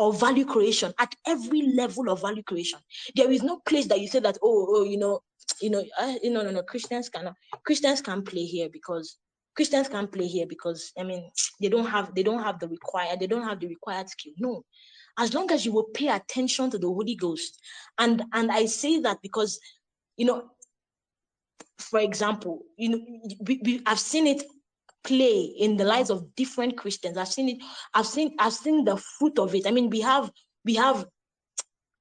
of 0.00 0.18
value 0.18 0.46
creation 0.46 0.92
at 0.98 1.14
every 1.26 1.62
level 1.76 2.08
of 2.10 2.22
value 2.22 2.42
creation 2.42 2.78
there 3.14 3.30
is 3.30 3.42
no 3.42 3.60
place 3.66 3.86
that 3.86 4.00
you 4.00 4.08
say 4.08 4.18
that 4.18 4.38
oh, 4.42 4.66
oh 4.70 4.84
you 4.84 4.96
know 4.96 5.20
you 5.60 5.70
know 5.70 5.84
uh, 6.00 6.14
no 6.24 6.42
no 6.42 6.50
no 6.50 6.62
christians 6.62 7.08
cannot 7.08 7.34
christians 7.64 8.00
can 8.00 8.22
play 8.22 8.44
here 8.44 8.68
because 8.72 9.18
Christians 9.56 9.88
can't 9.88 10.10
play 10.10 10.26
here 10.26 10.46
because 10.46 10.92
I 10.98 11.02
mean 11.02 11.30
they 11.60 11.68
don't 11.68 11.86
have 11.86 12.14
they 12.14 12.22
don't 12.22 12.42
have 12.42 12.58
the 12.58 12.68
required 12.68 13.20
they 13.20 13.26
don't 13.26 13.46
have 13.46 13.60
the 13.60 13.66
required 13.66 14.08
skill. 14.08 14.32
No, 14.38 14.64
as 15.18 15.34
long 15.34 15.50
as 15.50 15.66
you 15.66 15.72
will 15.72 15.88
pay 15.92 16.08
attention 16.08 16.70
to 16.70 16.78
the 16.78 16.86
Holy 16.86 17.14
Ghost, 17.14 17.58
and 17.98 18.22
and 18.32 18.50
I 18.50 18.66
say 18.66 19.00
that 19.00 19.18
because 19.22 19.58
you 20.16 20.26
know, 20.26 20.50
for 21.78 22.00
example, 22.00 22.62
you 22.76 22.88
know, 22.90 23.00
we, 23.40 23.60
we, 23.64 23.82
I've 23.86 24.00
seen 24.00 24.26
it 24.26 24.44
play 25.04 25.42
in 25.58 25.76
the 25.76 25.84
lives 25.84 26.10
of 26.10 26.34
different 26.34 26.76
Christians. 26.76 27.16
I've 27.16 27.28
seen 27.28 27.48
it. 27.48 27.58
I've 27.94 28.06
seen 28.06 28.34
I've 28.38 28.52
seen 28.52 28.84
the 28.84 28.96
fruit 28.96 29.38
of 29.38 29.54
it. 29.54 29.66
I 29.66 29.70
mean, 29.70 29.90
we 29.90 30.00
have 30.00 30.30
we 30.64 30.74
have 30.74 31.06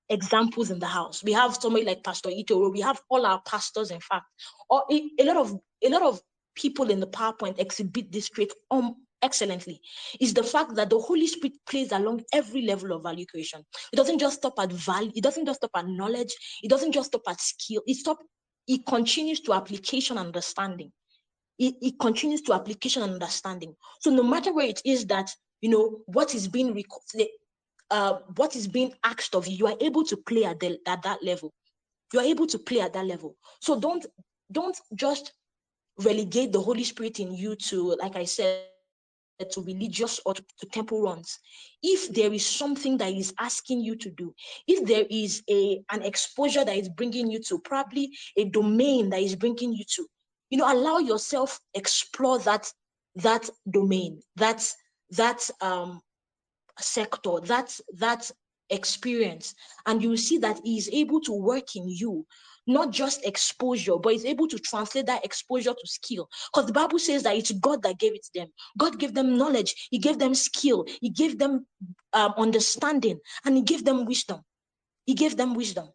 examples 0.10 0.72
in 0.72 0.80
the 0.80 0.88
house. 0.88 1.24
We 1.24 1.34
have 1.34 1.56
somebody 1.56 1.86
like 1.86 2.04
Pastor 2.04 2.30
Itoro. 2.30 2.72
We 2.72 2.82
have 2.82 3.00
all 3.10 3.26
our 3.26 3.41
pastors, 3.47 3.91
in 3.91 4.00
fact, 4.00 4.26
or 4.70 4.84
a, 4.91 5.24
lot 5.24 5.38
of 5.38 5.60
a 5.84 5.89
lot 5.89 6.02
of 6.02 6.20
people 6.56 6.89
in 6.89 7.00
the 7.00 7.08
PowerPoint 7.08 7.60
exhibit 7.60 8.12
this 8.12 8.30
trait 8.30 8.52
um, 8.72 8.95
excellently 9.22 9.82
is 10.20 10.34
the 10.34 10.43
fact 10.43 10.76
that 10.76 10.89
the 10.89 11.00
Holy 11.00 11.28
Spirit 11.28 11.54
plays 11.70 11.91
along 11.91 12.24
every 12.34 12.64
level 12.64 12.91
of 12.91 13.04
value 13.04 13.26
creation. 13.26 13.64
It 13.93 13.95
doesn't 13.95 14.20
just 14.20 14.38
stop 14.38 14.54
at 14.60 14.72
value, 14.72 15.12
it 15.16 15.24
doesn't 15.24 15.45
just 15.45 15.60
stop 15.60 15.72
at 15.76 15.88
knowledge, 15.88 16.34
it 16.64 16.70
doesn't 16.70 16.91
just 16.91 17.08
stop 17.08 17.22
at 17.28 17.39
skill, 17.39 17.82
it 17.86 17.95
stop, 17.95 18.18
it 18.68 18.86
continues 18.86 19.41
to 19.41 19.54
application 19.54 20.18
and 20.18 20.28
understanding. 20.28 20.91
It, 21.60 21.76
it 21.82 21.99
continues 21.99 22.41
to 22.43 22.53
application 22.53 23.03
and 23.03 23.14
understanding. 23.14 23.76
So 23.99 24.10
no 24.10 24.24
matter 24.24 24.53
where 24.53 24.68
it 24.68 24.82
is 24.86 25.05
that 25.07 25.30
you 25.62 25.70
know 25.70 25.99
what 26.05 26.34
is 26.34 26.47
being 26.47 26.74
recorded, 26.74 27.28
uh, 27.91 28.20
what 28.36 28.55
is 28.55 28.68
being 28.68 28.93
asked 29.03 29.36
of 29.36 29.47
you, 29.47 29.57
you 29.57 29.68
are 29.68 29.78
able 29.82 30.03
to 30.05 30.18
play 30.18 30.45
at, 30.45 30.60
the, 30.60 30.80
at 30.88 31.03
that 31.03 31.24
level. 31.24 31.53
You 32.14 32.20
are 32.20 32.26
able 32.26 32.47
to 32.47 32.57
play 32.57 32.82
at 32.82 32.93
that 32.93 33.05
level. 33.05 33.36
So 33.60 33.80
don't 33.80 34.05
don't 34.51 34.80
just 34.95 35.34
relegate 35.99 36.51
the 36.51 36.62
Holy 36.62 36.84
Spirit 36.84 37.20
in 37.20 37.34
you 37.34 37.55
to, 37.55 37.95
like 38.01 38.16
I 38.16 38.24
said, 38.24 38.64
to 39.51 39.62
religious 39.62 40.20
or 40.26 40.34
to, 40.34 40.43
to, 40.60 40.66
temple 40.68 41.01
runs 41.01 41.39
if 41.82 42.14
there 42.14 42.34
is 42.34 42.45
something 42.45 42.97
that 42.97 43.14
is 43.14 43.34
asking 43.39 43.80
you 43.80 43.95
to 43.95 44.10
do 44.10 44.34
if 44.68 44.86
there 44.86 45.05
is 45.10 45.43
a 45.49 45.82
an 45.91 46.01
exposure 46.03 46.66
that 46.66 46.76
is 46.76 46.89
bringing 46.89 47.32
you 47.32 47.39
to 47.39 47.57
probably 47.60 48.12
a 48.36 48.45
domain 48.45 49.10
that 49.10 49.22
is 49.22 49.36
bringing 49.36 49.72
you 49.72 49.86
to 49.88 50.05
you 50.50 50.58
know 50.58 50.72
allow 50.72 50.97
yourself 50.97 51.60
explore 51.74 52.39
that 52.39 52.72
that 53.16 53.50
domain 53.70 54.22
that 54.36 54.66
that 55.12 55.50
um 55.62 56.02
sector 56.80 57.39
that 57.43 57.78
that 57.93 58.30
experience 58.70 59.56
and 59.88 60.04
you 60.04 60.16
see 60.16 60.38
that 60.38 60.60
he 60.64 60.78
is 60.78 60.89
able 60.93 61.20
to 61.20 61.34
work 61.34 61.76
in 61.76 61.89
you 61.89 62.26
not 62.70 62.91
just 62.91 63.26
exposure, 63.26 63.97
but 63.97 64.14
is 64.14 64.26
able 64.26 64.47
to 64.47 64.60
translate 64.60 65.08
that 65.08 65.26
exposure 65.26 65.74
to 65.74 65.88
skill. 65.88 66.30
Because 66.54 66.68
the 66.68 66.74
Bible 66.74 67.00
says 67.00 67.24
that 67.24 67.36
it's 67.36 67.52
God 67.52 67.82
that 67.84 67.97
gave 67.97 68.14
it 68.14 68.24
to 68.24 68.30
them. 68.36 68.47
God 68.78 69.00
gave 69.00 69.14
them 69.14 69.38
knowledge, 69.38 69.88
He 69.89 69.97
gave 69.97 70.20
them 70.20 70.36
skill, 70.36 70.86
He 71.02 71.10
gave 71.10 71.39
them 71.39 71.66
um, 72.14 72.34
understanding, 72.38 73.20
and 73.43 73.58
He 73.58 73.64
gave 73.64 73.84
them 73.84 74.06
wisdom. 74.06 74.41
He 75.06 75.16
gave 75.16 75.36
them 75.36 75.56
wisdom. 75.56 75.89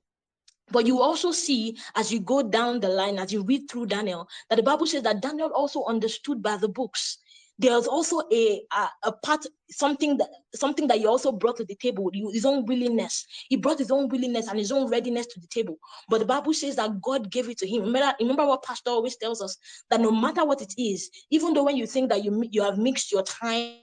But 0.70 0.86
you 0.86 1.00
also 1.00 1.30
see 1.30 1.76
as 1.94 2.12
you 2.12 2.20
go 2.20 2.42
down 2.42 2.80
the 2.80 2.88
line, 2.88 3.18
as 3.18 3.32
you 3.32 3.42
read 3.42 3.70
through 3.70 3.86
Daniel, 3.86 4.28
that 4.48 4.56
the 4.56 4.62
Bible 4.62 4.86
says 4.86 5.02
that 5.02 5.20
Daniel 5.20 5.50
also 5.54 5.84
understood 5.84 6.42
by 6.42 6.56
the 6.56 6.68
books. 6.68 7.18
There's 7.56 7.86
also 7.86 8.22
a, 8.32 8.62
a, 8.72 8.88
a 9.04 9.12
part 9.12 9.46
something 9.70 10.16
that 10.18 10.28
something 10.54 10.88
that 10.88 10.98
he 10.98 11.06
also 11.06 11.30
brought 11.30 11.56
to 11.58 11.64
the 11.64 11.76
table 11.76 12.10
his 12.12 12.44
own 12.44 12.66
willingness. 12.66 13.24
He 13.48 13.56
brought 13.56 13.78
his 13.78 13.92
own 13.92 14.08
willingness 14.08 14.48
and 14.48 14.58
his 14.58 14.72
own 14.72 14.90
readiness 14.90 15.26
to 15.28 15.40
the 15.40 15.46
table. 15.46 15.78
But 16.08 16.18
the 16.18 16.26
bible 16.26 16.52
says 16.52 16.74
that 16.76 17.00
god 17.00 17.30
gave 17.30 17.48
it 17.48 17.58
to 17.58 17.68
him. 17.68 17.82
Remember, 17.82 18.12
remember 18.18 18.44
what 18.46 18.64
pastor 18.64 18.90
always 18.90 19.16
tells 19.16 19.40
us 19.40 19.56
that 19.88 20.00
no 20.00 20.10
matter 20.10 20.44
what 20.44 20.62
it 20.62 20.74
is 20.76 21.10
even 21.30 21.54
though 21.54 21.62
when 21.62 21.76
you 21.76 21.86
think 21.86 22.08
that 22.08 22.24
you 22.24 22.42
you 22.50 22.62
have 22.62 22.76
mixed 22.76 23.12
your 23.12 23.22
time 23.22 23.76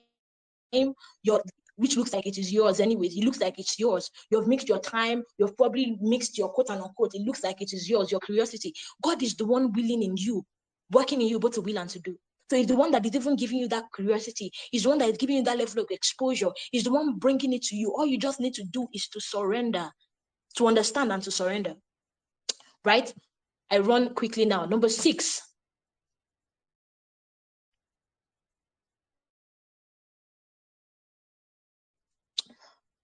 your 1.24 1.42
which 1.82 1.98
looks 1.98 2.14
like 2.14 2.28
it 2.28 2.38
is 2.38 2.54
yours 2.54 2.80
anyways 2.80 3.18
it 3.18 3.24
looks 3.24 3.40
like 3.40 3.58
it's 3.58 3.80
yours 3.80 4.10
you 4.30 4.40
have 4.40 4.48
mixed 4.48 4.70
your 4.70 4.80
time 4.80 5.24
you've 5.38 5.58
probably 5.58 5.98
mixed 6.00 6.38
your 6.38 6.50
quote 6.50 6.70
and 6.70 6.82
unquote 6.82 7.16
it 7.16 7.22
looks 7.24 7.44
like 7.44 7.62
it 7.62 7.74
is 7.74 7.90
yours 7.90 8.12
your 8.12 8.20
curiosity 8.22 8.74
god 9.02 9.22
is 9.24 9.36
the 9.36 9.46
one 9.46 9.72
willing 9.74 10.04
in 10.04 10.16
you 10.16 10.46
working 10.92 11.22
in 11.22 11.28
you 11.28 11.40
both 11.40 11.54
to 11.54 11.62
will 11.62 11.80
and 11.80 11.90
to 11.90 12.00
do 12.00 12.16
so 12.52 12.58
he's 12.58 12.68
the 12.68 12.76
one 12.76 12.92
that 12.92 13.06
is 13.06 13.16
even 13.16 13.38
giving 13.38 13.60
you 13.60 13.70
that 13.70 13.86
curiosity. 13.96 14.52
He's 14.72 14.84
the 14.84 14.90
one 14.90 14.98
that 14.98 15.10
is 15.10 15.16
giving 15.18 15.38
you 15.38 15.44
that 15.44 15.58
level 15.58 15.84
of 15.84 15.88
exposure. 15.90 16.50
He's 16.70 16.84
the 16.84 16.92
one 16.92 17.18
bringing 17.18 17.54
it 17.54 17.62
to 17.68 17.78
you. 17.78 17.94
All 17.96 18.06
you 18.06 18.18
just 18.18 18.42
need 18.42 18.54
to 18.56 18.64
do 18.66 18.90
is 18.94 19.08
to 19.08 19.22
surrender, 19.22 19.90
to 20.58 20.68
understand 20.68 21.14
and 21.14 21.24
to 21.24 21.32
surrender. 21.32 21.76
Right? 22.84 23.14
I 23.72 23.78
run 23.78 24.14
quickly 24.16 24.44
now. 24.44 24.66
Number 24.66 24.90
six. 24.90 25.42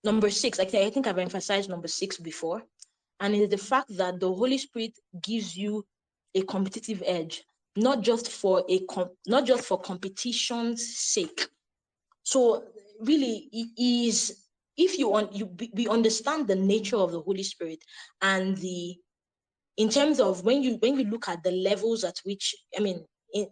Number 0.07 0.29
six, 0.29 0.57
I 0.59 0.65
think 0.65 1.05
I've 1.05 1.17
emphasized 1.17 1.69
number 1.69 1.89
six 1.89 2.17
before, 2.17 2.63
and 3.19 3.35
it's 3.35 3.51
the 3.51 3.57
fact 3.71 3.89
that 3.97 4.21
the 4.21 4.33
Holy 4.33 4.57
Spirit 4.57 4.93
gives 5.21 5.57
you 5.57 5.85
a 6.33 6.41
competitive 6.43 7.03
edge 7.05 7.43
not 7.77 8.01
just 8.01 8.29
for 8.29 8.63
a 8.69 8.79
not 9.27 9.45
just 9.45 9.63
for 9.65 9.79
competition's 9.79 10.81
sake. 10.97 11.47
So 12.23 12.63
really, 13.01 13.49
it 13.51 13.69
is 13.77 14.45
if 14.77 14.97
you 14.97 15.09
want 15.09 15.33
you 15.33 15.45
we 15.73 15.87
understand 15.87 16.47
the 16.47 16.55
nature 16.55 16.97
of 16.97 17.11
the 17.11 17.21
Holy 17.21 17.43
Spirit 17.43 17.79
and 18.21 18.57
the 18.57 18.95
in 19.77 19.89
terms 19.89 20.19
of 20.19 20.43
when 20.43 20.63
you 20.63 20.77
when 20.77 20.97
you 20.97 21.05
look 21.05 21.27
at 21.27 21.43
the 21.43 21.51
levels 21.51 22.03
at 22.03 22.17
which 22.23 22.55
I 22.77 22.81
mean 22.81 23.05
In, 23.33 23.47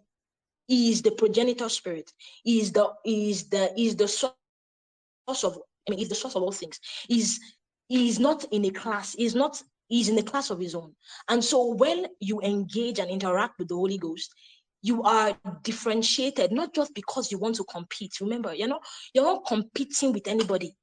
is 0.68 1.02
the 1.02 1.12
progenitor 1.12 1.68
spirit 1.68 2.10
is 2.44 2.72
the 2.72 2.92
is 3.04 3.48
the 3.48 3.64
is 3.80 3.94
the 3.94 4.08
source 4.08 5.44
of 5.44 5.60
I 5.86 5.92
mean 5.92 6.00
is 6.00 6.08
the 6.08 6.14
source 6.14 6.34
of 6.34 6.42
all 6.42 6.52
things 6.52 6.80
is 7.08 7.40
is 7.88 8.18
not 8.18 8.44
in 8.52 8.64
a 8.64 8.70
class 8.70 9.14
is 9.14 9.34
not 9.34 9.62
He's 9.88 10.08
in 10.08 10.18
a 10.18 10.22
class 10.22 10.50
of 10.50 10.58
his 10.58 10.74
own. 10.74 10.94
And 11.28 11.44
so 11.44 11.74
when 11.74 12.06
you 12.20 12.40
engage 12.40 12.98
and 12.98 13.10
interact 13.10 13.58
with 13.58 13.68
the 13.68 13.76
Holy 13.76 13.98
Ghost, 13.98 14.34
you 14.82 15.02
are 15.02 15.36
differentiated 15.62 16.52
not 16.52 16.74
just 16.74 16.94
because 16.94 17.30
you 17.30 17.38
want 17.38 17.56
to 17.56 17.64
compete. 17.64 18.20
Remember, 18.20 18.54
you're 18.54 18.68
not 18.68 18.82
you're 19.14 19.24
not 19.24 19.46
competing 19.46 20.12
with 20.12 20.28
anybody. 20.28 20.74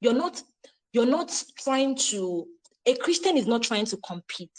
You're 0.00 0.14
not 0.14 0.42
you're 0.92 1.06
not 1.06 1.30
trying 1.58 1.96
to 1.96 2.46
a 2.86 2.94
Christian 2.96 3.36
is 3.36 3.46
not 3.46 3.62
trying 3.62 3.86
to 3.86 3.96
compete. 3.98 4.50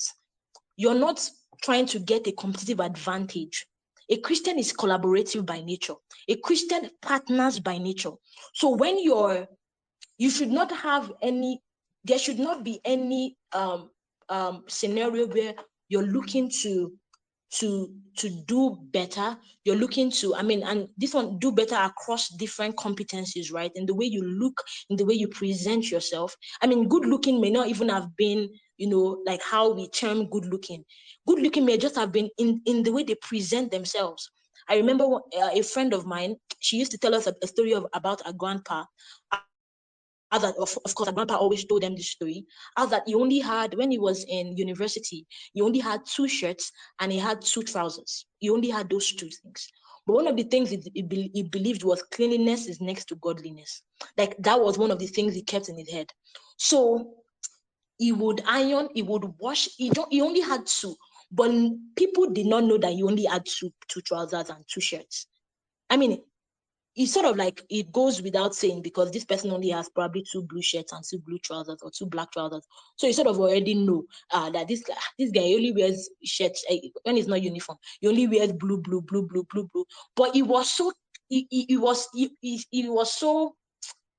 You're 0.77 0.95
not 0.95 1.29
trying 1.61 1.85
to 1.87 1.99
get 1.99 2.27
a 2.27 2.31
competitive 2.31 2.79
advantage. 2.79 3.65
A 4.09 4.17
Christian 4.17 4.59
is 4.59 4.73
collaborative 4.73 5.45
by 5.45 5.61
nature. 5.61 5.95
A 6.27 6.35
Christian 6.37 6.89
partners 7.01 7.59
by 7.59 7.77
nature. 7.77 8.11
So 8.53 8.69
when 8.69 9.01
you're, 9.01 9.47
you 10.17 10.29
should 10.29 10.51
not 10.51 10.71
have 10.71 11.11
any, 11.21 11.61
there 12.03 12.19
should 12.19 12.39
not 12.39 12.63
be 12.63 12.79
any 12.85 13.37
um, 13.53 13.89
um, 14.29 14.63
scenario 14.67 15.27
where 15.27 15.53
you're 15.89 16.07
looking 16.07 16.49
to 16.61 16.93
to 17.59 17.89
to 18.17 18.29
do 18.47 18.77
better. 18.91 19.37
You're 19.63 19.75
looking 19.75 20.11
to 20.11 20.35
i 20.35 20.41
mean 20.41 20.63
and 20.63 20.87
this 20.97 21.13
one 21.13 21.37
do 21.39 21.51
better 21.51 21.75
across 21.75 22.29
different 22.29 22.75
competencies 22.75 23.53
right? 23.53 23.71
In 23.75 23.85
the 23.85 23.93
way 23.93 24.05
you 24.05 24.23
look 24.23 24.59
in 24.89 24.97
the 24.97 25.05
way 25.05 25.13
you 25.13 25.27
present 25.27 25.91
yourself. 25.91 26.35
I 26.61 26.67
mean 26.67 26.87
good 26.87 27.05
looking 27.05 27.39
may 27.39 27.51
not 27.51 27.67
even 27.67 27.89
have 27.89 28.15
been 28.17 28.49
you 28.77 28.89
know 28.89 29.21
like 29.25 29.41
how 29.43 29.71
we 29.71 29.87
term 29.89 30.29
good 30.29 30.45
looking. 30.45 30.83
Good 31.27 31.39
looking 31.39 31.65
may 31.65 31.77
just 31.77 31.95
have 31.95 32.11
been 32.11 32.29
in 32.37 32.61
in 32.65 32.83
the 32.83 32.91
way 32.91 33.03
they 33.03 33.15
present 33.15 33.71
themselves. 33.71 34.29
I 34.67 34.77
remember 34.77 35.05
uh, 35.05 35.49
a 35.53 35.61
friend 35.61 35.93
of 35.93 36.05
mine 36.05 36.35
she 36.59 36.77
used 36.77 36.91
to 36.91 36.97
tell 36.97 37.13
us 37.13 37.27
a, 37.27 37.47
story 37.47 37.73
of 37.73 37.85
about 37.93 38.21
a 38.25 38.33
grandpa 38.33 38.85
of, 40.41 40.77
of 40.85 40.95
course, 40.95 41.11
grandpa 41.11 41.35
always 41.35 41.65
told 41.65 41.83
them 41.83 41.95
this 41.95 42.11
story. 42.11 42.45
How 42.75 42.85
that 42.87 43.03
he 43.05 43.15
only 43.15 43.39
had 43.39 43.75
when 43.75 43.91
he 43.91 43.99
was 43.99 44.25
in 44.27 44.57
university, 44.57 45.27
he 45.53 45.61
only 45.61 45.79
had 45.79 46.05
two 46.05 46.27
shirts 46.27 46.71
and 46.99 47.11
he 47.11 47.19
had 47.19 47.41
two 47.41 47.63
trousers. 47.63 48.25
He 48.39 48.49
only 48.49 48.69
had 48.69 48.89
those 48.89 49.11
two 49.13 49.29
things. 49.29 49.69
But 50.05 50.13
one 50.13 50.27
of 50.27 50.35
the 50.35 50.43
things 50.43 50.69
he, 50.69 50.79
he, 50.93 51.31
he 51.33 51.43
believed 51.43 51.83
was 51.83 52.03
cleanliness 52.03 52.67
is 52.67 52.81
next 52.81 53.05
to 53.05 53.15
godliness. 53.15 53.81
Like 54.17 54.35
that 54.39 54.59
was 54.59 54.77
one 54.77 54.91
of 54.91 54.99
the 54.99 55.07
things 55.07 55.33
he 55.33 55.43
kept 55.43 55.69
in 55.69 55.77
his 55.77 55.91
head. 55.91 56.11
So 56.57 57.13
he 57.97 58.11
would 58.11 58.41
iron, 58.47 58.89
he 58.93 59.01
would 59.01 59.33
wash. 59.39 59.69
He 59.77 59.89
don't. 59.89 60.11
He 60.11 60.21
only 60.21 60.41
had 60.41 60.65
two, 60.65 60.95
but 61.31 61.51
people 61.95 62.29
did 62.29 62.47
not 62.47 62.63
know 62.63 62.77
that 62.77 62.91
he 62.91 63.03
only 63.03 63.25
had 63.25 63.45
two 63.45 63.71
two 63.87 64.01
trousers 64.01 64.49
and 64.49 64.65
two 64.67 64.81
shirts. 64.81 65.27
I 65.89 65.97
mean, 65.97 66.21
it's 66.95 67.13
sort 67.13 67.25
of 67.25 67.37
like 67.37 67.63
it 67.69 67.91
goes 67.91 68.21
without 68.21 68.53
saying 68.53 68.81
because 68.81 69.11
this 69.11 69.25
person 69.25 69.51
only 69.51 69.69
has 69.69 69.89
probably 69.89 70.23
two 70.31 70.43
blue 70.43 70.61
shirts 70.61 70.91
and 70.91 71.03
two 71.03 71.19
blue 71.19 71.39
trousers 71.39 71.81
or 71.81 71.89
two 71.89 72.05
black 72.05 72.31
trousers. 72.31 72.65
So 72.97 73.07
you 73.07 73.13
sort 73.13 73.27
of 73.27 73.39
already 73.39 73.73
know 73.73 74.03
uh, 74.31 74.49
that 74.51 74.67
this 74.67 74.83
guy, 74.83 74.93
this 75.17 75.31
guy 75.31 75.41
only 75.41 75.71
wears 75.71 76.09
shirts 76.23 76.63
uh, 76.69 76.75
when 77.03 77.17
it's 77.17 77.27
not 77.27 77.41
uniform. 77.41 77.79
He 77.99 78.07
only 78.07 78.27
wears 78.27 78.51
blue, 78.51 78.77
blue, 78.77 79.01
blue, 79.01 79.23
blue, 79.23 79.45
blue, 79.51 79.69
blue. 79.73 79.85
But 80.15 80.35
he 80.35 80.43
was 80.43 80.71
so 80.71 80.91
he, 81.29 81.47
he 81.49 81.77
was 81.77 82.07
he, 82.13 82.29
he 82.41 82.89
was 82.89 83.13
so 83.13 83.55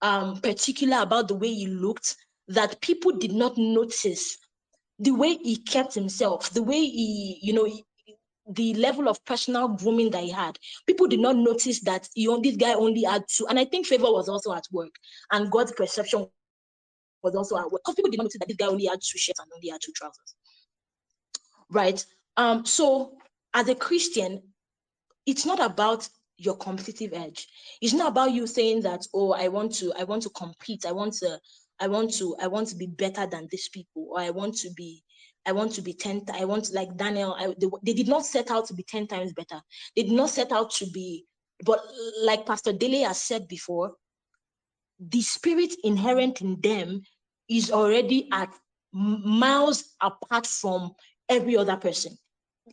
um 0.03 0.41
particular 0.41 1.03
about 1.03 1.29
the 1.29 1.37
way 1.37 1.53
he 1.53 1.66
looked 1.66 2.16
that 2.49 2.81
people 2.81 3.12
did 3.12 3.33
not 3.33 3.57
notice 3.57 4.37
the 4.99 5.12
way 5.12 5.37
he 5.43 5.57
kept 5.57 5.95
himself, 5.95 6.51
the 6.51 6.62
way 6.62 6.79
he, 6.79 7.39
you 7.43 7.53
know, 7.53 7.68
the 8.51 8.74
level 8.74 9.09
of 9.09 9.24
personal 9.24 9.68
grooming 9.68 10.11
that 10.11 10.22
he 10.22 10.30
had. 10.30 10.59
People 10.86 11.07
did 11.07 11.20
not 11.20 11.36
notice 11.36 11.80
that 11.80 12.09
he, 12.14 12.26
this 12.42 12.57
guy 12.57 12.74
only 12.74 13.03
had 13.03 13.24
two. 13.28 13.47
And 13.49 13.59
I 13.59 13.64
think 13.64 13.86
favor 13.86 14.05
was 14.05 14.28
also 14.28 14.53
at 14.53 14.64
work, 14.70 14.95
and 15.32 15.51
God's 15.51 15.72
perception 15.72 16.26
was 17.22 17.34
also 17.34 17.57
at 17.57 17.70
work 17.70 17.82
because 17.82 17.95
people 17.95 18.11
did 18.11 18.18
not 18.18 18.24
notice 18.24 18.38
that 18.38 18.49
this 18.49 18.57
guy 18.57 18.66
only 18.66 18.86
had 18.86 19.01
two 19.01 19.18
shirts 19.18 19.40
and 19.40 19.51
only 19.55 19.68
had 19.68 19.80
two 19.82 19.92
trousers. 19.92 20.34
Right. 21.70 22.05
Um. 22.36 22.66
So 22.66 23.16
as 23.55 23.68
a 23.68 23.74
Christian, 23.74 24.42
it's 25.26 25.47
not 25.47 25.61
about 25.61 26.09
your 26.36 26.57
competitive 26.57 27.12
edge. 27.12 27.47
It's 27.80 27.95
not 27.95 28.09
about 28.09 28.32
you 28.32 28.47
saying 28.47 28.82
that, 28.82 29.07
oh, 29.14 29.32
I 29.32 29.49
want 29.49 29.72
to, 29.76 29.92
I 29.99 30.05
want 30.05 30.22
to 30.24 30.30
compete. 30.30 30.84
I 30.84 30.92
want 30.92 31.14
to, 31.14 31.38
I 31.80 31.86
want 31.86 32.12
to, 32.14 32.36
I 32.40 32.49
want 32.49 32.68
to 32.68 32.76
be 32.76 32.86
better 32.86 33.26
than 33.26 33.49
these 33.51 33.68
people, 33.68 34.09
or 34.11 34.20
I 34.20 34.30
want 34.30 34.57
to 34.59 34.70
be 34.72 35.03
I 35.47 35.53
want 35.53 35.72
to 35.72 35.82
be 35.82 35.92
10, 35.92 36.24
I 36.32 36.45
want 36.45 36.72
like 36.72 36.97
Daniel, 36.97 37.34
I, 37.38 37.55
they, 37.59 37.66
they, 37.82 37.92
did 37.92 38.09
not 38.09 38.24
set 38.24 38.51
out 38.51 38.66
to 38.66 38.74
be 38.74 38.82
10 38.82 39.07
times 39.07 39.32
better. 39.32 39.61
They 39.95 40.03
did 40.05 40.12
not 40.12 40.30
set 40.30 40.53
out 40.53 40.70
to 40.72 40.86
be, 40.86 41.26
but 41.64 41.80
like 42.22 42.47
Pastor 42.47 42.72
Dele 42.72 43.03
has 43.03 43.20
said 43.20 43.47
before, 43.49 43.92
the 44.99 45.20
spirit 45.22 45.74
inherent 45.84 46.40
in 46.40 46.61
them 46.61 47.03
is 47.49 47.70
already 47.70 48.28
at 48.32 48.55
miles 48.92 49.84
apart 50.01 50.47
from 50.47 50.92
every 51.28 51.57
other 51.57 51.76
person 51.76 52.16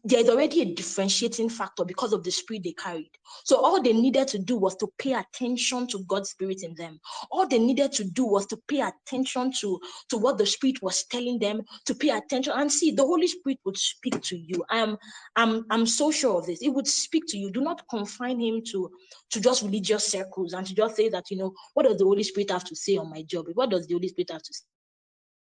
there's 0.04 0.30
already 0.30 0.62
a 0.62 0.74
differentiating 0.74 1.50
factor 1.50 1.84
because 1.84 2.14
of 2.14 2.24
the 2.24 2.32
spirit 2.32 2.64
they 2.64 2.72
carried. 2.74 3.12
So 3.44 3.58
all 3.58 3.82
they 3.82 3.94
needed 3.94 4.28
to 4.30 4.39
do 4.39 4.56
was 4.58 4.76
to 4.78 4.88
pay 4.98 5.14
attention 5.14 5.88
to 5.88 6.04
God's 6.06 6.30
spirit 6.32 6.64
in 6.64 6.74
them. 6.76 7.00
All 7.30 7.48
they 7.48 7.60
needed 7.60 7.92
to 7.94 8.06
do 8.06 8.26
was 8.26 8.46
to 8.48 8.58
pay 8.68 8.82
attention 8.82 9.52
to, 9.60 9.80
to 10.10 10.18
what 10.18 10.38
the 10.38 10.46
spirit 10.46 10.82
was 10.82 11.04
telling 11.06 11.39
them, 11.39 11.62
to 11.86 11.96
pay 11.96 12.10
attention 12.10 12.54
and 12.56 12.72
see 12.72 12.92
the 12.92 13.06
Holy 13.06 13.28
Spirit 13.28 13.60
would 13.66 13.78
speak 13.78 14.22
to 14.22 14.38
you. 14.38 14.64
I'm 14.70 14.98
I'm 15.36 15.66
I'm 15.70 15.86
so 15.86 16.10
sure 16.10 16.39
of 16.39 16.46
this. 16.46 16.62
It 16.62 16.70
would 16.70 16.88
speak 16.88 17.24
to 17.30 17.38
you. 17.38 17.52
Do 17.52 17.62
not 17.62 17.84
confine 17.89 18.39
him 18.39 18.62
to 18.72 18.89
to 19.32 19.42
just 19.42 19.62
religious 19.62 20.08
circles 20.08 20.54
and 20.54 20.66
to 20.68 20.74
just 20.74 20.96
say 20.96 21.10
that, 21.10 21.26
you 21.30 21.38
know, 21.38 21.54
what 21.74 21.86
does 21.86 21.98
the 21.98 22.06
Holy 22.06 22.24
Spirit 22.24 22.52
have 22.52 22.64
to 22.66 22.76
say 22.76 22.98
on 22.98 23.10
my 23.10 23.24
job? 23.24 23.46
What 23.54 23.70
does 23.70 23.88
the 23.88 23.94
Holy 23.94 24.08
Spirit 24.08 24.32
have 24.32 24.44
to 24.44 24.54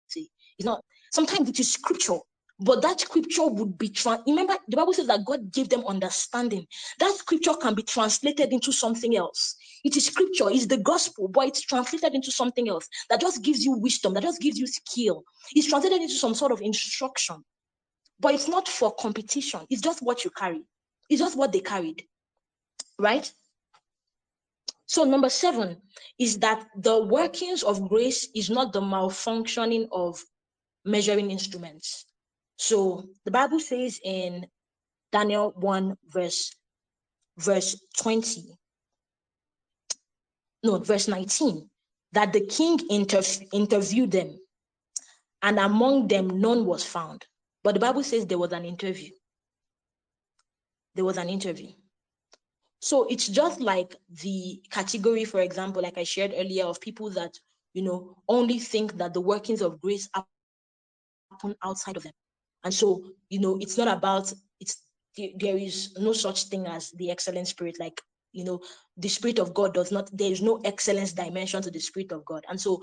say? 0.08 0.28
It's 0.58 0.66
not 0.66 0.82
sometimes 1.12 1.48
it 1.48 1.60
is 1.60 1.72
scripture 1.72 2.18
but 2.60 2.82
that 2.82 3.00
scripture 3.00 3.46
would 3.46 3.76
be 3.78 3.88
trans. 3.88 4.22
Remember, 4.26 4.56
the 4.68 4.76
Bible 4.76 4.92
says 4.92 5.08
that 5.08 5.24
God 5.24 5.52
gave 5.52 5.68
them 5.68 5.84
understanding. 5.86 6.66
That 7.00 7.14
scripture 7.16 7.54
can 7.54 7.74
be 7.74 7.82
translated 7.82 8.52
into 8.52 8.72
something 8.72 9.16
else. 9.16 9.56
It 9.82 9.96
is 9.96 10.06
scripture, 10.06 10.50
it's 10.50 10.66
the 10.66 10.78
gospel, 10.78 11.28
but 11.28 11.48
it's 11.48 11.62
translated 11.62 12.14
into 12.14 12.30
something 12.30 12.68
else 12.68 12.88
that 13.10 13.20
just 13.20 13.42
gives 13.42 13.64
you 13.64 13.72
wisdom, 13.72 14.14
that 14.14 14.22
just 14.22 14.40
gives 14.40 14.58
you 14.58 14.66
skill. 14.66 15.24
It's 15.54 15.66
translated 15.66 16.00
into 16.00 16.14
some 16.14 16.34
sort 16.34 16.52
of 16.52 16.60
instruction. 16.60 17.44
But 18.20 18.34
it's 18.34 18.48
not 18.48 18.68
for 18.68 18.94
competition, 18.94 19.60
it's 19.68 19.82
just 19.82 20.00
what 20.00 20.24
you 20.24 20.30
carry. 20.30 20.62
It's 21.10 21.20
just 21.20 21.36
what 21.36 21.52
they 21.52 21.60
carried. 21.60 22.04
Right? 22.98 23.30
So, 24.86 25.02
number 25.02 25.28
seven 25.28 25.78
is 26.18 26.38
that 26.38 26.66
the 26.76 27.02
workings 27.02 27.62
of 27.62 27.88
grace 27.88 28.28
is 28.34 28.48
not 28.48 28.72
the 28.72 28.80
malfunctioning 28.80 29.88
of 29.90 30.22
measuring 30.84 31.30
instruments. 31.30 32.06
So 32.56 33.04
the 33.24 33.30
Bible 33.30 33.60
says 33.60 34.00
in 34.04 34.46
Daniel 35.12 35.52
1 35.56 35.96
verse 36.12 36.54
verse 37.38 37.80
20 37.98 38.56
no 40.62 40.78
verse 40.78 41.08
19 41.08 41.68
that 42.12 42.32
the 42.32 42.40
king 42.40 42.78
inter- 42.90 43.22
interviewed 43.52 44.10
them 44.10 44.38
and 45.42 45.58
among 45.58 46.08
them 46.08 46.40
none 46.40 46.64
was 46.64 46.84
found. 46.84 47.26
But 47.62 47.74
the 47.74 47.80
bible 47.80 48.02
says 48.02 48.26
there 48.26 48.38
was 48.38 48.52
an 48.52 48.64
interview. 48.64 49.10
There 50.94 51.04
was 51.04 51.18
an 51.18 51.28
interview. 51.28 51.68
So 52.80 53.04
it's 53.04 53.28
just 53.28 53.60
like 53.60 53.96
the 54.22 54.62
category 54.70 55.24
for 55.24 55.40
example 55.40 55.82
like 55.82 55.98
i 55.98 56.04
shared 56.04 56.32
earlier 56.36 56.64
of 56.66 56.80
people 56.80 57.10
that 57.10 57.32
you 57.72 57.82
know 57.82 58.16
only 58.28 58.58
think 58.58 58.96
that 58.98 59.14
the 59.14 59.20
workings 59.20 59.62
of 59.62 59.80
grace 59.80 60.08
happen 61.30 61.56
outside 61.64 61.96
of 61.96 62.02
them 62.02 62.12
and 62.64 62.72
so, 62.72 63.04
you 63.28 63.40
know, 63.40 63.58
it's 63.60 63.78
not 63.78 63.88
about 63.88 64.32
it's 64.60 64.82
there 65.16 65.56
is 65.56 65.94
no 65.98 66.12
such 66.12 66.44
thing 66.44 66.66
as 66.66 66.90
the 66.92 67.10
excellent 67.10 67.48
spirit. 67.48 67.76
Like, 67.78 68.00
you 68.32 68.44
know, 68.44 68.60
the 68.96 69.08
spirit 69.08 69.38
of 69.38 69.54
God 69.54 69.74
does 69.74 69.92
not, 69.92 70.10
there 70.16 70.32
is 70.32 70.42
no 70.42 70.60
excellence 70.64 71.12
dimension 71.12 71.62
to 71.62 71.70
the 71.70 71.78
spirit 71.78 72.10
of 72.12 72.24
God. 72.24 72.44
And 72.48 72.60
so 72.60 72.82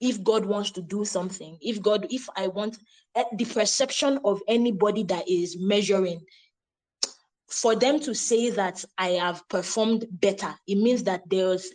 if 0.00 0.22
God 0.22 0.46
wants 0.46 0.70
to 0.72 0.82
do 0.82 1.04
something, 1.04 1.58
if 1.60 1.82
God, 1.82 2.06
if 2.10 2.28
I 2.36 2.46
want 2.46 2.78
eh, 3.16 3.24
the 3.36 3.44
perception 3.44 4.18
of 4.24 4.40
anybody 4.48 5.02
that 5.04 5.28
is 5.28 5.56
measuring, 5.58 6.20
for 7.50 7.74
them 7.74 7.98
to 8.00 8.14
say 8.14 8.50
that 8.50 8.84
I 8.98 9.10
have 9.10 9.46
performed 9.48 10.06
better, 10.10 10.54
it 10.66 10.76
means 10.76 11.02
that 11.04 11.22
there's 11.28 11.70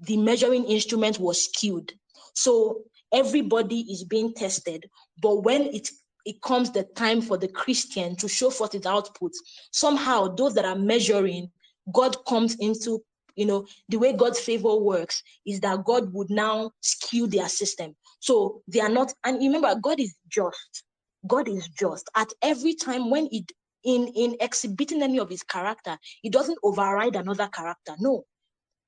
the 0.00 0.16
measuring 0.16 0.64
instrument 0.64 1.18
was 1.18 1.44
skewed. 1.44 1.92
So 2.34 2.82
everybody 3.12 3.80
is 3.92 4.04
being 4.04 4.34
tested, 4.34 4.88
but 5.20 5.42
when 5.42 5.62
it 5.62 5.90
it 6.26 6.42
comes 6.42 6.70
the 6.70 6.82
time 6.96 7.22
for 7.22 7.38
the 7.38 7.48
Christian 7.48 8.16
to 8.16 8.28
show 8.28 8.50
forth 8.50 8.72
his 8.72 8.84
output. 8.86 9.32
Somehow, 9.70 10.34
those 10.34 10.54
that 10.54 10.64
are 10.64 10.76
measuring, 10.76 11.50
God 11.92 12.16
comes 12.26 12.56
into, 12.56 13.02
you 13.36 13.46
know, 13.46 13.66
the 13.88 13.98
way 13.98 14.12
God's 14.12 14.40
favor 14.40 14.76
works 14.76 15.22
is 15.46 15.60
that 15.60 15.84
God 15.84 16.12
would 16.12 16.30
now 16.30 16.72
skew 16.80 17.28
their 17.28 17.48
system. 17.48 17.94
So 18.20 18.62
they 18.68 18.80
are 18.80 18.88
not, 18.88 19.14
and 19.24 19.38
remember, 19.38 19.74
God 19.80 20.00
is 20.00 20.14
just. 20.28 20.84
God 21.26 21.48
is 21.48 21.68
just. 21.68 22.10
At 22.16 22.32
every 22.42 22.74
time 22.74 23.10
when 23.10 23.28
it 23.30 23.52
in 23.84 24.08
in 24.08 24.36
exhibiting 24.40 25.02
any 25.02 25.20
of 25.20 25.30
his 25.30 25.44
character, 25.44 25.96
he 26.22 26.28
doesn't 26.28 26.58
override 26.64 27.14
another 27.14 27.48
character. 27.48 27.94
No, 28.00 28.24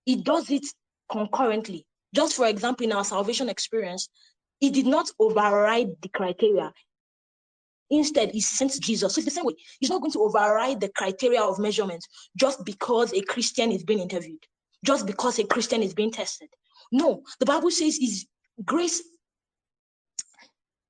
he 0.04 0.16
does 0.16 0.50
it 0.50 0.64
concurrently. 1.10 1.86
Just 2.14 2.34
for 2.34 2.46
example, 2.46 2.84
in 2.84 2.92
our 2.92 3.04
salvation 3.04 3.48
experience, 3.48 4.08
He 4.60 4.70
did 4.70 4.86
not 4.86 5.10
override 5.20 5.90
the 6.02 6.08
criteria. 6.08 6.72
Instead, 7.90 8.32
he 8.32 8.40
sent 8.40 8.80
Jesus. 8.80 9.14
So 9.14 9.18
it's 9.18 9.26
the 9.26 9.30
same 9.30 9.44
way. 9.44 9.54
He's 9.80 9.90
not 9.90 10.00
going 10.00 10.12
to 10.12 10.22
override 10.22 10.80
the 10.80 10.90
criteria 10.90 11.42
of 11.42 11.58
measurement 11.58 12.04
just 12.36 12.64
because 12.64 13.12
a 13.12 13.22
Christian 13.22 13.72
is 13.72 13.84
being 13.84 14.00
interviewed, 14.00 14.44
just 14.84 15.06
because 15.06 15.38
a 15.38 15.44
Christian 15.44 15.82
is 15.82 15.94
being 15.94 16.10
tested. 16.10 16.48
No, 16.92 17.22
the 17.40 17.46
Bible 17.46 17.70
says 17.70 17.98
is 17.98 18.26
grace 18.64 19.02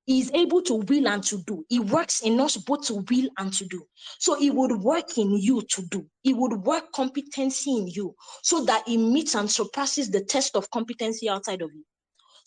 is 0.08 0.30
able 0.32 0.62
to 0.62 0.74
will 0.74 1.06
and 1.06 1.22
to 1.22 1.36
do. 1.42 1.64
He 1.68 1.78
works 1.78 2.22
in 2.22 2.40
us 2.40 2.56
both 2.56 2.86
to 2.86 3.04
will 3.10 3.28
and 3.36 3.52
to 3.52 3.66
do. 3.66 3.84
So 4.18 4.38
he 4.38 4.50
would 4.50 4.72
work 4.72 5.18
in 5.18 5.36
you 5.36 5.60
to 5.60 5.82
do. 5.82 6.06
He 6.22 6.32
would 6.32 6.54
work 6.64 6.92
competency 6.92 7.76
in 7.76 7.88
you 7.88 8.14
so 8.42 8.64
that 8.64 8.88
he 8.88 8.96
meets 8.96 9.34
and 9.34 9.50
surpasses 9.50 10.10
the 10.10 10.24
test 10.24 10.56
of 10.56 10.70
competency 10.70 11.28
outside 11.28 11.60
of 11.60 11.70
you. 11.74 11.84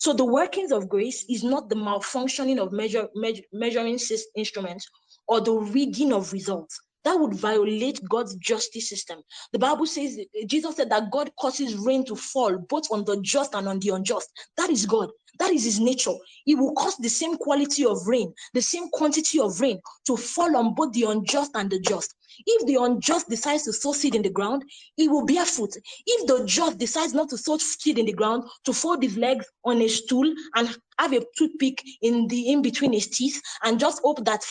So 0.02 0.12
the 0.12 0.24
workings 0.24 0.72
of 0.72 0.88
grace 0.88 1.24
is 1.28 1.44
not 1.44 1.68
the 1.68 1.76
malfunctioning 1.76 2.58
of 2.58 2.72
measure, 2.72 3.08
measure 3.14 3.44
measuring 3.52 4.00
instruments 4.34 4.84
or 5.28 5.40
the 5.40 5.52
rigging 5.52 6.12
of 6.12 6.32
results. 6.32 6.76
That 7.04 7.18
would 7.18 7.34
violate 7.34 8.00
God's 8.08 8.36
justice 8.36 8.88
system. 8.88 9.22
The 9.52 9.58
Bible 9.58 9.86
says, 9.86 10.18
Jesus 10.46 10.76
said 10.76 10.90
that 10.90 11.10
God 11.10 11.30
causes 11.38 11.74
rain 11.76 12.04
to 12.06 12.16
fall 12.16 12.58
both 12.68 12.84
on 12.90 13.04
the 13.04 13.20
just 13.22 13.54
and 13.54 13.68
on 13.68 13.80
the 13.80 13.90
unjust. 13.90 14.30
That 14.56 14.70
is 14.70 14.86
God. 14.86 15.10
That 15.38 15.50
is 15.50 15.64
his 15.64 15.80
nature. 15.80 16.12
He 16.44 16.54
will 16.54 16.72
cause 16.74 16.96
the 16.98 17.08
same 17.08 17.36
quality 17.36 17.84
of 17.84 18.06
rain, 18.06 18.32
the 18.54 18.62
same 18.62 18.88
quantity 18.90 19.40
of 19.40 19.60
rain 19.60 19.80
to 20.06 20.16
fall 20.16 20.56
on 20.56 20.74
both 20.74 20.92
the 20.92 21.04
unjust 21.04 21.52
and 21.54 21.70
the 21.70 21.80
just. 21.80 22.14
If 22.46 22.66
the 22.66 22.76
unjust 22.76 23.28
decides 23.28 23.64
to 23.64 23.72
sow 23.72 23.92
seed 23.92 24.14
in 24.14 24.22
the 24.22 24.30
ground, 24.30 24.64
he 24.96 25.08
will 25.08 25.24
bear 25.24 25.44
fruit. 25.44 25.74
If 26.06 26.26
the 26.26 26.44
just 26.44 26.78
decides 26.78 27.14
not 27.14 27.28
to 27.30 27.38
sow 27.38 27.58
seed 27.58 27.98
in 27.98 28.06
the 28.06 28.12
ground, 28.12 28.44
to 28.64 28.72
fold 28.72 29.02
his 29.02 29.16
legs 29.16 29.46
on 29.64 29.80
a 29.82 29.88
stool 29.88 30.32
and 30.56 30.76
have 30.98 31.12
a 31.12 31.24
toothpick 31.36 31.82
in 32.02 32.26
the 32.28 32.50
in 32.50 32.62
between 32.62 32.92
his 32.92 33.08
teeth 33.08 33.40
and 33.62 33.80
just 33.80 34.00
hope 34.02 34.24
that 34.24 34.42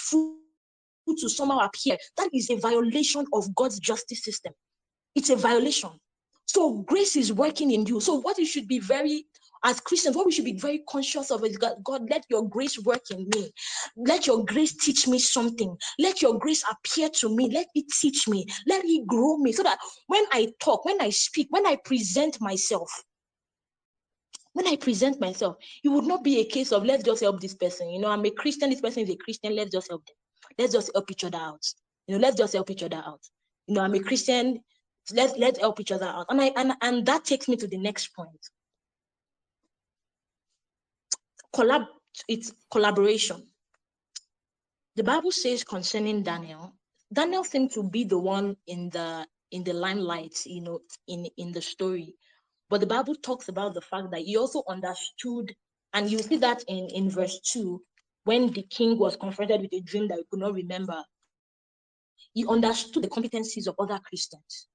fruit 1.11 1.19
to 1.21 1.29
somehow 1.29 1.59
appear, 1.59 1.97
that 2.17 2.29
is 2.33 2.49
a 2.49 2.57
violation 2.57 3.25
of 3.33 3.53
God's 3.55 3.79
justice 3.79 4.23
system. 4.23 4.53
It's 5.15 5.29
a 5.29 5.35
violation. 5.35 5.91
So 6.47 6.79
grace 6.79 7.15
is 7.15 7.31
working 7.31 7.71
in 7.71 7.85
you. 7.85 7.99
So 8.01 8.15
what 8.15 8.37
you 8.37 8.45
should 8.45 8.67
be 8.67 8.79
very 8.79 9.25
as 9.63 9.79
Christians, 9.79 10.15
what 10.15 10.25
we 10.25 10.31
should 10.31 10.45
be 10.45 10.57
very 10.57 10.83
conscious 10.89 11.29
of 11.29 11.45
is 11.45 11.55
God, 11.55 11.75
God, 11.83 12.09
let 12.09 12.25
your 12.31 12.49
grace 12.49 12.79
work 12.79 13.03
in 13.11 13.29
me. 13.35 13.51
Let 13.95 14.25
your 14.25 14.43
grace 14.43 14.75
teach 14.75 15.07
me 15.07 15.19
something. 15.19 15.77
Let 15.99 16.19
your 16.19 16.39
grace 16.39 16.63
appear 16.69 17.09
to 17.19 17.35
me. 17.35 17.47
Let 17.51 17.67
it 17.75 17.85
teach 18.01 18.27
me. 18.27 18.47
Let 18.65 18.83
it 18.85 19.05
grow 19.05 19.37
me 19.37 19.51
so 19.51 19.61
that 19.61 19.77
when 20.07 20.23
I 20.31 20.51
talk, 20.59 20.85
when 20.85 20.99
I 20.99 21.11
speak, 21.11 21.45
when 21.51 21.67
I 21.67 21.75
present 21.75 22.41
myself, 22.41 22.91
when 24.53 24.67
I 24.67 24.77
present 24.77 25.21
myself, 25.21 25.57
it 25.83 25.89
would 25.89 26.05
not 26.05 26.23
be 26.23 26.39
a 26.39 26.45
case 26.45 26.71
of 26.71 26.83
let's 26.83 27.03
just 27.03 27.21
help 27.21 27.39
this 27.39 27.53
person. 27.53 27.91
You 27.91 28.01
know, 28.01 28.09
I'm 28.09 28.25
a 28.25 28.31
Christian, 28.31 28.71
this 28.71 28.81
person 28.81 29.03
is 29.03 29.11
a 29.11 29.15
Christian, 29.15 29.55
let's 29.55 29.71
just 29.71 29.89
help 29.89 30.03
them. 30.07 30.15
Let's 30.57 30.73
just 30.73 30.91
help 30.93 31.11
each 31.11 31.23
other 31.23 31.37
out. 31.37 31.65
You 32.07 32.15
know, 32.15 32.21
let's 32.21 32.37
just 32.37 32.53
help 32.53 32.69
each 32.69 32.83
other 32.83 32.97
out. 32.97 33.21
You 33.67 33.75
know, 33.75 33.81
I'm 33.81 33.93
a 33.93 33.99
Christian, 33.99 34.61
let's 35.13 35.37
let's 35.37 35.59
help 35.59 35.79
each 35.79 35.91
other 35.91 36.07
out. 36.07 36.27
And 36.29 36.41
I 36.41 36.51
and, 36.55 36.73
and 36.81 37.05
that 37.05 37.25
takes 37.25 37.47
me 37.47 37.55
to 37.57 37.67
the 37.67 37.77
next 37.77 38.15
point 38.15 38.29
collab 41.53 41.87
it's 42.27 42.53
collaboration. 42.69 43.47
The 44.95 45.03
Bible 45.03 45.31
says 45.31 45.63
concerning 45.63 46.23
Daniel, 46.23 46.73
Daniel 47.13 47.43
seemed 47.43 47.71
to 47.71 47.83
be 47.83 48.03
the 48.03 48.19
one 48.19 48.57
in 48.67 48.89
the 48.89 49.25
in 49.51 49.63
the 49.63 49.73
limelight, 49.73 50.45
you 50.45 50.61
know, 50.61 50.81
in 51.07 51.27
in 51.37 51.51
the 51.51 51.61
story. 51.61 52.15
But 52.69 52.81
the 52.81 52.87
Bible 52.87 53.15
talks 53.15 53.49
about 53.49 53.73
the 53.73 53.81
fact 53.81 54.11
that 54.11 54.21
he 54.21 54.37
also 54.37 54.63
understood, 54.67 55.53
and 55.93 56.09
you 56.09 56.19
see 56.19 56.37
that 56.37 56.63
in 56.67 56.89
in 56.89 57.09
verse 57.09 57.39
two, 57.41 57.81
when 58.23 58.51
the 58.51 58.63
king 58.63 58.97
was 58.97 59.15
confronted 59.15 59.61
with 59.61 59.73
a 59.73 59.81
dream 59.81 60.07
that 60.07 60.17
he 60.17 60.25
could 60.29 60.39
not 60.39 60.53
remember. 60.53 61.03
He 62.33 62.45
understood 62.47 63.03
the 63.03 63.09
competencies 63.09 63.67
of 63.67 63.75
other 63.79 63.99
Christians 63.99 64.67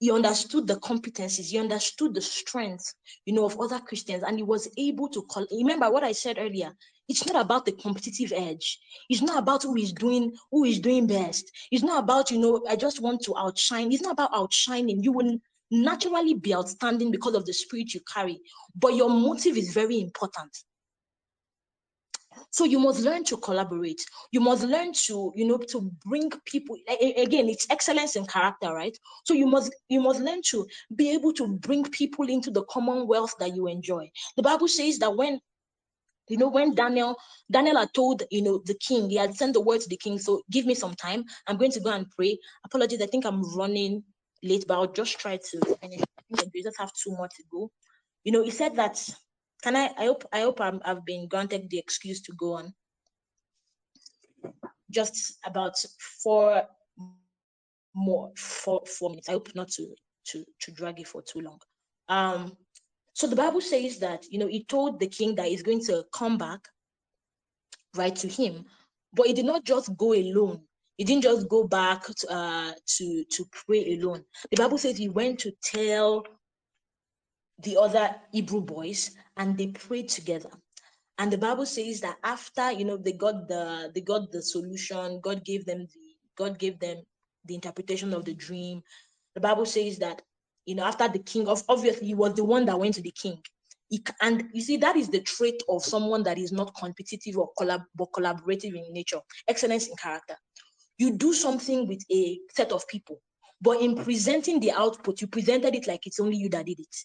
he 0.00 0.10
understood 0.10 0.66
the 0.66 0.76
competencies, 0.76 1.50
he 1.50 1.58
understood 1.58 2.14
the 2.14 2.22
strengths, 2.22 2.94
you 3.26 3.34
know, 3.34 3.44
of 3.44 3.60
other 3.60 3.78
Christians, 3.78 4.24
and 4.26 4.38
he 4.38 4.42
was 4.42 4.66
able 4.78 5.08
to 5.10 5.22
call. 5.24 5.46
Remember 5.52 5.90
what 5.90 6.02
I 6.02 6.12
said 6.12 6.38
earlier. 6.40 6.74
It's 7.06 7.26
not 7.26 7.44
about 7.44 7.66
the 7.66 7.72
competitive 7.72 8.32
edge. 8.34 8.78
It's 9.10 9.20
not 9.20 9.38
about 9.38 9.62
who 9.62 9.76
is 9.76 9.92
doing 9.92 10.34
who 10.50 10.64
is 10.64 10.80
doing 10.80 11.06
best. 11.06 11.50
It's 11.70 11.82
not 11.82 12.02
about 12.02 12.30
you 12.30 12.38
know 12.38 12.64
I 12.68 12.76
just 12.76 13.00
want 13.02 13.20
to 13.24 13.36
outshine. 13.36 13.92
It's 13.92 14.02
not 14.02 14.12
about 14.12 14.30
outshining. 14.34 15.02
You 15.02 15.12
will 15.12 15.38
naturally 15.70 16.34
be 16.34 16.54
outstanding 16.54 17.10
because 17.10 17.34
of 17.34 17.44
the 17.44 17.52
spirit 17.52 17.92
you 17.92 18.00
carry, 18.12 18.40
but 18.74 18.94
your 18.94 19.10
motive 19.10 19.58
is 19.58 19.74
very 19.74 20.00
important. 20.00 20.56
So 22.50 22.64
you 22.64 22.78
must 22.78 23.00
learn 23.00 23.24
to 23.24 23.36
collaborate. 23.36 24.00
You 24.32 24.40
must 24.40 24.64
learn 24.64 24.92
to, 25.06 25.32
you 25.34 25.46
know, 25.46 25.58
to 25.58 25.90
bring 26.04 26.30
people. 26.46 26.76
Again, 26.88 27.48
it's 27.48 27.66
excellence 27.70 28.16
in 28.16 28.26
character, 28.26 28.72
right? 28.72 28.96
So 29.24 29.34
you 29.34 29.46
must 29.46 29.74
you 29.88 30.00
must 30.00 30.20
learn 30.20 30.40
to 30.50 30.66
be 30.94 31.10
able 31.12 31.32
to 31.34 31.46
bring 31.46 31.84
people 31.84 32.28
into 32.28 32.50
the 32.50 32.64
commonwealth 32.64 33.34
that 33.40 33.54
you 33.54 33.66
enjoy. 33.66 34.10
The 34.36 34.42
Bible 34.42 34.68
says 34.68 34.98
that 34.98 35.16
when 35.16 35.40
you 36.28 36.36
know 36.36 36.48
when 36.48 36.74
daniel 36.74 37.16
daniel 37.50 37.76
had 37.76 37.92
told 37.92 38.22
you 38.30 38.40
know 38.40 38.62
the 38.66 38.74
king 38.74 39.10
he 39.10 39.16
had 39.16 39.34
sent 39.34 39.52
the 39.52 39.60
word 39.60 39.80
to 39.80 39.88
the 39.88 39.96
king 39.96 40.18
so 40.18 40.40
give 40.50 40.64
me 40.64 40.74
some 40.74 40.94
time 40.94 41.24
i'm 41.48 41.56
going 41.56 41.72
to 41.72 41.80
go 41.80 41.90
and 41.90 42.08
pray 42.10 42.38
apologies 42.64 43.02
i 43.02 43.06
think 43.06 43.26
i'm 43.26 43.42
running 43.56 44.02
late 44.42 44.64
but 44.68 44.74
i'll 44.74 44.92
just 44.92 45.18
try 45.18 45.36
to 45.36 45.60
finish 45.80 46.00
i 46.00 46.36
think 46.36 46.52
we 46.54 46.62
just 46.62 46.78
have 46.78 46.92
two 46.92 47.10
more 47.10 47.28
to 47.28 47.42
go 47.50 47.70
you 48.24 48.32
know 48.32 48.44
he 48.44 48.50
said 48.50 48.76
that 48.76 48.96
can 49.62 49.76
I? 49.76 49.90
I 49.98 50.04
hope. 50.06 50.24
I 50.32 50.40
hope 50.40 50.60
I'm, 50.60 50.80
I've 50.84 51.04
been 51.04 51.28
granted 51.28 51.68
the 51.70 51.78
excuse 51.78 52.20
to 52.22 52.32
go 52.32 52.54
on. 52.54 52.72
Just 54.90 55.38
about 55.44 55.74
four 56.22 56.62
more 57.94 58.32
four 58.36 58.82
four 58.86 59.10
minutes. 59.10 59.28
I 59.28 59.32
hope 59.32 59.54
not 59.54 59.68
to 59.72 59.94
to 60.26 60.44
to 60.60 60.72
drag 60.72 61.00
it 61.00 61.08
for 61.08 61.22
too 61.22 61.40
long. 61.40 61.58
Um. 62.08 62.56
So 63.12 63.26
the 63.26 63.36
Bible 63.36 63.60
says 63.60 63.98
that 63.98 64.24
you 64.30 64.38
know 64.38 64.46
he 64.46 64.64
told 64.64 64.98
the 64.98 65.08
king 65.08 65.34
that 65.36 65.48
he's 65.48 65.62
going 65.62 65.84
to 65.86 66.04
come 66.12 66.38
back, 66.38 66.60
right 67.96 68.14
to 68.16 68.28
him, 68.28 68.64
but 69.12 69.26
he 69.26 69.32
did 69.32 69.44
not 69.44 69.64
just 69.64 69.96
go 69.96 70.14
alone. 70.14 70.60
He 70.96 71.04
didn't 71.04 71.22
just 71.22 71.48
go 71.48 71.64
back 71.66 72.04
to, 72.06 72.32
uh, 72.32 72.72
to 72.98 73.24
to 73.24 73.44
pray 73.52 73.98
alone. 73.98 74.24
The 74.50 74.56
Bible 74.56 74.78
says 74.78 74.96
he 74.96 75.08
went 75.08 75.38
to 75.40 75.52
tell 75.62 76.24
the 77.62 77.76
other 77.76 78.14
Hebrew 78.32 78.60
boys 78.60 79.10
and 79.36 79.56
they 79.56 79.68
prayed 79.68 80.08
together. 80.08 80.50
And 81.18 81.30
the 81.30 81.38
Bible 81.38 81.66
says 81.66 82.00
that 82.00 82.16
after 82.24 82.72
you 82.72 82.84
know 82.84 82.96
they 82.96 83.12
got 83.12 83.46
the 83.46 83.90
they 83.94 84.00
got 84.00 84.32
the 84.32 84.42
solution, 84.42 85.20
God 85.20 85.44
gave 85.44 85.66
them 85.66 85.86
the 85.86 86.10
God 86.36 86.58
gave 86.58 86.78
them 86.78 87.02
the 87.44 87.54
interpretation 87.54 88.14
of 88.14 88.24
the 88.24 88.34
dream. 88.34 88.82
The 89.34 89.40
Bible 89.40 89.66
says 89.66 89.98
that 89.98 90.22
you 90.64 90.74
know 90.74 90.84
after 90.84 91.08
the 91.08 91.18
king 91.18 91.46
of 91.46 91.62
obviously 91.68 92.06
he 92.06 92.14
was 92.14 92.34
the 92.34 92.44
one 92.44 92.64
that 92.66 92.78
went 92.78 92.94
to 92.94 93.02
the 93.02 93.10
king. 93.10 93.38
He, 93.88 94.02
and 94.22 94.44
you 94.54 94.62
see 94.62 94.76
that 94.78 94.96
is 94.96 95.08
the 95.08 95.20
trait 95.20 95.62
of 95.68 95.84
someone 95.84 96.22
that 96.22 96.38
is 96.38 96.52
not 96.52 96.74
competitive 96.78 97.36
or 97.36 97.50
collab 97.58 97.84
collaborative 97.98 98.74
in 98.74 98.92
nature, 98.92 99.20
excellence 99.48 99.88
in 99.88 99.96
character. 99.96 100.36
You 100.96 101.16
do 101.16 101.34
something 101.34 101.88
with 101.88 102.02
a 102.10 102.38
set 102.54 102.72
of 102.72 102.86
people, 102.86 103.20
but 103.60 103.80
in 103.80 103.96
presenting 103.96 104.60
the 104.60 104.70
output, 104.70 105.20
you 105.20 105.26
presented 105.26 105.74
it 105.74 105.86
like 105.86 106.06
it's 106.06 106.20
only 106.20 106.36
you 106.36 106.48
that 106.50 106.66
did 106.66 106.78
it 106.78 106.96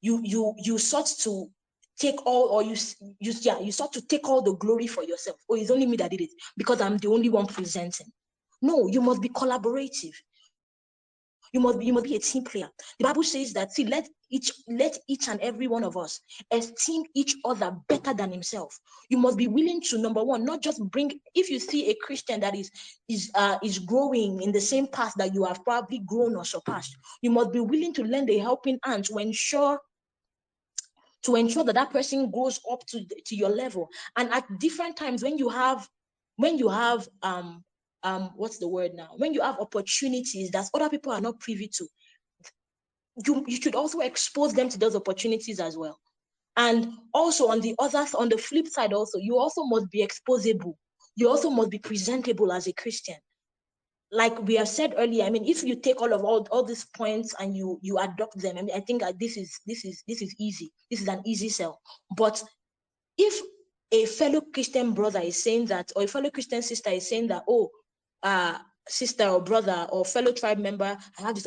you 0.00 0.20
you 0.24 0.54
you 0.58 0.78
sought 0.78 1.06
to 1.20 1.50
take 1.98 2.24
all 2.26 2.48
or 2.48 2.62
you 2.62 2.76
you 3.18 3.32
yeah 3.40 3.58
you 3.58 3.72
sought 3.72 3.92
to 3.92 4.00
take 4.06 4.28
all 4.28 4.42
the 4.42 4.54
glory 4.54 4.86
for 4.86 5.02
yourself. 5.04 5.36
Oh 5.48 5.56
it's 5.56 5.70
only 5.70 5.86
me 5.86 5.96
that 5.96 6.10
did 6.10 6.20
it 6.20 6.30
because 6.56 6.80
i'm 6.80 6.96
the 6.98 7.08
only 7.08 7.28
one 7.28 7.46
presenting. 7.46 8.06
No 8.62 8.88
you 8.88 9.00
must 9.00 9.20
be 9.20 9.28
collaborative. 9.28 10.14
You 11.52 11.60
must 11.60 11.78
be 11.78 11.86
you 11.86 11.92
must 11.94 12.04
be 12.04 12.14
a 12.14 12.18
team 12.20 12.44
player. 12.44 12.68
The 12.98 13.04
bible 13.04 13.22
says 13.22 13.52
that 13.54 13.72
see 13.72 13.86
let 13.86 14.08
each 14.30 14.52
let 14.68 14.98
each 15.08 15.28
and 15.28 15.40
every 15.40 15.66
one 15.66 15.82
of 15.82 15.96
us 15.96 16.20
esteem 16.52 17.04
each 17.14 17.34
other 17.44 17.74
better 17.88 18.12
than 18.12 18.30
himself. 18.30 18.78
You 19.08 19.16
must 19.16 19.38
be 19.38 19.48
willing 19.48 19.80
to 19.88 19.98
number 19.98 20.22
one 20.22 20.44
not 20.44 20.62
just 20.62 20.82
bring 20.90 21.18
if 21.34 21.50
you 21.50 21.58
see 21.58 21.90
a 21.90 21.94
christian 22.02 22.40
that 22.40 22.54
is 22.54 22.70
is 23.08 23.30
uh 23.34 23.58
is 23.62 23.78
growing 23.78 24.42
in 24.42 24.52
the 24.52 24.60
same 24.60 24.86
path 24.86 25.14
that 25.16 25.34
you 25.34 25.44
have 25.44 25.64
probably 25.64 26.00
grown 26.00 26.36
or 26.36 26.44
surpassed 26.44 26.96
you 27.22 27.30
must 27.30 27.52
be 27.52 27.60
willing 27.60 27.94
to 27.94 28.04
lend 28.04 28.28
a 28.30 28.38
helping 28.38 28.78
hand 28.84 29.04
to 29.06 29.16
ensure 29.16 29.80
to 31.24 31.36
ensure 31.36 31.64
that 31.64 31.74
that 31.74 31.90
person 31.90 32.30
grows 32.30 32.60
up 32.70 32.84
to, 32.86 33.04
to 33.26 33.36
your 33.36 33.50
level. 33.50 33.88
And 34.16 34.32
at 34.32 34.44
different 34.58 34.96
times 34.96 35.22
when 35.22 35.38
you 35.38 35.48
have, 35.48 35.88
when 36.36 36.58
you 36.58 36.68
have, 36.68 37.08
um, 37.22 37.64
um, 38.02 38.30
what's 38.36 38.58
the 38.58 38.68
word 38.68 38.94
now? 38.94 39.10
When 39.16 39.34
you 39.34 39.42
have 39.42 39.58
opportunities 39.58 40.50
that 40.52 40.68
other 40.72 40.88
people 40.88 41.12
are 41.12 41.20
not 41.20 41.40
privy 41.40 41.68
to, 41.76 41.86
you, 43.26 43.44
you 43.48 43.60
should 43.60 43.74
also 43.74 44.00
expose 44.00 44.52
them 44.52 44.68
to 44.68 44.78
those 44.78 44.94
opportunities 44.94 45.58
as 45.58 45.76
well. 45.76 45.98
And 46.56 46.92
also 47.12 47.48
on 47.48 47.60
the 47.60 47.74
other, 47.78 48.06
on 48.16 48.28
the 48.28 48.38
flip 48.38 48.68
side 48.68 48.92
also, 48.92 49.18
you 49.18 49.38
also 49.38 49.64
must 49.64 49.90
be 49.90 50.06
exposable. 50.06 50.74
You 51.16 51.28
also 51.28 51.50
must 51.50 51.70
be 51.70 51.78
presentable 51.78 52.52
as 52.52 52.68
a 52.68 52.72
Christian 52.72 53.16
like 54.10 54.40
we 54.42 54.54
have 54.54 54.68
said 54.68 54.94
earlier 54.96 55.24
i 55.24 55.30
mean 55.30 55.44
if 55.44 55.62
you 55.62 55.76
take 55.76 56.00
all 56.00 56.12
of 56.12 56.24
all, 56.24 56.46
all 56.50 56.62
these 56.62 56.86
points 56.96 57.34
and 57.38 57.56
you 57.56 57.78
you 57.82 57.98
adopt 57.98 58.38
them 58.38 58.56
i 58.56 58.62
mean 58.62 58.74
i 58.74 58.80
think 58.80 59.02
this 59.20 59.36
is 59.36 59.60
this 59.66 59.84
is 59.84 60.02
this 60.06 60.22
is 60.22 60.34
easy. 60.38 60.72
This 60.90 61.02
is 61.02 61.08
an 61.08 61.22
easy 61.26 61.48
sell. 61.48 61.80
But 62.16 62.42
if 63.16 63.40
a 63.92 64.06
fellow 64.06 64.40
Christian 64.40 64.92
brother 64.92 65.20
is 65.20 65.42
saying 65.42 65.66
that, 65.66 65.92
or 65.96 66.02
a 66.04 66.06
fellow 66.06 66.30
Christian 66.30 66.62
sister 66.62 66.90
is 66.90 67.08
saying 67.08 67.28
that, 67.28 67.44
oh, 67.48 67.70
uh, 68.22 68.58
sister 68.88 69.28
or 69.28 69.42
brother 69.42 69.86
or 69.90 70.04
fellow 70.04 70.32
tribe 70.32 70.58
member, 70.58 70.96
I 71.18 71.22
have 71.22 71.34
this 71.34 71.46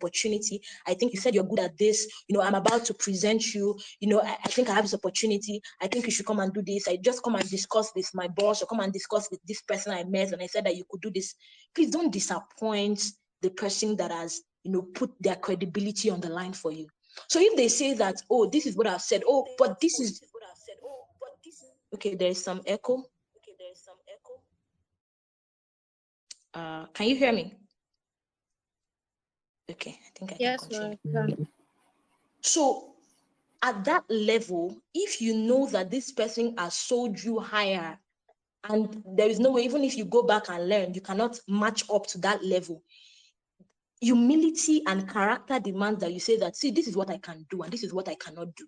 opportunity. 0.00 0.60
I 0.86 0.94
think 0.94 1.12
you 1.12 1.20
said 1.20 1.34
you're 1.34 1.44
good 1.44 1.60
at 1.60 1.76
this. 1.78 2.06
You 2.28 2.36
know, 2.36 2.42
I'm 2.42 2.54
about 2.54 2.84
to 2.86 2.94
present 2.94 3.54
you. 3.54 3.78
You 4.00 4.08
know, 4.08 4.20
I, 4.20 4.36
I, 4.44 4.48
think 4.48 4.68
I 4.68 4.74
have 4.74 4.84
this 4.84 4.94
opportunity. 4.94 5.60
I 5.80 5.86
think 5.86 6.04
you 6.06 6.10
should 6.10 6.26
come 6.26 6.40
and 6.40 6.52
do 6.52 6.62
this. 6.62 6.88
I 6.88 6.96
just 6.96 7.22
come 7.22 7.34
and 7.34 7.48
discuss 7.48 7.92
with 7.94 8.10
my 8.14 8.28
boss 8.28 8.62
or 8.62 8.66
come 8.66 8.80
and 8.80 8.92
discuss 8.92 9.28
with 9.30 9.40
this 9.46 9.62
person 9.62 9.92
I 9.92 10.04
met 10.04 10.32
and 10.32 10.42
I 10.42 10.46
said 10.46 10.64
that 10.66 10.76
you 10.76 10.84
could 10.90 11.00
do 11.00 11.10
this. 11.10 11.34
Please 11.74 11.90
don't 11.90 12.12
disappoint 12.12 13.02
the 13.42 13.50
person 13.50 13.96
that 13.96 14.10
has, 14.10 14.42
you 14.64 14.72
know, 14.72 14.82
put 14.82 15.10
their 15.20 15.36
credibility 15.36 16.10
on 16.10 16.20
the 16.20 16.28
line 16.28 16.52
for 16.52 16.72
you. 16.72 16.86
So 17.28 17.40
if 17.40 17.56
they 17.56 17.68
say 17.68 17.94
that, 17.94 18.16
oh, 18.30 18.48
this 18.48 18.66
is 18.66 18.76
what 18.76 18.86
I've 18.86 19.02
said, 19.02 19.22
oh, 19.26 19.46
but 19.58 19.80
this 19.80 20.00
is 20.00 20.20
what 20.32 20.42
I've 20.50 20.58
said, 20.58 20.76
oh, 20.84 21.06
but 21.20 21.30
this 21.44 21.54
is 21.54 21.70
okay, 21.94 22.14
there 22.14 22.28
is 22.28 22.42
some 22.42 22.60
echo. 22.66 22.94
Okay, 22.94 23.52
there 23.58 23.72
is 23.72 23.82
some 23.82 23.96
echo. 24.06 24.40
Uh, 26.52 26.86
can 26.92 27.08
you 27.08 27.16
hear 27.16 27.32
me? 27.32 27.54
Okay, 29.70 29.98
I 30.06 30.18
think 30.18 30.32
I 30.32 30.36
yes, 30.38 30.66
can 30.66 30.98
continue. 31.02 31.46
So 32.40 32.94
at 33.62 33.84
that 33.84 34.04
level, 34.08 34.76
if 34.94 35.20
you 35.20 35.36
know 35.36 35.66
that 35.66 35.90
this 35.90 36.12
person 36.12 36.54
has 36.56 36.74
sold 36.74 37.22
you 37.22 37.40
higher, 37.40 37.98
and 38.68 39.02
there 39.16 39.28
is 39.28 39.38
no 39.40 39.52
way, 39.52 39.62
even 39.62 39.82
if 39.84 39.96
you 39.96 40.04
go 40.04 40.22
back 40.22 40.48
and 40.48 40.68
learn, 40.68 40.94
you 40.94 41.00
cannot 41.00 41.38
match 41.48 41.84
up 41.90 42.06
to 42.08 42.18
that 42.18 42.44
level. 42.44 42.82
Humility 44.00 44.82
and 44.86 45.08
character 45.08 45.58
demands 45.58 46.00
that 46.00 46.12
you 46.12 46.20
say 46.20 46.36
that, 46.36 46.56
see, 46.56 46.70
this 46.70 46.86
is 46.86 46.96
what 46.96 47.10
I 47.10 47.18
can 47.18 47.46
do, 47.50 47.62
and 47.62 47.72
this 47.72 47.82
is 47.82 47.92
what 47.92 48.08
I 48.08 48.14
cannot 48.14 48.54
do 48.54 48.66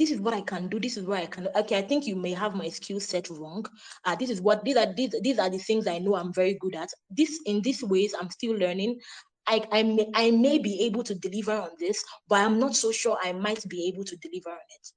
this 0.00 0.10
is 0.10 0.18
what 0.18 0.32
I 0.32 0.40
can 0.40 0.66
do. 0.68 0.80
This 0.80 0.96
is 0.96 1.04
what 1.04 1.18
I 1.18 1.26
can. 1.26 1.46
Okay, 1.54 1.76
I 1.76 1.82
think 1.82 2.06
you 2.06 2.16
may 2.16 2.32
have 2.32 2.54
my 2.54 2.70
skill 2.70 3.00
set 3.00 3.28
wrong. 3.28 3.66
Uh, 4.06 4.16
this 4.16 4.30
is 4.30 4.40
what 4.40 4.64
these 4.64 4.78
are. 4.78 4.90
These, 4.94 5.14
these 5.20 5.38
are 5.38 5.50
the 5.50 5.58
things 5.58 5.86
I 5.86 5.98
know 5.98 6.14
I'm 6.16 6.32
very 6.32 6.54
good 6.54 6.74
at. 6.74 6.88
This 7.10 7.38
in 7.44 7.60
these 7.60 7.84
ways 7.84 8.14
I'm 8.18 8.30
still 8.30 8.54
learning. 8.56 8.98
I, 9.46 9.62
I 9.70 9.82
may 9.82 10.10
I 10.14 10.30
may 10.30 10.56
be 10.56 10.84
able 10.86 11.02
to 11.02 11.14
deliver 11.14 11.52
on 11.52 11.72
this, 11.78 12.02
but 12.30 12.36
I'm 12.36 12.58
not 12.58 12.74
so 12.76 12.90
sure 12.92 13.18
I 13.22 13.32
might 13.32 13.68
be 13.68 13.88
able 13.88 14.04
to 14.04 14.16
deliver 14.16 14.48
on 14.48 14.56
it. 14.56 14.88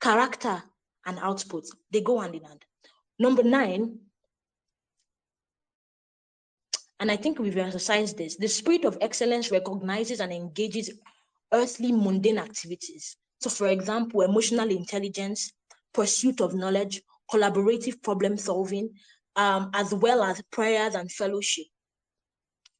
Character 0.00 0.62
and 1.04 1.18
output 1.18 1.66
they 1.92 2.00
go 2.00 2.18
hand 2.20 2.34
in 2.34 2.44
hand. 2.44 2.64
Number 3.18 3.42
nine, 3.42 3.98
and 6.98 7.10
I 7.10 7.16
think 7.16 7.38
we've 7.38 7.58
emphasized 7.58 8.16
this. 8.16 8.36
The 8.36 8.48
spirit 8.48 8.86
of 8.86 8.96
excellence 9.02 9.50
recognizes 9.50 10.20
and 10.20 10.32
engages 10.32 10.90
earthly 11.52 11.92
mundane 11.92 12.38
activities 12.38 13.18
so, 13.40 13.48
for 13.48 13.68
example, 13.68 14.20
emotional 14.20 14.70
intelligence, 14.70 15.52
pursuit 15.94 16.40
of 16.42 16.54
knowledge, 16.54 17.02
collaborative 17.32 18.02
problem 18.02 18.36
solving, 18.36 18.90
um, 19.36 19.70
as 19.72 19.94
well 19.94 20.22
as 20.22 20.42
prayers 20.50 20.94
and 20.94 21.10
fellowship. 21.10 21.64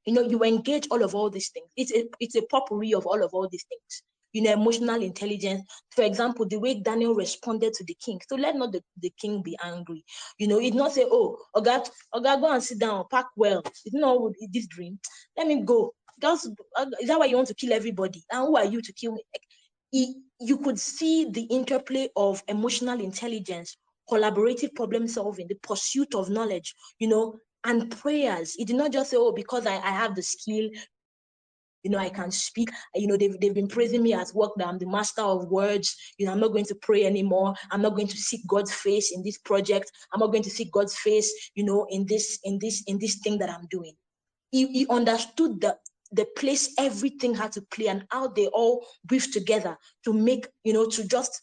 You 0.04 0.14
know, 0.14 0.22
you 0.22 0.42
engage 0.44 0.86
all 0.90 1.02
of 1.02 1.14
all 1.14 1.30
these 1.30 1.48
things. 1.48 1.68
It's 1.76 1.92
a, 1.92 2.04
it's 2.20 2.34
a 2.34 2.42
potpourri 2.42 2.92
of 2.92 3.06
all 3.06 3.22
of 3.24 3.32
all 3.32 3.48
these 3.50 3.64
things. 3.68 4.02
You 4.32 4.42
know, 4.42 4.52
emotional 4.52 5.02
intelligence. 5.02 5.62
For 5.90 6.02
example, 6.02 6.46
the 6.46 6.58
way 6.58 6.80
Daniel 6.80 7.14
responded 7.14 7.72
to 7.74 7.84
the 7.84 7.96
king. 8.04 8.20
So 8.28 8.36
let 8.36 8.54
not 8.54 8.72
the, 8.72 8.82
the 9.00 9.12
king 9.18 9.42
be 9.42 9.56
angry. 9.64 10.04
You 10.38 10.48
know, 10.48 10.60
it's 10.60 10.76
not 10.76 10.92
say, 10.92 11.06
oh, 11.10 11.38
Oga, 11.56 11.88
Oga, 12.14 12.40
go 12.40 12.52
and 12.52 12.62
sit 12.62 12.78
down, 12.78 13.04
pack 13.10 13.26
well. 13.34 13.62
It's 13.64 13.94
not 13.94 14.20
this 14.52 14.66
dream. 14.66 14.98
Let 15.36 15.46
me 15.46 15.62
go. 15.62 15.94
Just, 16.20 16.46
is 17.00 17.08
that 17.08 17.18
why 17.18 17.26
you 17.26 17.36
want 17.36 17.48
to 17.48 17.54
kill 17.54 17.72
everybody? 17.72 18.22
And 18.30 18.46
who 18.46 18.56
are 18.56 18.64
you 18.66 18.82
to 18.82 18.92
kill 18.92 19.16
he, 19.90 20.22
you 20.40 20.58
could 20.58 20.78
see 20.78 21.30
the 21.30 21.42
interplay 21.42 22.08
of 22.16 22.42
emotional 22.48 23.00
intelligence, 23.00 23.76
collaborative 24.10 24.74
problem 24.74 25.06
solving, 25.06 25.48
the 25.48 25.56
pursuit 25.56 26.14
of 26.14 26.30
knowledge, 26.30 26.74
you 26.98 27.08
know, 27.08 27.38
and 27.64 27.90
prayers. 27.90 28.54
He 28.54 28.64
did 28.64 28.76
not 28.76 28.92
just 28.92 29.10
say, 29.10 29.16
oh, 29.18 29.32
because 29.32 29.66
I, 29.66 29.74
I 29.74 29.90
have 29.90 30.14
the 30.14 30.22
skill, 30.22 30.70
you 31.82 31.90
know, 31.90 31.98
I 31.98 32.10
can 32.10 32.30
speak. 32.30 32.70
You 32.94 33.06
know, 33.06 33.16
they've, 33.16 33.38
they've 33.40 33.54
been 33.54 33.68
praising 33.68 34.02
me 34.02 34.12
at 34.12 34.32
work 34.34 34.52
that 34.56 34.66
I'm 34.66 34.78
the 34.78 34.86
master 34.86 35.22
of 35.22 35.46
words. 35.48 35.96
You 36.18 36.26
know, 36.26 36.32
I'm 36.32 36.40
not 36.40 36.52
going 36.52 36.66
to 36.66 36.74
pray 36.76 37.04
anymore. 37.04 37.54
I'm 37.70 37.82
not 37.82 37.94
going 37.94 38.08
to 38.08 38.16
seek 38.16 38.46
God's 38.46 38.72
face 38.72 39.12
in 39.12 39.22
this 39.22 39.38
project. 39.38 39.90
I'm 40.12 40.20
not 40.20 40.32
going 40.32 40.42
to 40.42 40.50
seek 40.50 40.72
God's 40.72 40.96
face, 40.96 41.32
you 41.54 41.64
know, 41.64 41.86
in 41.90 42.06
this, 42.06 42.38
in 42.44 42.58
this, 42.60 42.82
in 42.86 42.98
this 42.98 43.20
thing 43.22 43.38
that 43.38 43.50
I'm 43.50 43.66
doing. 43.70 43.94
He, 44.50 44.66
he 44.66 44.86
understood 44.88 45.60
the 45.60 45.76
the 46.12 46.26
place 46.36 46.74
everything 46.78 47.34
had 47.34 47.52
to 47.52 47.62
play 47.62 47.88
and 47.88 48.04
how 48.10 48.28
they 48.28 48.46
all 48.48 48.86
weave 49.10 49.32
together 49.32 49.76
to 50.04 50.12
make, 50.12 50.46
you 50.64 50.72
know, 50.72 50.86
to 50.86 51.06
just 51.06 51.40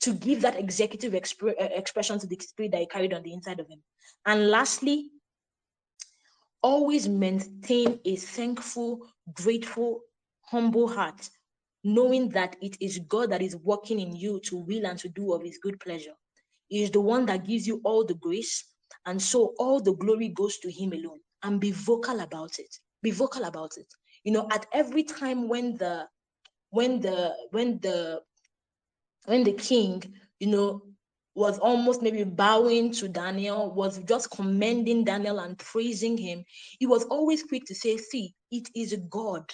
to 0.00 0.14
give 0.14 0.42
that 0.42 0.58
executive 0.58 1.12
exp- 1.12 1.60
uh, 1.60 1.68
expression 1.74 2.18
to 2.18 2.26
the 2.26 2.38
spirit 2.40 2.72
that 2.72 2.80
he 2.80 2.86
carried 2.86 3.12
on 3.12 3.22
the 3.22 3.32
inside 3.32 3.60
of 3.60 3.68
him. 3.68 3.82
And 4.26 4.48
lastly, 4.48 5.10
always 6.62 7.08
maintain 7.08 8.00
a 8.04 8.16
thankful, 8.16 9.06
grateful, 9.32 10.00
humble 10.42 10.88
heart, 10.88 11.28
knowing 11.84 12.28
that 12.30 12.56
it 12.62 12.76
is 12.80 13.00
God 13.08 13.30
that 13.30 13.42
is 13.42 13.56
working 13.56 14.00
in 14.00 14.14
you 14.14 14.40
to 14.44 14.56
will 14.56 14.86
and 14.86 14.98
to 15.00 15.08
do 15.08 15.32
of 15.32 15.42
his 15.42 15.58
good 15.58 15.78
pleasure. 15.80 16.14
He 16.68 16.82
is 16.82 16.90
the 16.90 17.00
one 17.00 17.26
that 17.26 17.46
gives 17.46 17.66
you 17.66 17.80
all 17.84 18.04
the 18.04 18.14
grace, 18.14 18.64
and 19.06 19.20
so 19.20 19.54
all 19.58 19.80
the 19.80 19.94
glory 19.94 20.28
goes 20.28 20.58
to 20.58 20.70
him 20.70 20.92
alone. 20.92 21.20
And 21.42 21.60
be 21.60 21.70
vocal 21.70 22.18
about 22.20 22.58
it 22.58 22.78
be 23.02 23.10
vocal 23.10 23.44
about 23.44 23.76
it. 23.76 23.86
You 24.24 24.32
know 24.32 24.48
at 24.52 24.66
every 24.72 25.02
time 25.04 25.48
when 25.48 25.76
the 25.76 26.06
when 26.70 27.00
the 27.00 27.34
when 27.50 27.78
the 27.80 28.20
when 29.26 29.44
the 29.44 29.52
king 29.52 30.02
you 30.40 30.48
know 30.48 30.82
was 31.34 31.58
almost 31.60 32.02
maybe 32.02 32.24
bowing 32.24 32.90
to 32.90 33.08
Daniel, 33.08 33.70
was 33.70 33.98
just 34.00 34.28
commending 34.32 35.04
Daniel 35.04 35.38
and 35.38 35.56
praising 35.56 36.18
him, 36.18 36.44
he 36.80 36.86
was 36.86 37.04
always 37.04 37.44
quick 37.44 37.64
to 37.66 37.76
say, 37.76 37.96
See, 37.96 38.34
it 38.50 38.68
is 38.74 38.92
a 38.92 38.96
God 38.96 39.44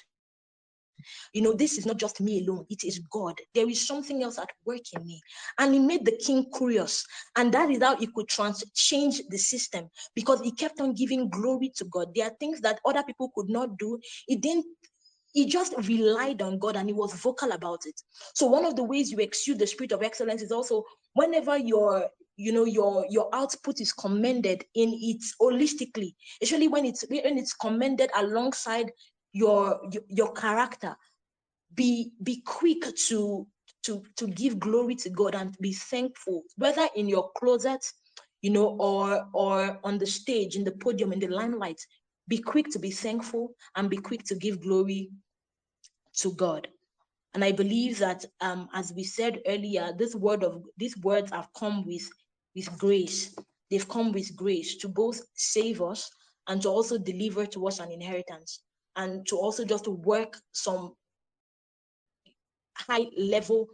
you 1.32 1.42
know, 1.42 1.52
this 1.52 1.78
is 1.78 1.86
not 1.86 1.96
just 1.96 2.20
me 2.20 2.46
alone, 2.46 2.66
it 2.70 2.84
is 2.84 3.00
God. 3.11 3.38
There 3.55 3.68
is 3.68 3.86
something 3.86 4.22
else 4.22 4.38
at 4.38 4.50
work 4.64 4.82
in 4.92 5.05
me. 5.05 5.20
And 5.59 5.74
he 5.74 5.80
made 5.80 6.05
the 6.05 6.16
king 6.16 6.46
curious. 6.57 7.05
And 7.36 7.52
that 7.55 7.70
is 7.70 7.82
how 7.82 7.96
he 7.96 8.07
could 8.07 8.28
trans- 8.28 8.64
change 8.74 9.22
the 9.28 9.38
system 9.38 9.88
because 10.14 10.40
he 10.40 10.52
kept 10.52 10.80
on 10.80 10.94
giving 10.94 11.28
glory 11.28 11.72
to 11.76 11.84
God. 11.86 12.09
There 12.14 12.26
are 12.26 12.36
things 12.40 12.61
that 12.62 12.80
other 12.84 13.02
people 13.02 13.30
could 13.34 13.48
not 13.48 13.78
do. 13.78 13.98
He 14.26 14.36
didn't 14.36 14.66
he 15.34 15.46
just 15.46 15.74
relied 15.88 16.40
on 16.40 16.59
God 16.59 16.76
and 16.76 16.88
he 16.88 16.92
was 16.94 17.12
vocal 17.14 17.50
about 17.50 17.80
it. 17.86 18.00
So 18.34 18.46
one 18.46 18.64
of 18.64 18.76
the 18.76 18.84
ways 18.84 19.11
you 19.11 19.18
exude 19.18 19.59
the 19.59 19.66
spirit 19.66 19.90
of 19.90 20.02
excellence 20.02 20.42
is 20.42 20.52
also 20.52 20.84
whenever 21.14 21.59
your 21.59 22.09
you 22.36 22.52
know 22.52 22.64
your 22.64 23.05
your 23.11 23.28
output 23.32 23.80
is 23.80 23.92
commended 23.92 24.64
in 24.74 24.92
it 24.94 25.22
holistically, 25.40 26.14
especially 26.40 26.68
when 26.68 26.84
it's 26.84 27.05
when 27.09 27.38
it's 27.38 27.52
commended 27.52 28.11
alongside 28.16 28.90
your 29.35 29.80
your 30.09 30.32
character. 30.32 30.97
Be 31.74 32.12
be 32.22 32.41
quick 32.47 32.85
to 33.09 33.47
to 33.82 34.03
to 34.16 34.26
give 34.28 34.59
glory 34.59 34.95
to 34.95 35.11
god 35.11 35.35
and 35.35 35.55
be 35.61 35.72
thankful 35.72 36.43
whether 36.57 36.89
in 36.97 37.07
your 37.07 37.30
closet 37.37 37.85
you 38.41 38.51
know 38.51 38.76
or 38.78 39.26
or 39.35 39.78
on 39.85 39.99
the 39.99 40.07
stage 40.07 40.57
in 40.57 40.64
the 40.64 40.72
podium 40.72 41.12
in 41.12 41.18
the 41.18 41.28
limelight. 41.28 41.80
Be 42.28 42.39
quick 42.39 42.70
to 42.70 42.78
be 42.78 42.91
thankful 42.91 43.55
and 43.76 43.91
be 43.91 43.99
quick 43.99 44.24
to 44.24 44.35
give 44.37 44.62
glory 44.62 45.11
to 46.20 46.32
god. 46.32 46.68
And 47.35 47.45
i 47.45 47.51
believe 47.51 47.99
that 47.99 48.24
um 48.41 48.68
as 48.72 48.93
we 48.95 49.03
said 49.03 49.41
earlier 49.49 49.93
this 49.99 50.14
word 50.14 50.45
of 50.45 50.62
these 50.78 50.97
words 50.99 51.32
have 51.32 51.49
come 51.59 51.85
with 51.85 52.09
with 52.55 52.78
grace. 52.78 53.35
They've 53.70 53.89
come 53.89 54.12
with 54.12 54.37
grace 54.37 54.76
to 54.76 54.89
both 54.89 55.20
save 55.35 55.82
us 55.82 56.09
and 56.47 56.62
to 56.62 56.68
also 56.68 56.97
deliver 56.99 57.47
to 57.47 57.66
us 57.66 57.80
an 57.80 57.91
inheritance 57.91 58.61
and 58.97 59.26
to 59.26 59.36
also 59.36 59.64
just 59.64 59.88
work 59.88 60.38
some 60.53 60.95
high 62.76 63.07
level 63.16 63.68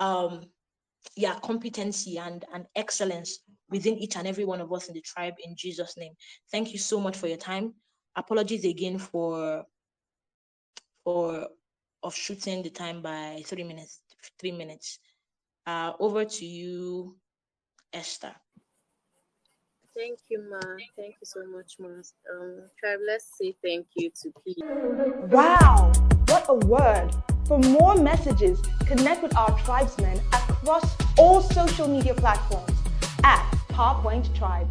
um 0.00 0.42
yeah 1.16 1.38
competency 1.42 2.18
and 2.18 2.44
and 2.52 2.66
excellence 2.74 3.40
within 3.70 3.96
each 3.98 4.16
and 4.16 4.26
every 4.26 4.44
one 4.44 4.60
of 4.60 4.72
us 4.72 4.88
in 4.88 4.94
the 4.94 5.00
tribe 5.00 5.34
in 5.44 5.54
jesus 5.56 5.96
name. 5.96 6.12
Thank 6.50 6.72
you 6.72 6.78
so 6.78 7.00
much 7.00 7.16
for 7.16 7.26
your 7.26 7.36
time. 7.38 7.74
Apologies 8.16 8.64
again 8.64 8.98
for 8.98 9.64
for 11.04 11.48
of 12.02 12.14
shooting 12.14 12.62
the 12.62 12.70
time 12.70 13.02
by 13.02 13.42
three 13.46 13.64
minutes 13.64 14.00
three 14.38 14.52
minutes. 14.52 14.98
Uh 15.66 15.92
over 15.98 16.24
to 16.24 16.46
you 16.46 17.16
esther 17.92 18.34
Thank 19.96 20.18
you, 20.28 20.44
Ma. 20.50 20.60
Thank 20.94 21.14
you 21.20 21.24
so 21.24 21.40
much, 21.46 21.76
Ma. 21.78 21.88
Um, 21.88 22.68
Tribe, 22.78 22.98
let's 23.06 23.30
say 23.40 23.56
thank 23.64 23.86
you 23.94 24.10
to 24.22 24.32
P. 24.44 24.62
Wow, 25.20 25.90
what 26.28 26.44
a 26.50 26.54
word. 26.66 27.10
For 27.46 27.58
more 27.58 27.94
messages, 27.94 28.60
connect 28.86 29.22
with 29.22 29.34
our 29.34 29.58
tribesmen 29.60 30.20
across 30.34 30.94
all 31.16 31.40
social 31.40 31.88
media 31.88 32.12
platforms 32.12 32.76
at 33.24 33.42
PowerPoint 33.70 34.36
Tribe. 34.36 34.68